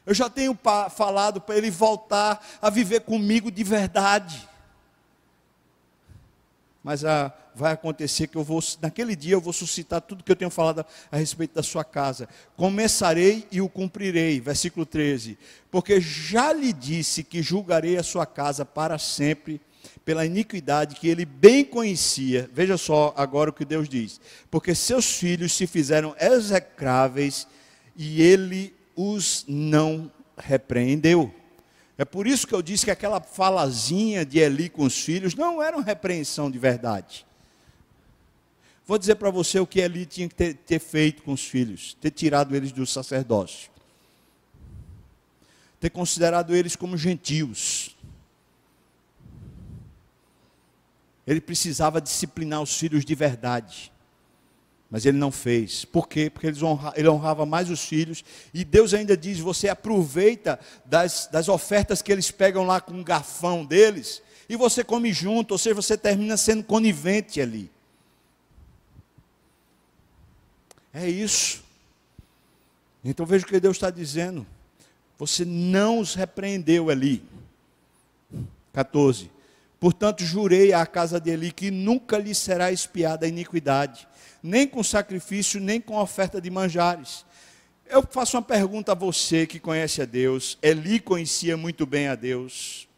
Eu 0.04 0.12
já 0.12 0.28
tenho 0.28 0.58
falado 0.90 1.40
para 1.40 1.56
ele 1.56 1.70
voltar 1.70 2.44
a 2.60 2.68
viver 2.68 3.00
comigo 3.00 3.50
de 3.50 3.62
verdade. 3.62 4.48
Mas 6.82 7.04
ah, 7.04 7.32
vai 7.54 7.72
acontecer 7.72 8.26
que 8.26 8.36
eu 8.36 8.44
vou, 8.44 8.60
naquele 8.80 9.16
dia 9.16 9.34
eu 9.34 9.40
vou 9.40 9.52
suscitar 9.52 10.00
tudo 10.00 10.22
que 10.22 10.30
eu 10.30 10.36
tenho 10.36 10.50
falado 10.50 10.80
a, 10.80 10.86
a 11.10 11.16
respeito 11.16 11.54
da 11.54 11.62
sua 11.62 11.84
casa. 11.84 12.28
Começarei 12.56 13.46
e 13.50 13.60
o 13.60 13.68
cumprirei. 13.68 14.40
Versículo 14.40 14.84
13. 14.84 15.38
Porque 15.70 16.00
já 16.00 16.52
lhe 16.52 16.72
disse 16.72 17.24
que 17.24 17.42
julgarei 17.42 17.96
a 17.96 18.02
sua 18.02 18.26
casa 18.26 18.64
para 18.64 18.98
sempre 18.98 19.60
pela 20.04 20.24
iniquidade 20.24 20.96
que 20.96 21.08
ele 21.08 21.24
bem 21.24 21.64
conhecia. 21.64 22.48
Veja 22.52 22.76
só 22.76 23.12
agora 23.16 23.50
o 23.50 23.52
que 23.52 23.64
Deus 23.64 23.88
diz: 23.88 24.20
porque 24.50 24.74
seus 24.74 25.12
filhos 25.14 25.52
se 25.52 25.66
fizeram 25.66 26.14
execráveis 26.20 27.46
e 27.96 28.22
ele 28.22 28.74
os 28.94 29.44
não 29.48 30.10
repreendeu. 30.36 31.34
É 31.98 32.04
por 32.04 32.26
isso 32.26 32.46
que 32.46 32.54
eu 32.54 32.62
disse 32.62 32.84
que 32.84 32.90
aquela 32.90 33.20
falazinha 33.20 34.24
de 34.24 34.38
Eli 34.38 34.68
com 34.68 34.84
os 34.84 34.98
filhos 34.98 35.34
não 35.34 35.62
era 35.62 35.76
uma 35.76 35.84
repreensão 35.84 36.50
de 36.50 36.58
verdade. 36.58 37.26
Vou 38.86 38.98
dizer 38.98 39.16
para 39.16 39.30
você 39.30 39.58
o 39.58 39.66
que 39.66 39.80
Eli 39.80 40.06
tinha 40.06 40.28
que 40.28 40.34
ter, 40.34 40.54
ter 40.54 40.78
feito 40.78 41.22
com 41.22 41.32
os 41.32 41.44
filhos: 41.44 41.96
ter 42.00 42.10
tirado 42.10 42.54
eles 42.54 42.70
do 42.70 42.86
sacerdócio, 42.86 43.70
ter 45.80 45.90
considerado 45.90 46.54
eles 46.54 46.76
como 46.76 46.96
gentios 46.96 47.75
Ele 51.26 51.40
precisava 51.40 52.00
disciplinar 52.00 52.62
os 52.62 52.76
filhos 52.78 53.04
de 53.04 53.14
verdade. 53.14 53.92
Mas 54.88 55.04
ele 55.04 55.18
não 55.18 55.32
fez. 55.32 55.84
Por 55.84 56.08
quê? 56.08 56.30
Porque 56.30 56.46
ele 56.46 57.08
honrava 57.08 57.44
mais 57.44 57.68
os 57.68 57.80
filhos. 57.80 58.24
E 58.54 58.64
Deus 58.64 58.94
ainda 58.94 59.16
diz: 59.16 59.38
você 59.40 59.68
aproveita 59.68 60.60
das, 60.84 61.26
das 61.26 61.48
ofertas 61.48 62.00
que 62.00 62.12
eles 62.12 62.30
pegam 62.30 62.64
lá 62.64 62.80
com 62.80 63.00
o 63.00 63.04
garfão 63.04 63.64
deles, 63.64 64.22
e 64.48 64.54
você 64.54 64.84
come 64.84 65.12
junto, 65.12 65.52
ou 65.52 65.58
seja, 65.58 65.74
você 65.74 65.98
termina 65.98 66.36
sendo 66.36 66.62
conivente 66.62 67.40
ali. 67.40 67.70
É 70.94 71.08
isso. 71.08 71.64
Então 73.04 73.26
veja 73.26 73.44
o 73.44 73.48
que 73.48 73.60
Deus 73.60 73.76
está 73.76 73.90
dizendo. 73.90 74.46
Você 75.18 75.44
não 75.44 75.98
os 75.98 76.14
repreendeu 76.14 76.90
ali. 76.90 77.22
14. 78.72 79.30
Portanto, 79.78 80.24
jurei 80.24 80.72
à 80.72 80.86
casa 80.86 81.20
de 81.20 81.30
Eli 81.30 81.52
que 81.52 81.70
nunca 81.70 82.16
lhe 82.16 82.34
será 82.34 82.72
espiada 82.72 83.26
a 83.26 83.28
iniquidade, 83.28 84.08
nem 84.42 84.66
com 84.66 84.82
sacrifício, 84.82 85.60
nem 85.60 85.80
com 85.80 85.96
oferta 85.98 86.40
de 86.40 86.50
manjares. 86.50 87.24
Eu 87.88 88.02
faço 88.10 88.36
uma 88.36 88.42
pergunta 88.42 88.92
a 88.92 88.94
você 88.94 89.46
que 89.46 89.60
conhece 89.60 90.02
a 90.02 90.04
Deus. 90.04 90.58
Eli 90.62 90.98
conhecia 90.98 91.56
muito 91.56 91.86
bem 91.86 92.08
a 92.08 92.14
Deus, 92.14 92.88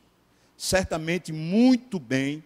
certamente 0.56 1.32
muito 1.32 1.98
bem. 1.98 2.42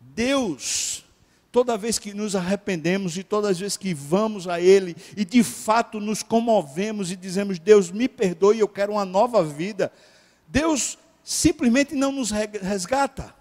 Deus, 0.00 1.04
toda 1.52 1.78
vez 1.78 1.98
que 1.98 2.12
nos 2.12 2.34
arrependemos 2.34 3.16
e 3.16 3.22
todas 3.22 3.52
as 3.52 3.58
vezes 3.58 3.76
que 3.76 3.94
vamos 3.94 4.48
a 4.48 4.60
Ele 4.60 4.96
e 5.16 5.24
de 5.24 5.42
fato 5.42 6.00
nos 6.00 6.22
comovemos 6.22 7.10
e 7.12 7.16
dizemos: 7.16 7.58
Deus, 7.58 7.90
me 7.90 8.08
perdoe, 8.08 8.58
eu 8.58 8.68
quero 8.68 8.92
uma 8.92 9.04
nova 9.04 9.44
vida. 9.44 9.92
Deus 10.48 10.98
simplesmente 11.26 11.92
não 11.96 12.12
nos 12.12 12.30
resgata. 12.30 13.34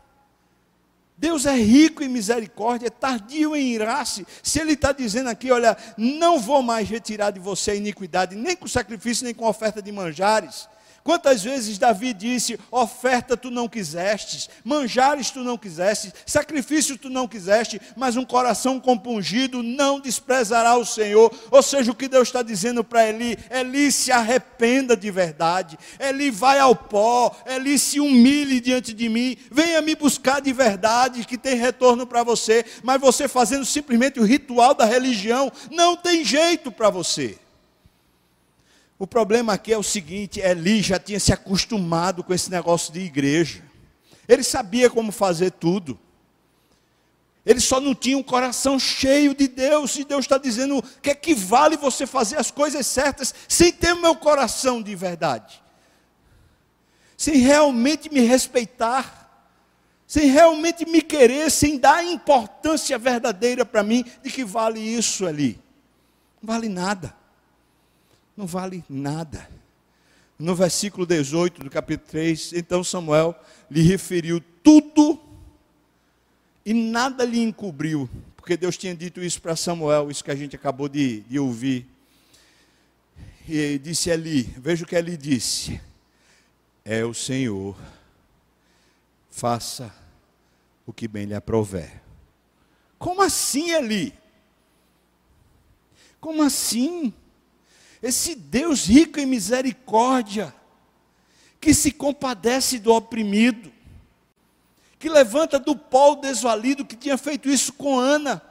Deus 1.15 1.45
é 1.45 1.55
rico 1.55 2.03
em 2.03 2.09
misericórdia, 2.09 2.87
é 2.87 2.89
tardio 2.89 3.55
em 3.55 3.73
irar-se. 3.73 4.25
Se 4.41 4.59
Ele 4.59 4.73
está 4.73 4.91
dizendo 4.91 5.29
aqui, 5.29 5.51
olha, 5.51 5.77
não 5.95 6.39
vou 6.39 6.63
mais 6.63 6.89
retirar 6.89 7.29
de 7.29 7.39
você 7.39 7.71
a 7.71 7.75
iniquidade, 7.75 8.35
nem 8.35 8.55
com 8.55 8.67
sacrifício, 8.67 9.23
nem 9.23 9.35
com 9.35 9.45
oferta 9.45 9.83
de 9.83 9.91
manjares. 9.91 10.67
Quantas 11.05 11.43
vezes 11.43 11.77
Davi 11.77 12.13
disse: 12.13 12.59
oferta 12.71 13.37
tu 13.37 13.51
não 13.51 13.69
quisestes, 13.69 14.49
manjares 14.63 15.29
tu 15.29 15.41
não 15.41 15.55
quisestes, 15.55 16.11
sacrifício 16.25 16.97
tu 16.97 17.11
não 17.11 17.27
quiseste, 17.27 17.79
mas 17.95 18.17
um 18.17 18.25
coração 18.25 18.79
compungido 18.79 19.61
não 19.61 19.99
desprezará 19.99 20.75
o 20.75 20.83
Senhor. 20.83 21.31
Ou 21.51 21.61
seja, 21.61 21.91
o 21.91 21.95
que 21.95 22.07
Deus 22.07 22.29
está 22.29 22.41
dizendo 22.41 22.83
para 22.83 23.07
Eli: 23.07 23.37
Eli 23.51 23.91
se 23.91 24.11
arrependa 24.11 24.97
de 24.97 25.11
verdade, 25.11 25.77
Eli 25.99 26.31
vai 26.31 26.57
ao 26.57 26.75
pó, 26.75 27.37
Eli 27.45 27.77
se 27.77 27.99
humilhe 27.99 28.59
diante 28.59 28.91
de 28.91 29.07
mim, 29.07 29.37
venha 29.51 29.83
me 29.83 29.93
buscar 29.93 30.41
de 30.41 30.51
verdade, 30.51 31.23
que 31.23 31.37
tem 31.37 31.53
retorno 31.53 32.07
para 32.07 32.23
você, 32.23 32.65
mas 32.81 32.99
você 32.99 33.27
fazendo 33.27 33.63
simplesmente 33.63 34.19
o 34.19 34.25
ritual 34.25 34.73
da 34.73 34.85
religião, 34.85 35.51
não 35.69 35.95
tem 35.95 36.25
jeito 36.25 36.71
para 36.71 36.89
você. 36.89 37.37
O 38.97 39.05
problema 39.05 39.53
aqui 39.53 39.73
é 39.73 39.77
o 39.77 39.83
seguinte: 39.83 40.39
Eli 40.39 40.81
já 40.81 40.97
tinha 40.97 41.19
se 41.19 41.33
acostumado 41.33 42.23
com 42.23 42.33
esse 42.33 42.49
negócio 42.49 42.93
de 42.93 43.01
igreja. 43.01 43.63
Ele 44.27 44.43
sabia 44.43 44.89
como 44.89 45.11
fazer 45.11 45.51
tudo. 45.51 45.99
Ele 47.45 47.59
só 47.59 47.79
não 47.79 47.93
tinha 47.93 48.17
um 48.17 48.23
coração 48.23 48.79
cheio 48.79 49.35
de 49.35 49.47
Deus. 49.47 49.95
E 49.97 50.03
Deus 50.03 50.25
está 50.25 50.37
dizendo 50.37 50.83
que 51.01 51.11
equivale 51.11 51.77
você 51.77 52.07
fazer 52.07 52.37
as 52.37 52.49
coisas 52.49 52.87
certas 52.87 53.35
sem 53.47 53.71
ter 53.71 53.93
o 53.93 54.01
meu 54.01 54.15
coração 54.15 54.81
de 54.81 54.95
verdade. 54.95 55.61
Sem 57.15 57.35
realmente 57.35 58.11
me 58.11 58.21
respeitar. 58.21 59.23
Sem 60.07 60.27
realmente 60.27 60.85
me 60.85 61.01
querer, 61.01 61.49
sem 61.49 61.79
dar 61.79 62.05
importância 62.05 62.97
verdadeira 62.97 63.65
para 63.65 63.81
mim 63.81 64.05
de 64.23 64.29
que 64.31 64.45
vale 64.45 64.79
isso 64.79 65.25
ali. 65.25 65.59
Não 66.41 66.53
vale 66.53 66.69
nada 66.69 67.13
não 68.35 68.45
vale 68.45 68.83
nada. 68.89 69.49
No 70.37 70.53
versículo 70.53 71.05
18 71.05 71.63
do 71.63 71.69
capítulo 71.69 72.09
3, 72.09 72.53
então 72.53 72.83
Samuel 72.83 73.33
lhe 73.71 73.81
referiu 73.81 74.43
tudo 74.61 75.19
e 76.65 76.73
nada 76.73 77.23
lhe 77.23 77.39
encobriu, 77.39 78.09
porque 78.35 78.57
Deus 78.57 78.75
tinha 78.75 78.95
dito 78.95 79.23
isso 79.23 79.41
para 79.41 79.55
Samuel, 79.55 80.11
isso 80.11 80.23
que 80.23 80.31
a 80.31 80.35
gente 80.35 80.55
acabou 80.55 80.89
de, 80.89 81.21
de 81.21 81.39
ouvir. 81.39 81.87
E 83.47 83.77
disse 83.77 84.11
ali, 84.11 84.43
veja 84.57 84.83
o 84.83 84.87
que 84.87 84.95
ele 84.95 85.15
disse: 85.15 85.79
É 86.83 87.05
o 87.05 87.13
Senhor, 87.13 87.77
faça 89.29 89.93
o 90.85 90.91
que 90.91 91.07
bem 91.07 91.25
lhe 91.25 91.35
aprover. 91.35 92.01
Como 92.97 93.21
assim, 93.21 93.71
Eli? 93.71 94.13
Como 96.19 96.41
assim? 96.41 97.13
Esse 98.07 98.35
Deus 98.35 98.85
rico 98.85 99.19
em 99.19 99.25
misericórdia, 99.25 100.53
que 101.59 101.73
se 101.73 101.91
compadece 101.91 102.77
do 102.77 102.93
oprimido, 102.93 103.73
que 104.99 105.09
levanta 105.09 105.57
do 105.57 105.75
pó 105.75 106.11
o 106.11 106.15
desvalido, 106.17 106.85
que 106.85 106.95
tinha 106.95 107.17
feito 107.17 107.49
isso 107.49 107.73
com 107.73 107.97
Ana. 107.97 108.43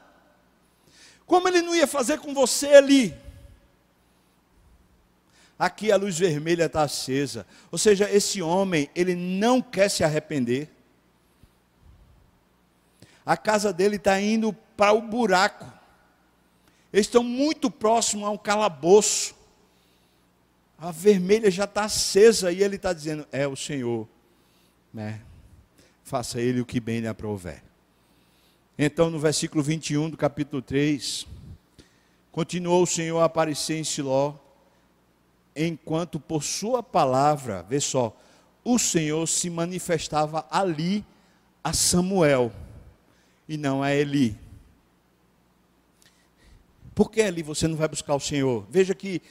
Como 1.25 1.47
ele 1.47 1.63
não 1.63 1.73
ia 1.73 1.87
fazer 1.87 2.19
com 2.19 2.35
você 2.35 2.67
ali? 2.75 3.17
Aqui 5.57 5.93
a 5.93 5.97
luz 5.97 6.19
vermelha 6.19 6.65
está 6.65 6.83
acesa. 6.83 7.47
Ou 7.71 7.79
seja, 7.79 8.11
esse 8.11 8.43
homem, 8.43 8.91
ele 8.93 9.15
não 9.15 9.63
quer 9.63 9.89
se 9.89 10.03
arrepender. 10.03 10.69
A 13.25 13.37
casa 13.37 13.73
dele 13.73 13.97
está 13.97 14.21
indo 14.21 14.53
para 14.77 14.93
o 14.93 15.01
buraco. 15.01 15.65
Eles 16.93 17.07
estão 17.07 17.23
muito 17.23 17.71
próximos 17.71 18.27
a 18.27 18.31
um 18.31 18.37
calabouço. 18.37 19.44
A 20.79 20.91
vermelha 20.91 21.51
já 21.51 21.65
está 21.65 21.85
acesa 21.85 22.51
e 22.51 22.63
ele 22.63 22.77
está 22.77 22.93
dizendo: 22.93 23.27
É 23.31 23.47
o 23.47 23.57
Senhor, 23.57 24.09
né? 24.93 25.21
Faça 26.03 26.41
ele 26.41 26.61
o 26.61 26.67
que 26.67 26.81
bem 26.81 27.01
lhe 27.01 27.09
aprouver. 27.09 27.63
Então, 28.77 29.09
no 29.09 29.19
versículo 29.19 29.63
21 29.63 30.11
do 30.11 30.17
capítulo 30.17 30.61
3, 30.61 31.27
continuou 32.33 32.83
o 32.83 32.87
Senhor 32.87 33.21
a 33.21 33.25
aparecer 33.25 33.79
em 33.79 33.85
Siló, 33.85 34.35
enquanto 35.55 36.19
por 36.19 36.43
sua 36.43 36.83
palavra, 36.83 37.63
vê 37.63 37.79
só, 37.79 38.17
o 38.65 38.79
Senhor 38.79 39.27
se 39.29 39.49
manifestava 39.49 40.47
ali 40.51 41.05
a 41.63 41.73
Samuel 41.73 42.53
e 43.49 43.57
não 43.57 43.83
a 43.83 43.95
Eli. 43.95 44.37
Por 46.95 47.11
que 47.11 47.23
ali 47.23 47.43
você 47.43 47.69
não 47.69 47.77
vai 47.77 47.89
buscar 47.89 48.15
o 48.15 48.21
Senhor? 48.21 48.67
Veja 48.69 48.95
que 48.95 49.23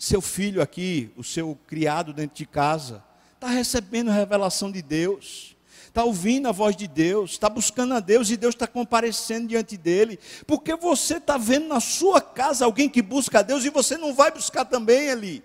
seu 0.00 0.22
filho 0.22 0.62
aqui, 0.62 1.12
o 1.14 1.22
seu 1.22 1.58
criado 1.66 2.14
dentro 2.14 2.34
de 2.34 2.46
casa, 2.46 3.04
está 3.34 3.48
recebendo 3.48 4.10
a 4.10 4.14
revelação 4.14 4.72
de 4.72 4.80
Deus, 4.80 5.54
está 5.86 6.02
ouvindo 6.02 6.48
a 6.48 6.52
voz 6.52 6.74
de 6.74 6.88
Deus, 6.88 7.32
está 7.32 7.50
buscando 7.50 7.92
a 7.92 8.00
Deus 8.00 8.30
e 8.30 8.36
Deus 8.38 8.54
está 8.54 8.66
comparecendo 8.66 9.48
diante 9.48 9.76
dele. 9.76 10.18
Porque 10.46 10.74
você 10.74 11.18
está 11.18 11.36
vendo 11.36 11.68
na 11.68 11.80
sua 11.80 12.18
casa 12.18 12.64
alguém 12.64 12.88
que 12.88 13.02
busca 13.02 13.40
a 13.40 13.42
Deus 13.42 13.62
e 13.66 13.68
você 13.68 13.98
não 13.98 14.14
vai 14.14 14.30
buscar 14.30 14.64
também 14.64 15.10
ali. 15.10 15.44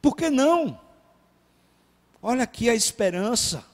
Por 0.00 0.14
que 0.14 0.30
não? 0.30 0.80
Olha 2.22 2.44
aqui 2.44 2.70
a 2.70 2.76
esperança. 2.76 3.64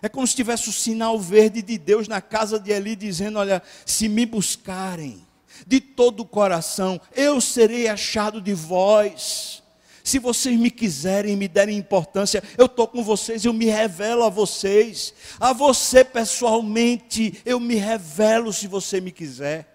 É 0.00 0.08
como 0.08 0.24
se 0.28 0.36
tivesse 0.36 0.68
o 0.68 0.72
sinal 0.72 1.18
verde 1.18 1.60
de 1.60 1.76
Deus 1.76 2.06
na 2.06 2.20
casa 2.20 2.58
de 2.60 2.70
Eli, 2.70 2.94
dizendo: 2.94 3.40
Olha, 3.40 3.60
se 3.84 4.08
me 4.08 4.24
buscarem 4.24 5.26
de 5.66 5.80
todo 5.80 6.20
o 6.20 6.26
coração, 6.26 7.00
eu 7.14 7.40
serei 7.40 7.88
achado 7.88 8.40
de 8.40 8.54
vós. 8.54 9.62
Se 10.02 10.18
vocês 10.18 10.58
me 10.58 10.70
quiserem, 10.70 11.36
me 11.36 11.46
derem 11.46 11.76
importância, 11.76 12.42
eu 12.56 12.66
estou 12.66 12.88
com 12.88 13.04
vocês, 13.04 13.44
eu 13.44 13.52
me 13.52 13.66
revelo 13.66 14.24
a 14.24 14.28
vocês. 14.28 15.14
A 15.38 15.52
você 15.52 16.04
pessoalmente, 16.04 17.40
eu 17.44 17.60
me 17.60 17.74
revelo 17.74 18.52
se 18.52 18.66
você 18.66 19.00
me 19.00 19.12
quiser. 19.12 19.70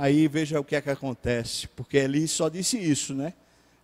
Aí 0.00 0.28
veja 0.28 0.60
o 0.60 0.64
que 0.64 0.76
é 0.76 0.80
que 0.80 0.90
acontece, 0.90 1.66
porque 1.68 1.96
Eli 1.96 2.28
só 2.28 2.48
disse 2.48 2.78
isso, 2.78 3.14
né? 3.14 3.34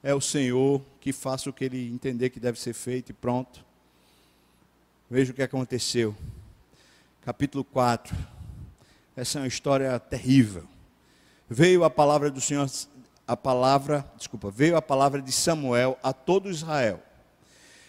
É 0.00 0.14
o 0.14 0.20
Senhor 0.20 0.80
que 1.00 1.12
faça 1.12 1.50
o 1.50 1.52
que 1.52 1.64
ele 1.64 1.88
entender 1.88 2.30
que 2.30 2.38
deve 2.38 2.60
ser 2.60 2.72
feito 2.72 3.10
e 3.10 3.12
pronto. 3.12 3.64
Veja 5.10 5.32
o 5.32 5.34
que 5.34 5.42
aconteceu. 5.42 6.16
Capítulo 7.22 7.62
4. 7.62 8.16
Essa 9.14 9.38
é 9.38 9.42
uma 9.42 9.48
história 9.48 9.98
terrível. 10.00 10.64
Veio 11.48 11.84
a 11.84 11.90
palavra 11.90 12.30
do 12.30 12.40
Senhor, 12.40 12.68
a 13.26 13.36
palavra, 13.36 14.04
desculpa, 14.16 14.50
veio 14.50 14.76
a 14.76 14.82
palavra 14.82 15.20
de 15.20 15.30
Samuel 15.30 15.98
a 16.02 16.12
todo 16.12 16.50
Israel. 16.50 17.02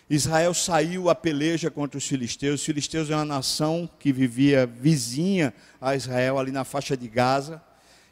Israel 0.09 0.53
saiu 0.53 1.09
a 1.09 1.15
peleja 1.15 1.71
contra 1.71 1.97
os 1.97 2.05
filisteus. 2.05 2.59
Os 2.59 2.65
filisteus 2.65 3.09
é 3.09 3.15
uma 3.15 3.25
nação 3.25 3.89
que 3.97 4.11
vivia 4.11 4.65
vizinha 4.65 5.53
a 5.79 5.95
Israel, 5.95 6.37
ali 6.37 6.51
na 6.51 6.63
faixa 6.63 6.97
de 6.97 7.07
Gaza 7.07 7.61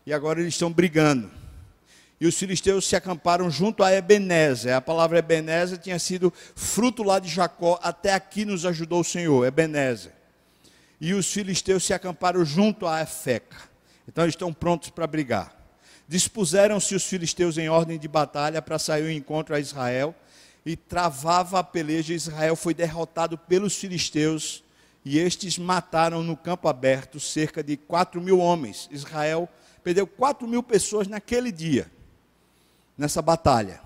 e 0.06 0.14
agora 0.14 0.40
eles 0.40 0.54
estão 0.54 0.72
brigando. 0.72 1.30
E 2.24 2.26
os 2.26 2.40
filisteus 2.40 2.88
se 2.88 2.96
acamparam 2.96 3.52
junto 3.52 3.84
a 3.84 3.92
Ebenezer. 3.92 4.74
A 4.74 4.80
palavra 4.80 5.20
Ebenezer 5.20 5.78
tinha 5.78 6.00
sido 6.00 6.32
fruto 6.56 7.04
lá 7.04 7.20
de 7.20 7.28
Jacó, 7.28 7.78
até 7.84 8.14
aqui 8.14 8.46
nos 8.46 8.66
ajudou 8.66 9.02
o 9.02 9.04
Senhor, 9.04 9.46
Ebenezer. 9.46 10.14
E 11.02 11.14
os 11.14 11.30
filisteus 11.30 11.84
se 11.84 11.94
acamparam 11.94 12.46
junto 12.46 12.88
a 12.88 13.02
Efeca. 13.02 13.58
Então 14.08 14.24
eles 14.24 14.36
estão 14.36 14.54
prontos 14.54 14.90
para 14.90 15.06
brigar. 15.06 15.54
Dispuseram-se 16.08 16.96
os 16.96 17.04
filisteus 17.04 17.58
em 17.58 17.68
ordem 17.68 18.00
de 18.00 18.08
batalha 18.08 18.62
para 18.62 18.80
sair 18.80 19.04
ao 19.04 19.12
encontro 19.12 19.54
a 19.54 19.60
Israel. 19.60 20.16
E 20.66 20.78
travava 20.78 21.60
a 21.60 21.64
peleja. 21.64 22.14
Israel 22.14 22.56
foi 22.56 22.74
derrotado 22.74 23.38
pelos 23.38 23.76
filisteus. 23.76 24.64
E 25.04 25.20
estes 25.20 25.58
mataram 25.58 26.24
no 26.24 26.38
campo 26.38 26.70
aberto 26.70 27.20
cerca 27.20 27.62
de 27.62 27.76
quatro 27.76 28.22
mil 28.22 28.40
homens. 28.40 28.88
Israel 28.94 29.50
perdeu 29.84 30.08
4 30.08 30.48
mil 30.48 30.64
pessoas 30.64 31.08
naquele 31.08 31.52
dia, 31.52 31.92
nessa 32.98 33.22
batalha. 33.22 33.82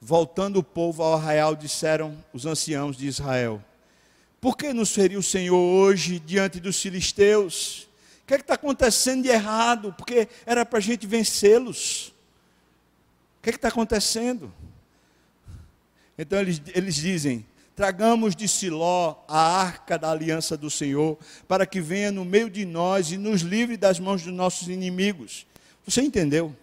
Voltando 0.00 0.58
o 0.58 0.62
povo 0.62 1.02
ao 1.02 1.14
arraial, 1.14 1.56
disseram 1.56 2.22
os 2.32 2.44
anciãos 2.44 2.96
de 2.96 3.06
Israel: 3.06 3.62
Por 4.40 4.56
que 4.56 4.72
nos 4.72 4.92
feriu 4.92 5.20
o 5.20 5.22
Senhor 5.22 5.56
hoje 5.56 6.18
diante 6.18 6.60
dos 6.60 6.80
filisteus? 6.80 7.88
O 8.22 8.26
que 8.26 8.34
é 8.34 8.36
está 8.38 8.54
acontecendo 8.54 9.22
de 9.22 9.28
errado? 9.28 9.94
Porque 9.96 10.28
era 10.46 10.64
para 10.64 10.78
a 10.78 10.82
gente 10.82 11.06
vencê-los. 11.06 12.08
O 13.38 13.42
que 13.42 13.50
é 13.50 13.54
está 13.54 13.68
acontecendo? 13.68 14.52
Então 16.18 16.38
eles, 16.38 16.60
eles 16.74 16.94
dizem: 16.94 17.46
Tragamos 17.74 18.36
de 18.36 18.46
Siló 18.46 19.24
a 19.26 19.38
arca 19.38 19.98
da 19.98 20.10
aliança 20.10 20.56
do 20.56 20.70
Senhor, 20.70 21.18
para 21.48 21.66
que 21.66 21.80
venha 21.80 22.12
no 22.12 22.24
meio 22.24 22.48
de 22.48 22.64
nós 22.64 23.10
e 23.10 23.16
nos 23.16 23.40
livre 23.40 23.76
das 23.76 23.98
mãos 23.98 24.22
dos 24.22 24.32
nossos 24.32 24.68
inimigos. 24.68 25.46
Você 25.84 26.00
entendeu? 26.00 26.54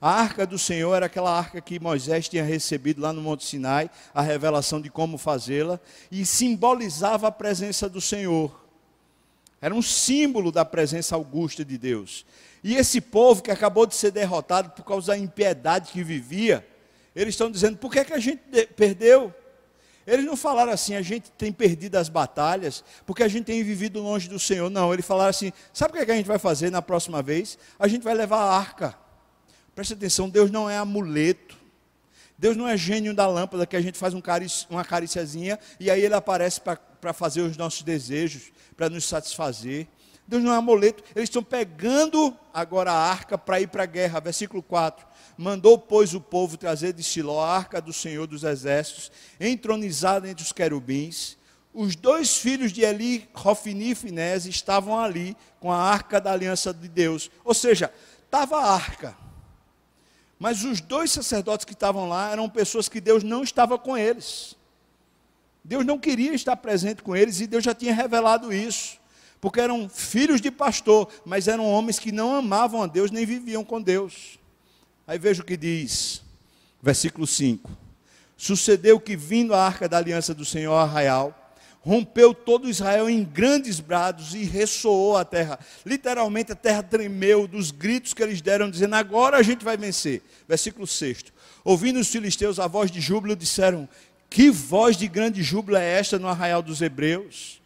A 0.00 0.10
arca 0.10 0.46
do 0.46 0.58
Senhor 0.58 0.94
era 0.94 1.06
aquela 1.06 1.36
arca 1.36 1.60
que 1.60 1.80
Moisés 1.80 2.28
tinha 2.28 2.44
recebido 2.44 3.00
lá 3.00 3.12
no 3.12 3.20
Monte 3.20 3.44
Sinai, 3.44 3.90
a 4.14 4.22
revelação 4.22 4.80
de 4.80 4.88
como 4.88 5.18
fazê-la, 5.18 5.80
e 6.10 6.24
simbolizava 6.24 7.26
a 7.26 7.32
presença 7.32 7.88
do 7.88 8.00
Senhor. 8.00 8.64
Era 9.60 9.74
um 9.74 9.82
símbolo 9.82 10.52
da 10.52 10.64
presença 10.64 11.16
augusta 11.16 11.64
de 11.64 11.76
Deus. 11.76 12.24
E 12.62 12.76
esse 12.76 13.00
povo 13.00 13.42
que 13.42 13.50
acabou 13.50 13.86
de 13.86 13.94
ser 13.96 14.12
derrotado 14.12 14.70
por 14.70 14.84
causa 14.84 15.08
da 15.08 15.18
impiedade 15.18 15.90
que 15.90 16.04
vivia, 16.04 16.64
eles 17.14 17.34
estão 17.34 17.50
dizendo: 17.50 17.76
por 17.76 17.90
que, 17.90 18.04
que 18.04 18.12
a 18.12 18.20
gente 18.20 18.40
perdeu? 18.76 19.34
Eles 20.06 20.24
não 20.24 20.36
falaram 20.36 20.72
assim, 20.72 20.94
a 20.94 21.02
gente 21.02 21.30
tem 21.32 21.52
perdido 21.52 21.96
as 21.96 22.08
batalhas 22.08 22.82
porque 23.04 23.22
a 23.22 23.28
gente 23.28 23.44
tem 23.44 23.62
vivido 23.62 24.00
longe 24.00 24.26
do 24.28 24.38
Senhor. 24.38 24.70
Não, 24.70 24.94
eles 24.94 25.04
falaram 25.04 25.30
assim: 25.30 25.52
sabe 25.72 25.90
o 25.90 25.96
que, 25.96 26.02
é 26.02 26.06
que 26.06 26.12
a 26.12 26.16
gente 26.16 26.26
vai 26.26 26.38
fazer 26.38 26.70
na 26.70 26.80
próxima 26.80 27.20
vez? 27.20 27.58
A 27.78 27.88
gente 27.88 28.02
vai 28.02 28.14
levar 28.14 28.38
a 28.38 28.56
arca. 28.56 29.07
Preste 29.78 29.94
atenção, 29.94 30.28
Deus 30.28 30.50
não 30.50 30.68
é 30.68 30.76
amuleto. 30.76 31.56
Deus 32.36 32.56
não 32.56 32.66
é 32.66 32.76
gênio 32.76 33.14
da 33.14 33.28
lâmpada 33.28 33.64
que 33.64 33.76
a 33.76 33.80
gente 33.80 33.96
faz 33.96 34.12
um 34.12 34.20
carici, 34.20 34.66
uma 34.68 34.84
cariciazinha 34.84 35.56
e 35.78 35.88
aí 35.88 36.02
ele 36.02 36.14
aparece 36.14 36.60
para 36.60 37.12
fazer 37.12 37.42
os 37.42 37.56
nossos 37.56 37.82
desejos, 37.82 38.50
para 38.76 38.90
nos 38.90 39.04
satisfazer. 39.04 39.86
Deus 40.26 40.42
não 40.42 40.52
é 40.52 40.56
amuleto. 40.56 41.04
Eles 41.14 41.28
estão 41.28 41.44
pegando 41.44 42.36
agora 42.52 42.90
a 42.90 42.98
arca 42.98 43.38
para 43.38 43.60
ir 43.60 43.68
para 43.68 43.84
a 43.84 43.86
guerra. 43.86 44.18
Versículo 44.18 44.64
4. 44.64 45.06
Mandou, 45.36 45.78
pois, 45.78 46.12
o 46.12 46.20
povo 46.20 46.56
trazer 46.56 46.92
de 46.92 47.04
Siló 47.04 47.40
a 47.40 47.56
arca 47.56 47.80
do 47.80 47.92
Senhor 47.92 48.26
dos 48.26 48.42
Exércitos, 48.42 49.12
entronizada 49.38 50.28
entre 50.28 50.42
os 50.42 50.50
querubins. 50.50 51.38
Os 51.72 51.94
dois 51.94 52.36
filhos 52.36 52.72
de 52.72 52.80
Eli, 52.80 53.28
Rofini 53.32 53.92
e 53.92 53.94
Finés, 53.94 54.44
estavam 54.44 54.98
ali 54.98 55.36
com 55.60 55.70
a 55.70 55.80
arca 55.80 56.20
da 56.20 56.32
aliança 56.32 56.74
de 56.74 56.88
Deus. 56.88 57.30
Ou 57.44 57.54
seja, 57.54 57.92
estava 58.26 58.56
a 58.56 58.74
arca. 58.74 59.27
Mas 60.38 60.64
os 60.64 60.80
dois 60.80 61.10
sacerdotes 61.10 61.64
que 61.64 61.72
estavam 61.72 62.08
lá 62.08 62.30
eram 62.30 62.48
pessoas 62.48 62.88
que 62.88 63.00
Deus 63.00 63.22
não 63.24 63.42
estava 63.42 63.76
com 63.78 63.96
eles. 63.96 64.56
Deus 65.64 65.84
não 65.84 65.98
queria 65.98 66.32
estar 66.32 66.56
presente 66.56 67.02
com 67.02 67.14
eles 67.14 67.40
e 67.40 67.46
Deus 67.46 67.64
já 67.64 67.74
tinha 67.74 67.92
revelado 67.92 68.52
isso. 68.52 68.98
Porque 69.40 69.60
eram 69.60 69.88
filhos 69.88 70.40
de 70.40 70.50
pastor, 70.50 71.08
mas 71.24 71.48
eram 71.48 71.66
homens 71.66 71.98
que 71.98 72.10
não 72.10 72.34
amavam 72.34 72.82
a 72.82 72.86
Deus 72.86 73.10
nem 73.10 73.26
viviam 73.26 73.64
com 73.64 73.80
Deus. 73.80 74.38
Aí 75.06 75.18
veja 75.18 75.42
o 75.42 75.44
que 75.44 75.56
diz, 75.56 76.22
versículo 76.82 77.26
5. 77.26 77.70
Sucedeu 78.36 79.00
que, 79.00 79.16
vindo 79.16 79.54
a 79.54 79.64
arca 79.64 79.88
da 79.88 79.98
aliança 79.98 80.34
do 80.34 80.44
Senhor 80.44 80.74
arraial, 80.74 81.34
rompeu 81.88 82.34
todo 82.34 82.68
Israel 82.68 83.08
em 83.08 83.24
grandes 83.24 83.80
brados 83.80 84.34
e 84.34 84.44
ressoou 84.44 85.16
a 85.16 85.24
terra. 85.24 85.58
Literalmente 85.86 86.52
a 86.52 86.54
terra 86.54 86.82
tremeu 86.82 87.48
dos 87.48 87.70
gritos 87.70 88.12
que 88.12 88.22
eles 88.22 88.42
deram, 88.42 88.70
dizendo: 88.70 88.94
Agora 88.94 89.38
a 89.38 89.42
gente 89.42 89.64
vai 89.64 89.74
vencer. 89.74 90.20
Versículo 90.46 90.86
6. 90.86 91.24
Ouvindo 91.64 91.98
os 91.98 92.08
filisteus 92.08 92.60
a 92.60 92.66
voz 92.66 92.90
de 92.90 93.00
júbilo, 93.00 93.34
disseram: 93.34 93.88
Que 94.28 94.50
voz 94.50 94.98
de 94.98 95.08
grande 95.08 95.42
júbilo 95.42 95.78
é 95.78 95.98
esta 95.98 96.18
no 96.18 96.28
arraial 96.28 96.60
dos 96.60 96.82
hebreus? 96.82 97.58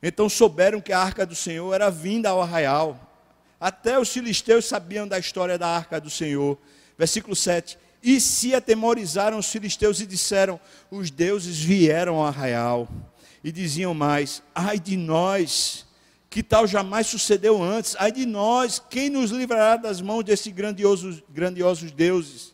Então 0.00 0.28
souberam 0.28 0.80
que 0.80 0.92
a 0.92 1.00
arca 1.00 1.26
do 1.26 1.34
Senhor 1.34 1.74
era 1.74 1.90
vinda 1.90 2.28
ao 2.28 2.40
arraial. 2.40 3.00
Até 3.58 3.98
os 3.98 4.10
filisteus 4.10 4.66
sabiam 4.66 5.08
da 5.08 5.18
história 5.18 5.58
da 5.58 5.66
arca 5.66 6.00
do 6.00 6.08
Senhor. 6.08 6.56
Versículo 6.96 7.34
7. 7.34 7.76
E 8.00 8.20
se 8.20 8.54
atemorizaram 8.54 9.38
os 9.38 9.50
filisteus 9.50 9.98
e 9.98 10.06
disseram: 10.06 10.60
Os 10.88 11.10
deuses 11.10 11.58
vieram 11.58 12.14
ao 12.14 12.26
arraial. 12.26 12.88
E 13.46 13.52
diziam 13.52 13.94
mais: 13.94 14.42
Ai 14.52 14.76
de 14.76 14.96
nós, 14.96 15.86
que 16.28 16.42
tal 16.42 16.66
jamais 16.66 17.06
sucedeu 17.06 17.62
antes? 17.62 17.94
Ai 17.96 18.10
de 18.10 18.26
nós, 18.26 18.82
quem 18.90 19.08
nos 19.08 19.30
livrará 19.30 19.76
das 19.76 20.00
mãos 20.00 20.24
desses 20.24 20.52
grandiosos, 20.52 21.22
grandiosos 21.30 21.92
deuses? 21.92 22.52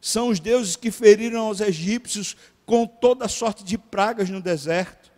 São 0.00 0.30
os 0.30 0.40
deuses 0.40 0.74
que 0.74 0.90
feriram 0.90 1.42
aos 1.42 1.60
egípcios 1.60 2.34
com 2.64 2.86
toda 2.86 3.28
sorte 3.28 3.62
de 3.62 3.76
pragas 3.76 4.30
no 4.30 4.40
deserto. 4.40 5.12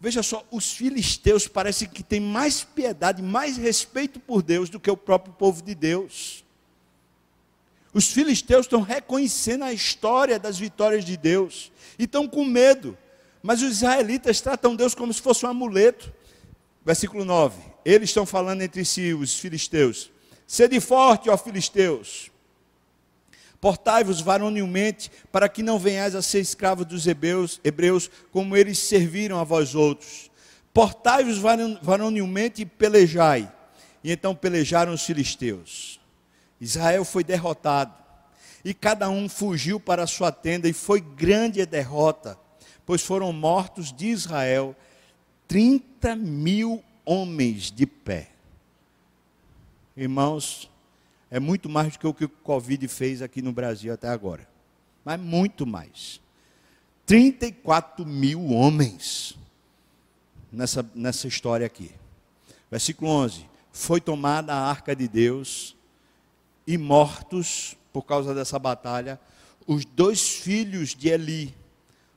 Veja 0.00 0.22
só, 0.22 0.42
os 0.50 0.72
filisteus 0.72 1.46
parecem 1.46 1.86
que 1.86 2.02
têm 2.02 2.20
mais 2.20 2.64
piedade, 2.64 3.20
mais 3.20 3.58
respeito 3.58 4.18
por 4.18 4.40
Deus 4.42 4.70
do 4.70 4.80
que 4.80 4.90
o 4.90 4.96
próprio 4.96 5.34
povo 5.34 5.62
de 5.62 5.74
Deus. 5.74 6.42
Os 7.92 8.10
filisteus 8.10 8.64
estão 8.64 8.80
reconhecendo 8.80 9.64
a 9.64 9.72
história 9.72 10.38
das 10.38 10.58
vitórias 10.58 11.04
de 11.04 11.14
Deus 11.18 11.70
e 11.98 12.04
estão 12.04 12.26
com 12.26 12.42
medo. 12.42 12.96
Mas 13.46 13.60
os 13.60 13.72
israelitas 13.72 14.40
tratam 14.40 14.74
Deus 14.74 14.94
como 14.94 15.12
se 15.12 15.20
fosse 15.20 15.44
um 15.44 15.50
amuleto. 15.50 16.10
Versículo 16.82 17.26
9. 17.26 17.60
Eles 17.84 18.08
estão 18.08 18.24
falando 18.24 18.62
entre 18.62 18.86
si, 18.86 19.12
os 19.12 19.38
filisteus. 19.38 20.10
Sede 20.46 20.80
forte, 20.80 21.28
ó 21.28 21.36
filisteus. 21.36 22.30
Portai-vos 23.60 24.22
varonilmente, 24.22 25.12
para 25.30 25.46
que 25.46 25.62
não 25.62 25.78
venhais 25.78 26.14
a 26.14 26.22
ser 26.22 26.40
escravos 26.40 26.86
dos 26.86 27.06
hebreus, 27.06 27.60
hebreus, 27.62 28.10
como 28.32 28.56
eles 28.56 28.78
serviram 28.78 29.38
a 29.38 29.44
vós 29.44 29.74
outros. 29.74 30.30
Portai-vos 30.72 31.36
varonilmente 31.82 32.62
e 32.62 32.66
pelejai. 32.66 33.52
E 34.02 34.10
então 34.10 34.34
pelejaram 34.34 34.94
os 34.94 35.02
filisteus. 35.02 36.00
Israel 36.58 37.04
foi 37.04 37.22
derrotado. 37.22 37.92
E 38.64 38.72
cada 38.72 39.10
um 39.10 39.28
fugiu 39.28 39.78
para 39.78 40.04
a 40.04 40.06
sua 40.06 40.32
tenda, 40.32 40.66
e 40.66 40.72
foi 40.72 41.02
grande 41.02 41.60
a 41.60 41.66
derrota, 41.66 42.42
pois 42.86 43.02
foram 43.02 43.32
mortos 43.32 43.92
de 43.92 44.06
Israel 44.06 44.76
30 45.48 46.16
mil 46.16 46.82
homens 47.04 47.70
de 47.70 47.86
pé. 47.86 48.30
Irmãos, 49.96 50.70
é 51.30 51.38
muito 51.38 51.68
mais 51.68 51.92
do 51.92 51.98
que 51.98 52.06
o 52.06 52.14
que 52.14 52.24
o 52.24 52.28
Covid 52.28 52.86
fez 52.88 53.22
aqui 53.22 53.42
no 53.42 53.52
Brasil 53.52 53.92
até 53.92 54.08
agora. 54.08 54.48
Mas 55.04 55.20
muito 55.20 55.66
mais. 55.66 56.20
34 57.06 58.06
mil 58.06 58.50
homens 58.50 59.36
nessa, 60.50 60.88
nessa 60.94 61.28
história 61.28 61.66
aqui. 61.66 61.90
Versículo 62.70 63.10
11: 63.10 63.46
Foi 63.72 64.00
tomada 64.00 64.54
a 64.54 64.68
arca 64.68 64.96
de 64.96 65.06
Deus 65.06 65.76
e 66.66 66.78
mortos, 66.78 67.76
por 67.92 68.02
causa 68.02 68.34
dessa 68.34 68.58
batalha, 68.58 69.20
os 69.66 69.84
dois 69.84 70.28
filhos 70.28 70.94
de 70.94 71.08
Eli, 71.08 71.54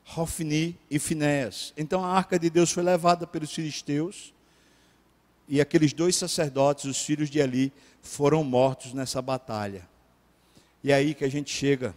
Rofni 0.08 0.78
e 0.89 0.97
Finéas. 0.99 1.74
Então 1.78 2.03
a 2.03 2.08
arca 2.08 2.39
de 2.39 2.49
Deus 2.49 2.72
foi 2.72 2.82
levada 2.82 3.28
pelos 3.28 3.51
filisteus 3.51 4.34
e 5.49 5.60
aqueles 5.60 5.91
dois 5.91 6.16
sacerdotes, 6.16 6.86
os 6.86 7.01
filhos 7.01 7.30
de 7.30 7.39
Eli, 7.39 7.74
foram 8.01 8.43
mortos 8.43 8.93
nessa 8.93 9.22
batalha. 9.22 9.88
E 10.82 10.91
é 10.91 10.95
aí 10.95 11.14
que 11.14 11.26
a 11.26 11.30
gente 11.30 11.53
chega 11.53 11.93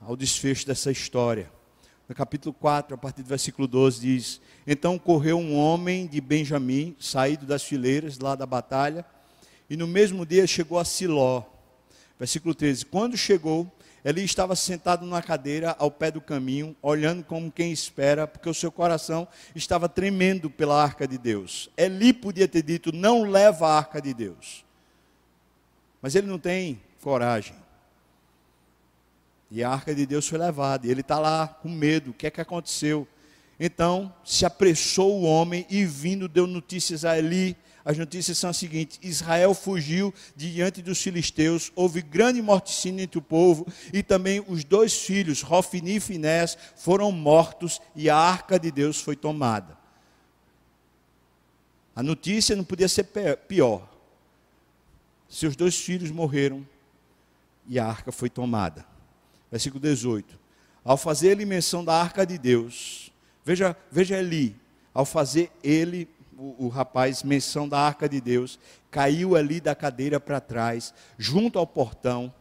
ao 0.00 0.16
desfecho 0.16 0.64
dessa 0.64 0.90
história. 0.90 1.50
No 2.08 2.14
capítulo 2.14 2.54
4, 2.54 2.94
a 2.94 2.98
partir 2.98 3.22
do 3.22 3.28
versículo 3.28 3.66
12, 3.66 4.00
diz: 4.00 4.40
Então 4.64 4.96
correu 4.96 5.38
um 5.38 5.56
homem 5.56 6.06
de 6.06 6.20
Benjamim, 6.20 6.94
saído 7.00 7.46
das 7.46 7.64
fileiras 7.64 8.18
lá 8.18 8.36
da 8.36 8.46
batalha, 8.46 9.04
e 9.68 9.76
no 9.76 9.88
mesmo 9.88 10.24
dia 10.24 10.46
chegou 10.46 10.78
a 10.78 10.84
Siló. 10.84 11.42
Versículo 12.16 12.54
13: 12.54 12.86
Quando 12.86 13.16
chegou, 13.16 13.70
Eli 14.06 14.22
estava 14.22 14.54
sentado 14.54 15.04
numa 15.04 15.20
cadeira 15.20 15.74
ao 15.80 15.90
pé 15.90 16.12
do 16.12 16.20
caminho, 16.20 16.76
olhando 16.80 17.24
como 17.24 17.50
quem 17.50 17.72
espera, 17.72 18.24
porque 18.24 18.48
o 18.48 18.54
seu 18.54 18.70
coração 18.70 19.26
estava 19.52 19.88
tremendo 19.88 20.48
pela 20.48 20.80
arca 20.80 21.08
de 21.08 21.18
Deus. 21.18 21.68
Eli 21.76 22.12
podia 22.12 22.46
ter 22.46 22.62
dito: 22.62 22.92
Não 22.92 23.24
leva 23.24 23.66
a 23.66 23.76
arca 23.76 24.00
de 24.00 24.14
Deus. 24.14 24.64
Mas 26.00 26.14
ele 26.14 26.28
não 26.28 26.38
tem 26.38 26.80
coragem. 27.02 27.56
E 29.50 29.64
a 29.64 29.70
arca 29.70 29.92
de 29.92 30.06
Deus 30.06 30.28
foi 30.28 30.38
levada. 30.38 30.86
E 30.86 30.90
ele 30.92 31.00
está 31.00 31.18
lá 31.18 31.48
com 31.48 31.68
medo. 31.68 32.12
O 32.12 32.14
que 32.14 32.28
é 32.28 32.30
que 32.30 32.40
aconteceu? 32.40 33.08
Então 33.58 34.14
se 34.22 34.46
apressou 34.46 35.20
o 35.20 35.24
homem 35.24 35.66
e 35.68 35.84
vindo 35.84 36.28
deu 36.28 36.46
notícias 36.46 37.04
a 37.04 37.18
Eli 37.18 37.56
as 37.86 37.96
notícias 37.96 38.36
são 38.36 38.50
as 38.50 38.56
seguintes: 38.56 38.98
Israel 39.00 39.54
fugiu 39.54 40.12
diante 40.34 40.82
dos 40.82 41.00
filisteus, 41.00 41.70
houve 41.76 42.02
grande 42.02 42.42
morticínio 42.42 43.04
entre 43.04 43.16
o 43.16 43.22
povo, 43.22 43.64
e 43.92 44.02
também 44.02 44.44
os 44.48 44.64
dois 44.64 44.92
filhos, 44.92 45.40
Rofini 45.40 45.96
e 45.96 46.00
Finés, 46.00 46.58
foram 46.74 47.12
mortos 47.12 47.80
e 47.94 48.10
a 48.10 48.16
arca 48.16 48.58
de 48.58 48.72
Deus 48.72 49.00
foi 49.00 49.14
tomada. 49.14 49.78
A 51.94 52.02
notícia 52.02 52.56
não 52.56 52.64
podia 52.64 52.88
ser 52.88 53.04
pior. 53.46 53.88
Seus 55.28 55.54
dois 55.54 55.76
filhos 55.76 56.10
morreram 56.10 56.66
e 57.68 57.78
a 57.78 57.86
arca 57.86 58.10
foi 58.10 58.28
tomada. 58.28 58.84
Versículo 59.48 59.80
18. 59.80 60.36
Ao 60.84 60.96
fazer 60.96 61.28
ele 61.28 61.44
menção 61.44 61.84
da 61.84 61.94
arca 61.94 62.26
de 62.26 62.36
Deus, 62.36 63.12
veja, 63.44 63.76
veja 63.90 64.18
ali, 64.18 64.56
ao 64.92 65.04
fazer 65.04 65.50
ele 65.62 66.08
o, 66.36 66.66
o 66.66 66.68
rapaz, 66.68 67.22
menção 67.22 67.68
da 67.68 67.78
arca 67.78 68.08
de 68.08 68.20
Deus, 68.20 68.58
caiu 68.90 69.36
ali 69.36 69.60
da 69.60 69.74
cadeira 69.74 70.20
para 70.20 70.40
trás, 70.40 70.92
junto 71.18 71.58
ao 71.58 71.66
portão, 71.66 72.32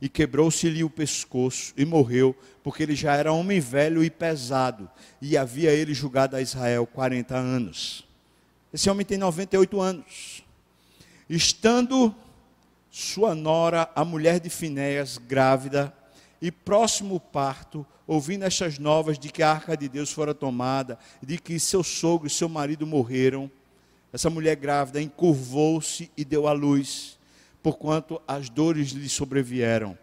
e 0.00 0.08
quebrou-se-lhe 0.08 0.82
o 0.82 0.90
pescoço 0.90 1.72
e 1.76 1.84
morreu, 1.84 2.36
porque 2.62 2.82
ele 2.82 2.96
já 2.96 3.14
era 3.14 3.32
homem 3.32 3.60
velho 3.60 4.02
e 4.02 4.10
pesado, 4.10 4.90
e 5.20 5.36
havia 5.36 5.70
ele 5.70 5.94
julgado 5.94 6.34
a 6.34 6.40
Israel 6.40 6.86
40 6.86 7.36
anos. 7.36 8.04
Esse 8.72 8.90
homem 8.90 9.06
tem 9.06 9.18
98 9.18 9.80
anos. 9.80 10.42
Estando 11.28 12.14
sua 12.90 13.34
nora, 13.34 13.88
a 13.94 14.04
mulher 14.04 14.40
de 14.40 14.50
Finéias, 14.50 15.18
grávida, 15.18 15.94
e 16.42 16.50
próximo 16.50 17.20
parto, 17.20 17.86
ouvindo 18.04 18.44
estas 18.44 18.76
novas 18.76 19.16
de 19.16 19.30
que 19.30 19.44
a 19.44 19.52
arca 19.52 19.76
de 19.76 19.88
Deus 19.88 20.10
fora 20.10 20.34
tomada, 20.34 20.98
de 21.22 21.38
que 21.38 21.56
seu 21.60 21.84
sogro 21.84 22.26
e 22.26 22.30
seu 22.30 22.48
marido 22.48 22.84
morreram, 22.84 23.48
essa 24.12 24.28
mulher 24.28 24.56
grávida 24.56 25.00
encurvou-se 25.00 26.10
e 26.16 26.24
deu 26.24 26.48
à 26.48 26.52
luz, 26.52 27.16
porquanto 27.62 28.20
as 28.26 28.48
dores 28.48 28.88
lhe 28.88 29.08
sobrevieram. 29.08 29.96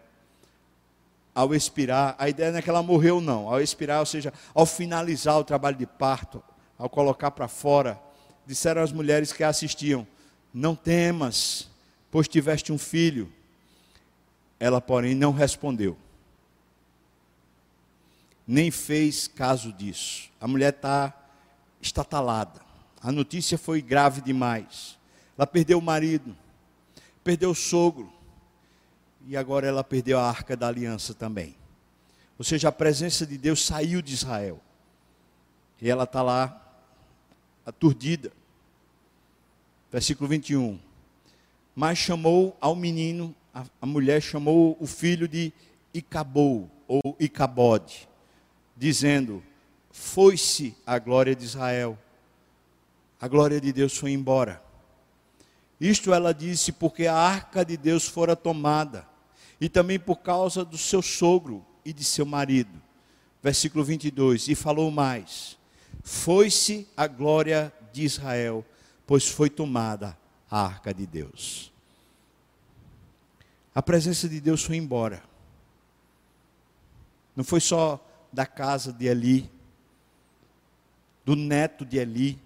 Ao 1.34 1.54
expirar, 1.54 2.16
a 2.18 2.26
ideia 2.30 2.50
não 2.50 2.58
é 2.58 2.62
que 2.62 2.70
ela 2.70 2.82
morreu, 2.82 3.20
não. 3.20 3.46
Ao 3.46 3.60
expirar, 3.60 4.00
ou 4.00 4.06
seja, 4.06 4.32
ao 4.54 4.64
finalizar 4.64 5.38
o 5.38 5.44
trabalho 5.44 5.76
de 5.76 5.86
parto, 5.86 6.42
ao 6.78 6.88
colocar 6.88 7.30
para 7.32 7.48
fora, 7.48 8.00
disseram 8.46 8.82
as 8.82 8.90
mulheres 8.92 9.30
que 9.30 9.44
a 9.44 9.48
assistiam: 9.48 10.06
Não 10.52 10.74
temas, 10.74 11.68
pois 12.10 12.26
tiveste 12.26 12.72
um 12.72 12.78
filho. 12.78 13.30
Ela, 14.58 14.80
porém, 14.80 15.14
não 15.14 15.32
respondeu 15.32 15.96
nem 18.50 18.68
fez 18.68 19.28
caso 19.28 19.72
disso. 19.72 20.28
A 20.40 20.48
mulher 20.48 20.74
está 20.74 21.16
estatalada. 21.80 22.60
A 23.00 23.12
notícia 23.12 23.56
foi 23.56 23.80
grave 23.80 24.20
demais. 24.20 24.98
Ela 25.38 25.46
perdeu 25.46 25.78
o 25.78 25.82
marido, 25.82 26.36
perdeu 27.22 27.52
o 27.52 27.54
sogro, 27.54 28.12
e 29.24 29.36
agora 29.36 29.68
ela 29.68 29.84
perdeu 29.84 30.18
a 30.18 30.28
arca 30.28 30.56
da 30.56 30.66
aliança 30.66 31.14
também. 31.14 31.54
Ou 32.36 32.44
seja, 32.44 32.70
a 32.70 32.72
presença 32.72 33.24
de 33.24 33.38
Deus 33.38 33.64
saiu 33.64 34.02
de 34.02 34.14
Israel. 34.14 34.60
E 35.80 35.88
ela 35.88 36.02
está 36.02 36.20
lá, 36.20 36.60
aturdida. 37.64 38.32
Versículo 39.92 40.28
21. 40.28 40.76
Mas 41.72 41.98
chamou 41.98 42.56
ao 42.60 42.74
menino, 42.74 43.32
a, 43.54 43.64
a 43.80 43.86
mulher 43.86 44.20
chamou 44.20 44.76
o 44.80 44.88
filho 44.88 45.28
de 45.28 45.52
Icabou, 45.94 46.68
ou 46.88 47.16
Icabode 47.20 48.09
dizendo: 48.80 49.42
Foi-se 49.92 50.74
a 50.86 50.98
glória 50.98 51.36
de 51.36 51.44
Israel, 51.44 51.98
a 53.20 53.28
glória 53.28 53.60
de 53.60 53.70
Deus 53.74 53.94
foi 53.96 54.12
embora. 54.12 54.62
Isto 55.78 56.14
ela 56.14 56.32
disse 56.32 56.72
porque 56.72 57.06
a 57.06 57.14
arca 57.14 57.62
de 57.62 57.76
Deus 57.76 58.08
fora 58.08 58.34
tomada, 58.34 59.06
e 59.60 59.68
também 59.68 60.00
por 60.00 60.16
causa 60.16 60.64
do 60.64 60.78
seu 60.78 61.02
sogro 61.02 61.64
e 61.84 61.92
de 61.92 62.02
seu 62.02 62.24
marido. 62.24 62.80
Versículo 63.42 63.84
22: 63.84 64.48
E 64.48 64.54
falou 64.54 64.90
mais: 64.90 65.58
Foi-se 66.02 66.88
a 66.96 67.06
glória 67.06 67.70
de 67.92 68.02
Israel, 68.02 68.64
pois 69.06 69.28
foi 69.28 69.50
tomada 69.50 70.16
a 70.50 70.64
arca 70.64 70.94
de 70.94 71.06
Deus. 71.06 71.70
A 73.74 73.82
presença 73.82 74.26
de 74.26 74.40
Deus 74.40 74.64
foi 74.64 74.76
embora. 74.76 75.22
Não 77.36 77.44
foi 77.44 77.60
só 77.60 78.06
da 78.32 78.46
casa 78.46 78.92
de 78.92 79.06
Eli, 79.06 79.50
do 81.24 81.36
neto 81.36 81.84
de 81.84 81.98
Eli, 81.98 82.38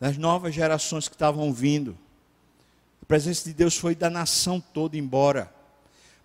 das 0.00 0.16
novas 0.16 0.54
gerações 0.54 1.08
que 1.08 1.14
estavam 1.14 1.52
vindo. 1.52 1.96
A 3.02 3.06
presença 3.06 3.44
de 3.44 3.54
Deus 3.54 3.76
foi 3.76 3.94
da 3.94 4.10
nação 4.10 4.60
toda 4.60 4.96
embora, 4.96 5.52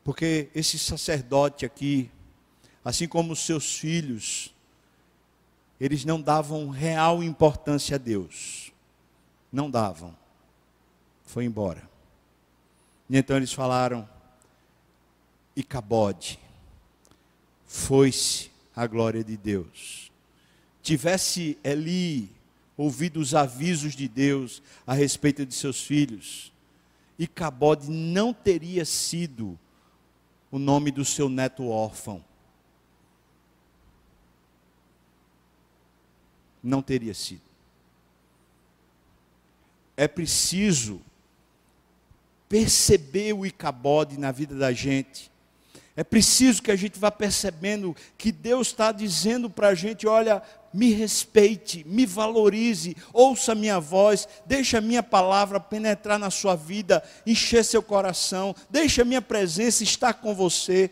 porque 0.04 0.50
esse 0.56 0.80
sacerdote 0.80 1.66
aqui, 1.66 2.10
assim 2.84 3.08
como 3.08 3.34
os 3.34 3.46
seus 3.46 3.78
filhos, 3.78 4.54
eles 5.80 6.06
não 6.06 6.22
davam 6.22 6.70
real 6.70 7.24
importância 7.24 7.96
a 7.96 8.00
Deus. 8.00 8.72
Não 9.52 9.70
davam. 9.70 10.16
Foi 11.26 11.46
embora. 11.46 11.90
E 13.10 13.18
então 13.18 13.36
eles 13.36 13.52
falaram, 13.52 14.08
Icabode 15.56 16.41
foi-se 17.72 18.52
a 18.76 18.86
glória 18.86 19.24
de 19.24 19.38
Deus. 19.38 20.12
tivesse 20.84 21.58
Eli 21.64 22.30
ouvido 22.76 23.18
os 23.22 23.34
avisos 23.34 23.96
de 23.96 24.10
Deus 24.10 24.62
a 24.86 24.94
respeito 24.94 25.46
de 25.46 25.54
seus 25.54 25.82
filhos, 25.82 26.52
Icabode 27.18 27.90
não 27.90 28.34
teria 28.34 28.84
sido 28.84 29.58
o 30.52 30.60
nome 30.60 30.92
do 30.92 31.06
seu 31.06 31.30
neto 31.30 31.66
órfão. 31.70 32.22
Não 36.62 36.82
teria 36.82 37.14
sido. 37.14 37.42
É 39.96 40.10
preciso 40.10 41.00
perceber 42.50 43.34
o 43.34 43.46
Icabode 43.46 44.20
na 44.20 44.32
vida 44.32 44.56
da 44.56 44.74
gente. 44.74 45.31
É 46.02 46.04
preciso 46.04 46.64
que 46.64 46.72
a 46.72 46.76
gente 46.76 46.98
vá 46.98 47.12
percebendo 47.12 47.96
que 48.18 48.32
Deus 48.32 48.70
está 48.70 48.92
dizendo 48.92 49.52
para 49.52 49.68
a 49.68 49.76
gente: 49.76 50.08
olha, 50.08 50.42
me 50.74 50.92
respeite, 50.92 51.84
me 51.88 52.08
valorize, 52.08 52.98
ouça 53.14 53.54
minha 53.54 53.80
voz, 53.80 54.28
deixe 54.44 54.76
a 54.76 54.82
minha 54.82 55.04
palavra 55.04 55.60
penetrar 55.60 56.18
na 56.18 56.32
sua 56.32 56.56
vida, 56.56 57.04
encher 57.24 57.64
seu 57.64 57.84
coração, 57.84 58.56
deixe 58.68 59.00
a 59.00 59.06
minha 59.06 59.22
presença 59.22 59.84
estar 59.84 60.16
com 60.16 60.34
você. 60.34 60.90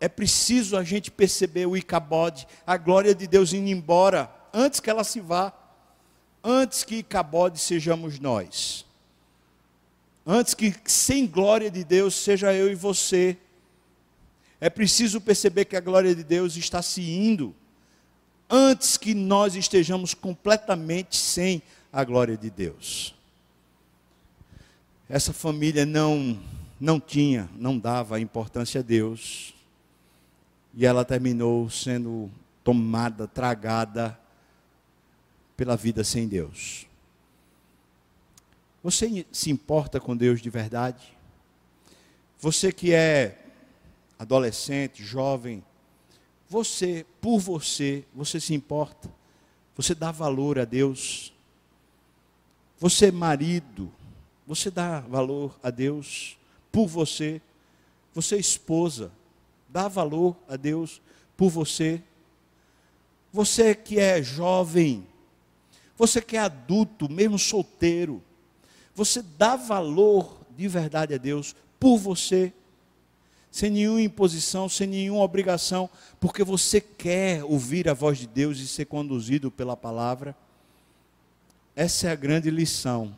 É 0.00 0.08
preciso 0.08 0.76
a 0.76 0.82
gente 0.82 1.08
perceber 1.08 1.66
o 1.66 1.76
Icabode, 1.76 2.48
a 2.66 2.76
glória 2.76 3.14
de 3.14 3.28
Deus 3.28 3.52
indo 3.52 3.68
embora, 3.68 4.28
antes 4.52 4.80
que 4.80 4.90
ela 4.90 5.04
se 5.04 5.20
vá, 5.20 5.52
antes 6.42 6.82
que 6.82 6.96
Icabode 6.96 7.60
sejamos 7.60 8.18
nós, 8.18 8.84
antes 10.26 10.52
que 10.52 10.74
sem 10.84 11.28
glória 11.28 11.70
de 11.70 11.84
Deus 11.84 12.16
seja 12.16 12.52
eu 12.52 12.68
e 12.68 12.74
você. 12.74 13.38
É 14.60 14.70
preciso 14.70 15.20
perceber 15.20 15.66
que 15.66 15.76
a 15.76 15.80
glória 15.80 16.14
de 16.14 16.24
Deus 16.24 16.56
está 16.56 16.80
se 16.80 17.02
indo 17.02 17.54
antes 18.48 18.96
que 18.96 19.14
nós 19.14 19.54
estejamos 19.54 20.14
completamente 20.14 21.16
sem 21.16 21.62
a 21.92 22.04
glória 22.04 22.36
de 22.36 22.50
Deus. 22.50 23.14
Essa 25.08 25.32
família 25.32 25.84
não 25.84 26.38
não 26.78 27.00
tinha, 27.00 27.48
não 27.56 27.78
dava 27.78 28.20
importância 28.20 28.80
a 28.80 28.82
Deus. 28.82 29.54
E 30.74 30.84
ela 30.84 31.04
terminou 31.04 31.70
sendo 31.70 32.30
tomada, 32.62 33.26
tragada 33.26 34.18
pela 35.56 35.74
vida 35.74 36.04
sem 36.04 36.28
Deus. 36.28 36.86
Você 38.82 39.24
se 39.32 39.50
importa 39.50 39.98
com 39.98 40.14
Deus 40.14 40.40
de 40.40 40.50
verdade? 40.50 41.16
Você 42.38 42.70
que 42.70 42.92
é 42.92 43.45
adolescente, 44.18 45.04
jovem, 45.04 45.62
você, 46.48 47.04
por 47.20 47.38
você, 47.38 48.04
você 48.14 48.40
se 48.40 48.54
importa? 48.54 49.12
Você 49.76 49.94
dá 49.94 50.10
valor 50.10 50.58
a 50.58 50.64
Deus? 50.64 51.32
Você, 52.78 53.10
marido, 53.10 53.92
você 54.46 54.70
dá 54.70 55.00
valor 55.00 55.58
a 55.62 55.70
Deus 55.70 56.38
por 56.70 56.86
você? 56.86 57.40
Você, 58.14 58.36
esposa, 58.36 59.10
dá 59.68 59.88
valor 59.88 60.36
a 60.48 60.56
Deus 60.56 61.02
por 61.36 61.50
você? 61.50 62.02
Você 63.32 63.74
que 63.74 63.98
é 63.98 64.22
jovem, 64.22 65.06
você 65.96 66.22
que 66.22 66.36
é 66.36 66.40
adulto, 66.40 67.10
mesmo 67.10 67.38
solteiro, 67.38 68.22
você 68.94 69.20
dá 69.20 69.56
valor 69.56 70.38
de 70.56 70.68
verdade 70.68 71.12
a 71.12 71.18
Deus 71.18 71.54
por 71.78 71.98
você? 71.98 72.52
Sem 73.56 73.70
nenhuma 73.70 74.02
imposição, 74.02 74.68
sem 74.68 74.86
nenhuma 74.86 75.22
obrigação, 75.22 75.88
porque 76.20 76.44
você 76.44 76.78
quer 76.78 77.42
ouvir 77.42 77.88
a 77.88 77.94
voz 77.94 78.18
de 78.18 78.26
Deus 78.26 78.58
e 78.58 78.68
ser 78.68 78.84
conduzido 78.84 79.50
pela 79.50 79.74
palavra. 79.74 80.36
Essa 81.74 82.08
é 82.08 82.12
a 82.12 82.14
grande 82.14 82.50
lição. 82.50 83.16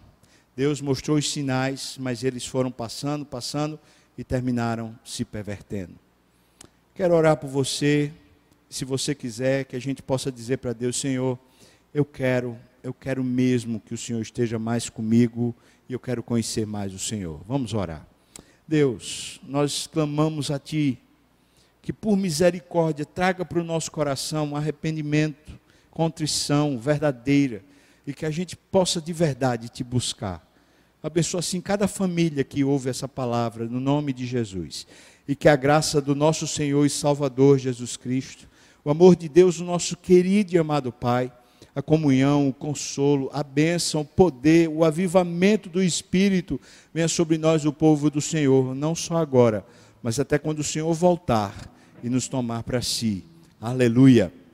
Deus 0.57 0.81
mostrou 0.81 1.19
os 1.19 1.29
sinais, 1.29 1.97
mas 1.99 2.23
eles 2.23 2.47
foram 2.47 2.71
passando, 2.71 3.27
passando 3.27 3.81
e 4.17 4.23
terminaram 4.23 4.97
se 5.05 5.25
pervertendo. 5.25 5.97
Quero 6.95 7.17
orar 7.17 7.37
por 7.37 7.51
você, 7.51 8.13
se 8.71 8.85
você 8.85 9.17
quiser, 9.17 9.65
que 9.65 9.75
a 9.75 9.81
gente 9.81 10.05
possa 10.05 10.31
dizer 10.31 10.59
para 10.59 10.73
Deus, 10.73 11.01
Senhor, 11.01 11.37
eu 11.93 12.05
quero, 12.05 12.57
eu 12.81 12.95
quero 12.95 13.25
mesmo 13.25 13.81
que 13.81 13.93
o 13.93 13.99
Senhor 13.99 14.23
esteja 14.23 14.57
mais 14.57 14.89
comigo 14.89 15.53
e 15.89 15.95
eu 15.95 15.99
quero 15.99 16.23
conhecer 16.23 16.65
mais 16.65 16.95
o 16.95 16.99
Senhor. 16.99 17.41
Vamos 17.45 17.75
orar. 17.75 18.08
Deus, 18.69 19.41
nós 19.49 19.87
clamamos 19.87 20.51
a 20.51 20.59
Ti, 20.59 20.99
que 21.81 21.91
por 21.91 22.19
misericórdia 22.19 23.07
traga 23.07 23.43
para 23.43 23.59
o 23.59 23.65
nosso 23.65 23.91
coração 23.91 24.49
um 24.49 24.57
arrependimento, 24.57 25.59
contrição 25.91 26.79
verdadeira, 26.79 27.65
e 28.07 28.13
que 28.13 28.27
a 28.27 28.31
gente 28.31 28.55
possa 28.55 29.01
de 29.01 29.11
verdade 29.11 29.71
te 29.71 29.83
buscar. 29.83 30.47
Abençoa 31.03 31.41
assim 31.41 31.63
cada 31.63 31.89
família 31.89 32.45
que 32.45 32.63
ouve 32.63 32.91
essa 32.91 33.09
palavra, 33.09 33.65
no 33.65 33.81
nome 33.81 34.13
de 34.13 34.27
Jesus. 34.27 34.87
E 35.27 35.35
que 35.35 35.49
a 35.49 35.57
graça 35.57 35.99
do 35.99 36.15
nosso 36.15 36.47
Senhor 36.47 36.85
e 36.85 36.91
Salvador 36.91 37.59
Jesus 37.59 37.97
Cristo, 37.97 38.47
o 38.85 38.91
amor 38.91 39.17
de 39.17 39.31
Deus, 39.31 39.61
o 39.61 39.65
nosso 39.65 39.97
querido 39.97 40.55
e 40.55 40.59
amado 40.59 40.93
Pai, 40.93 41.33
a 41.79 41.83
comunhão, 41.83 42.49
o 42.49 42.53
consolo, 42.53 43.31
a 43.33 43.41
bênção, 43.41 44.01
o 44.01 44.05
poder, 44.05 44.69
o 44.69 44.83
avivamento 44.83 45.69
do 45.69 45.81
Espírito 45.81 46.61
venha 46.93 47.07
sobre 47.07 47.39
nós, 47.39 47.65
o 47.65 47.73
povo 47.73 48.11
do 48.11 48.21
Senhor, 48.21 48.75
não 48.75 48.97
só 48.97 49.17
agora, 49.17 49.65
mas 50.03 50.19
até 50.19 50.41
quando 50.41 50.59
o 50.59 50.65
Senhor 50.65 50.93
voltar 50.93 51.55
e 52.03 52.09
nos 52.09 52.27
tomar 52.27 52.65
para 52.65 52.83
si. 52.83 53.25
Aleluia. 53.61 54.33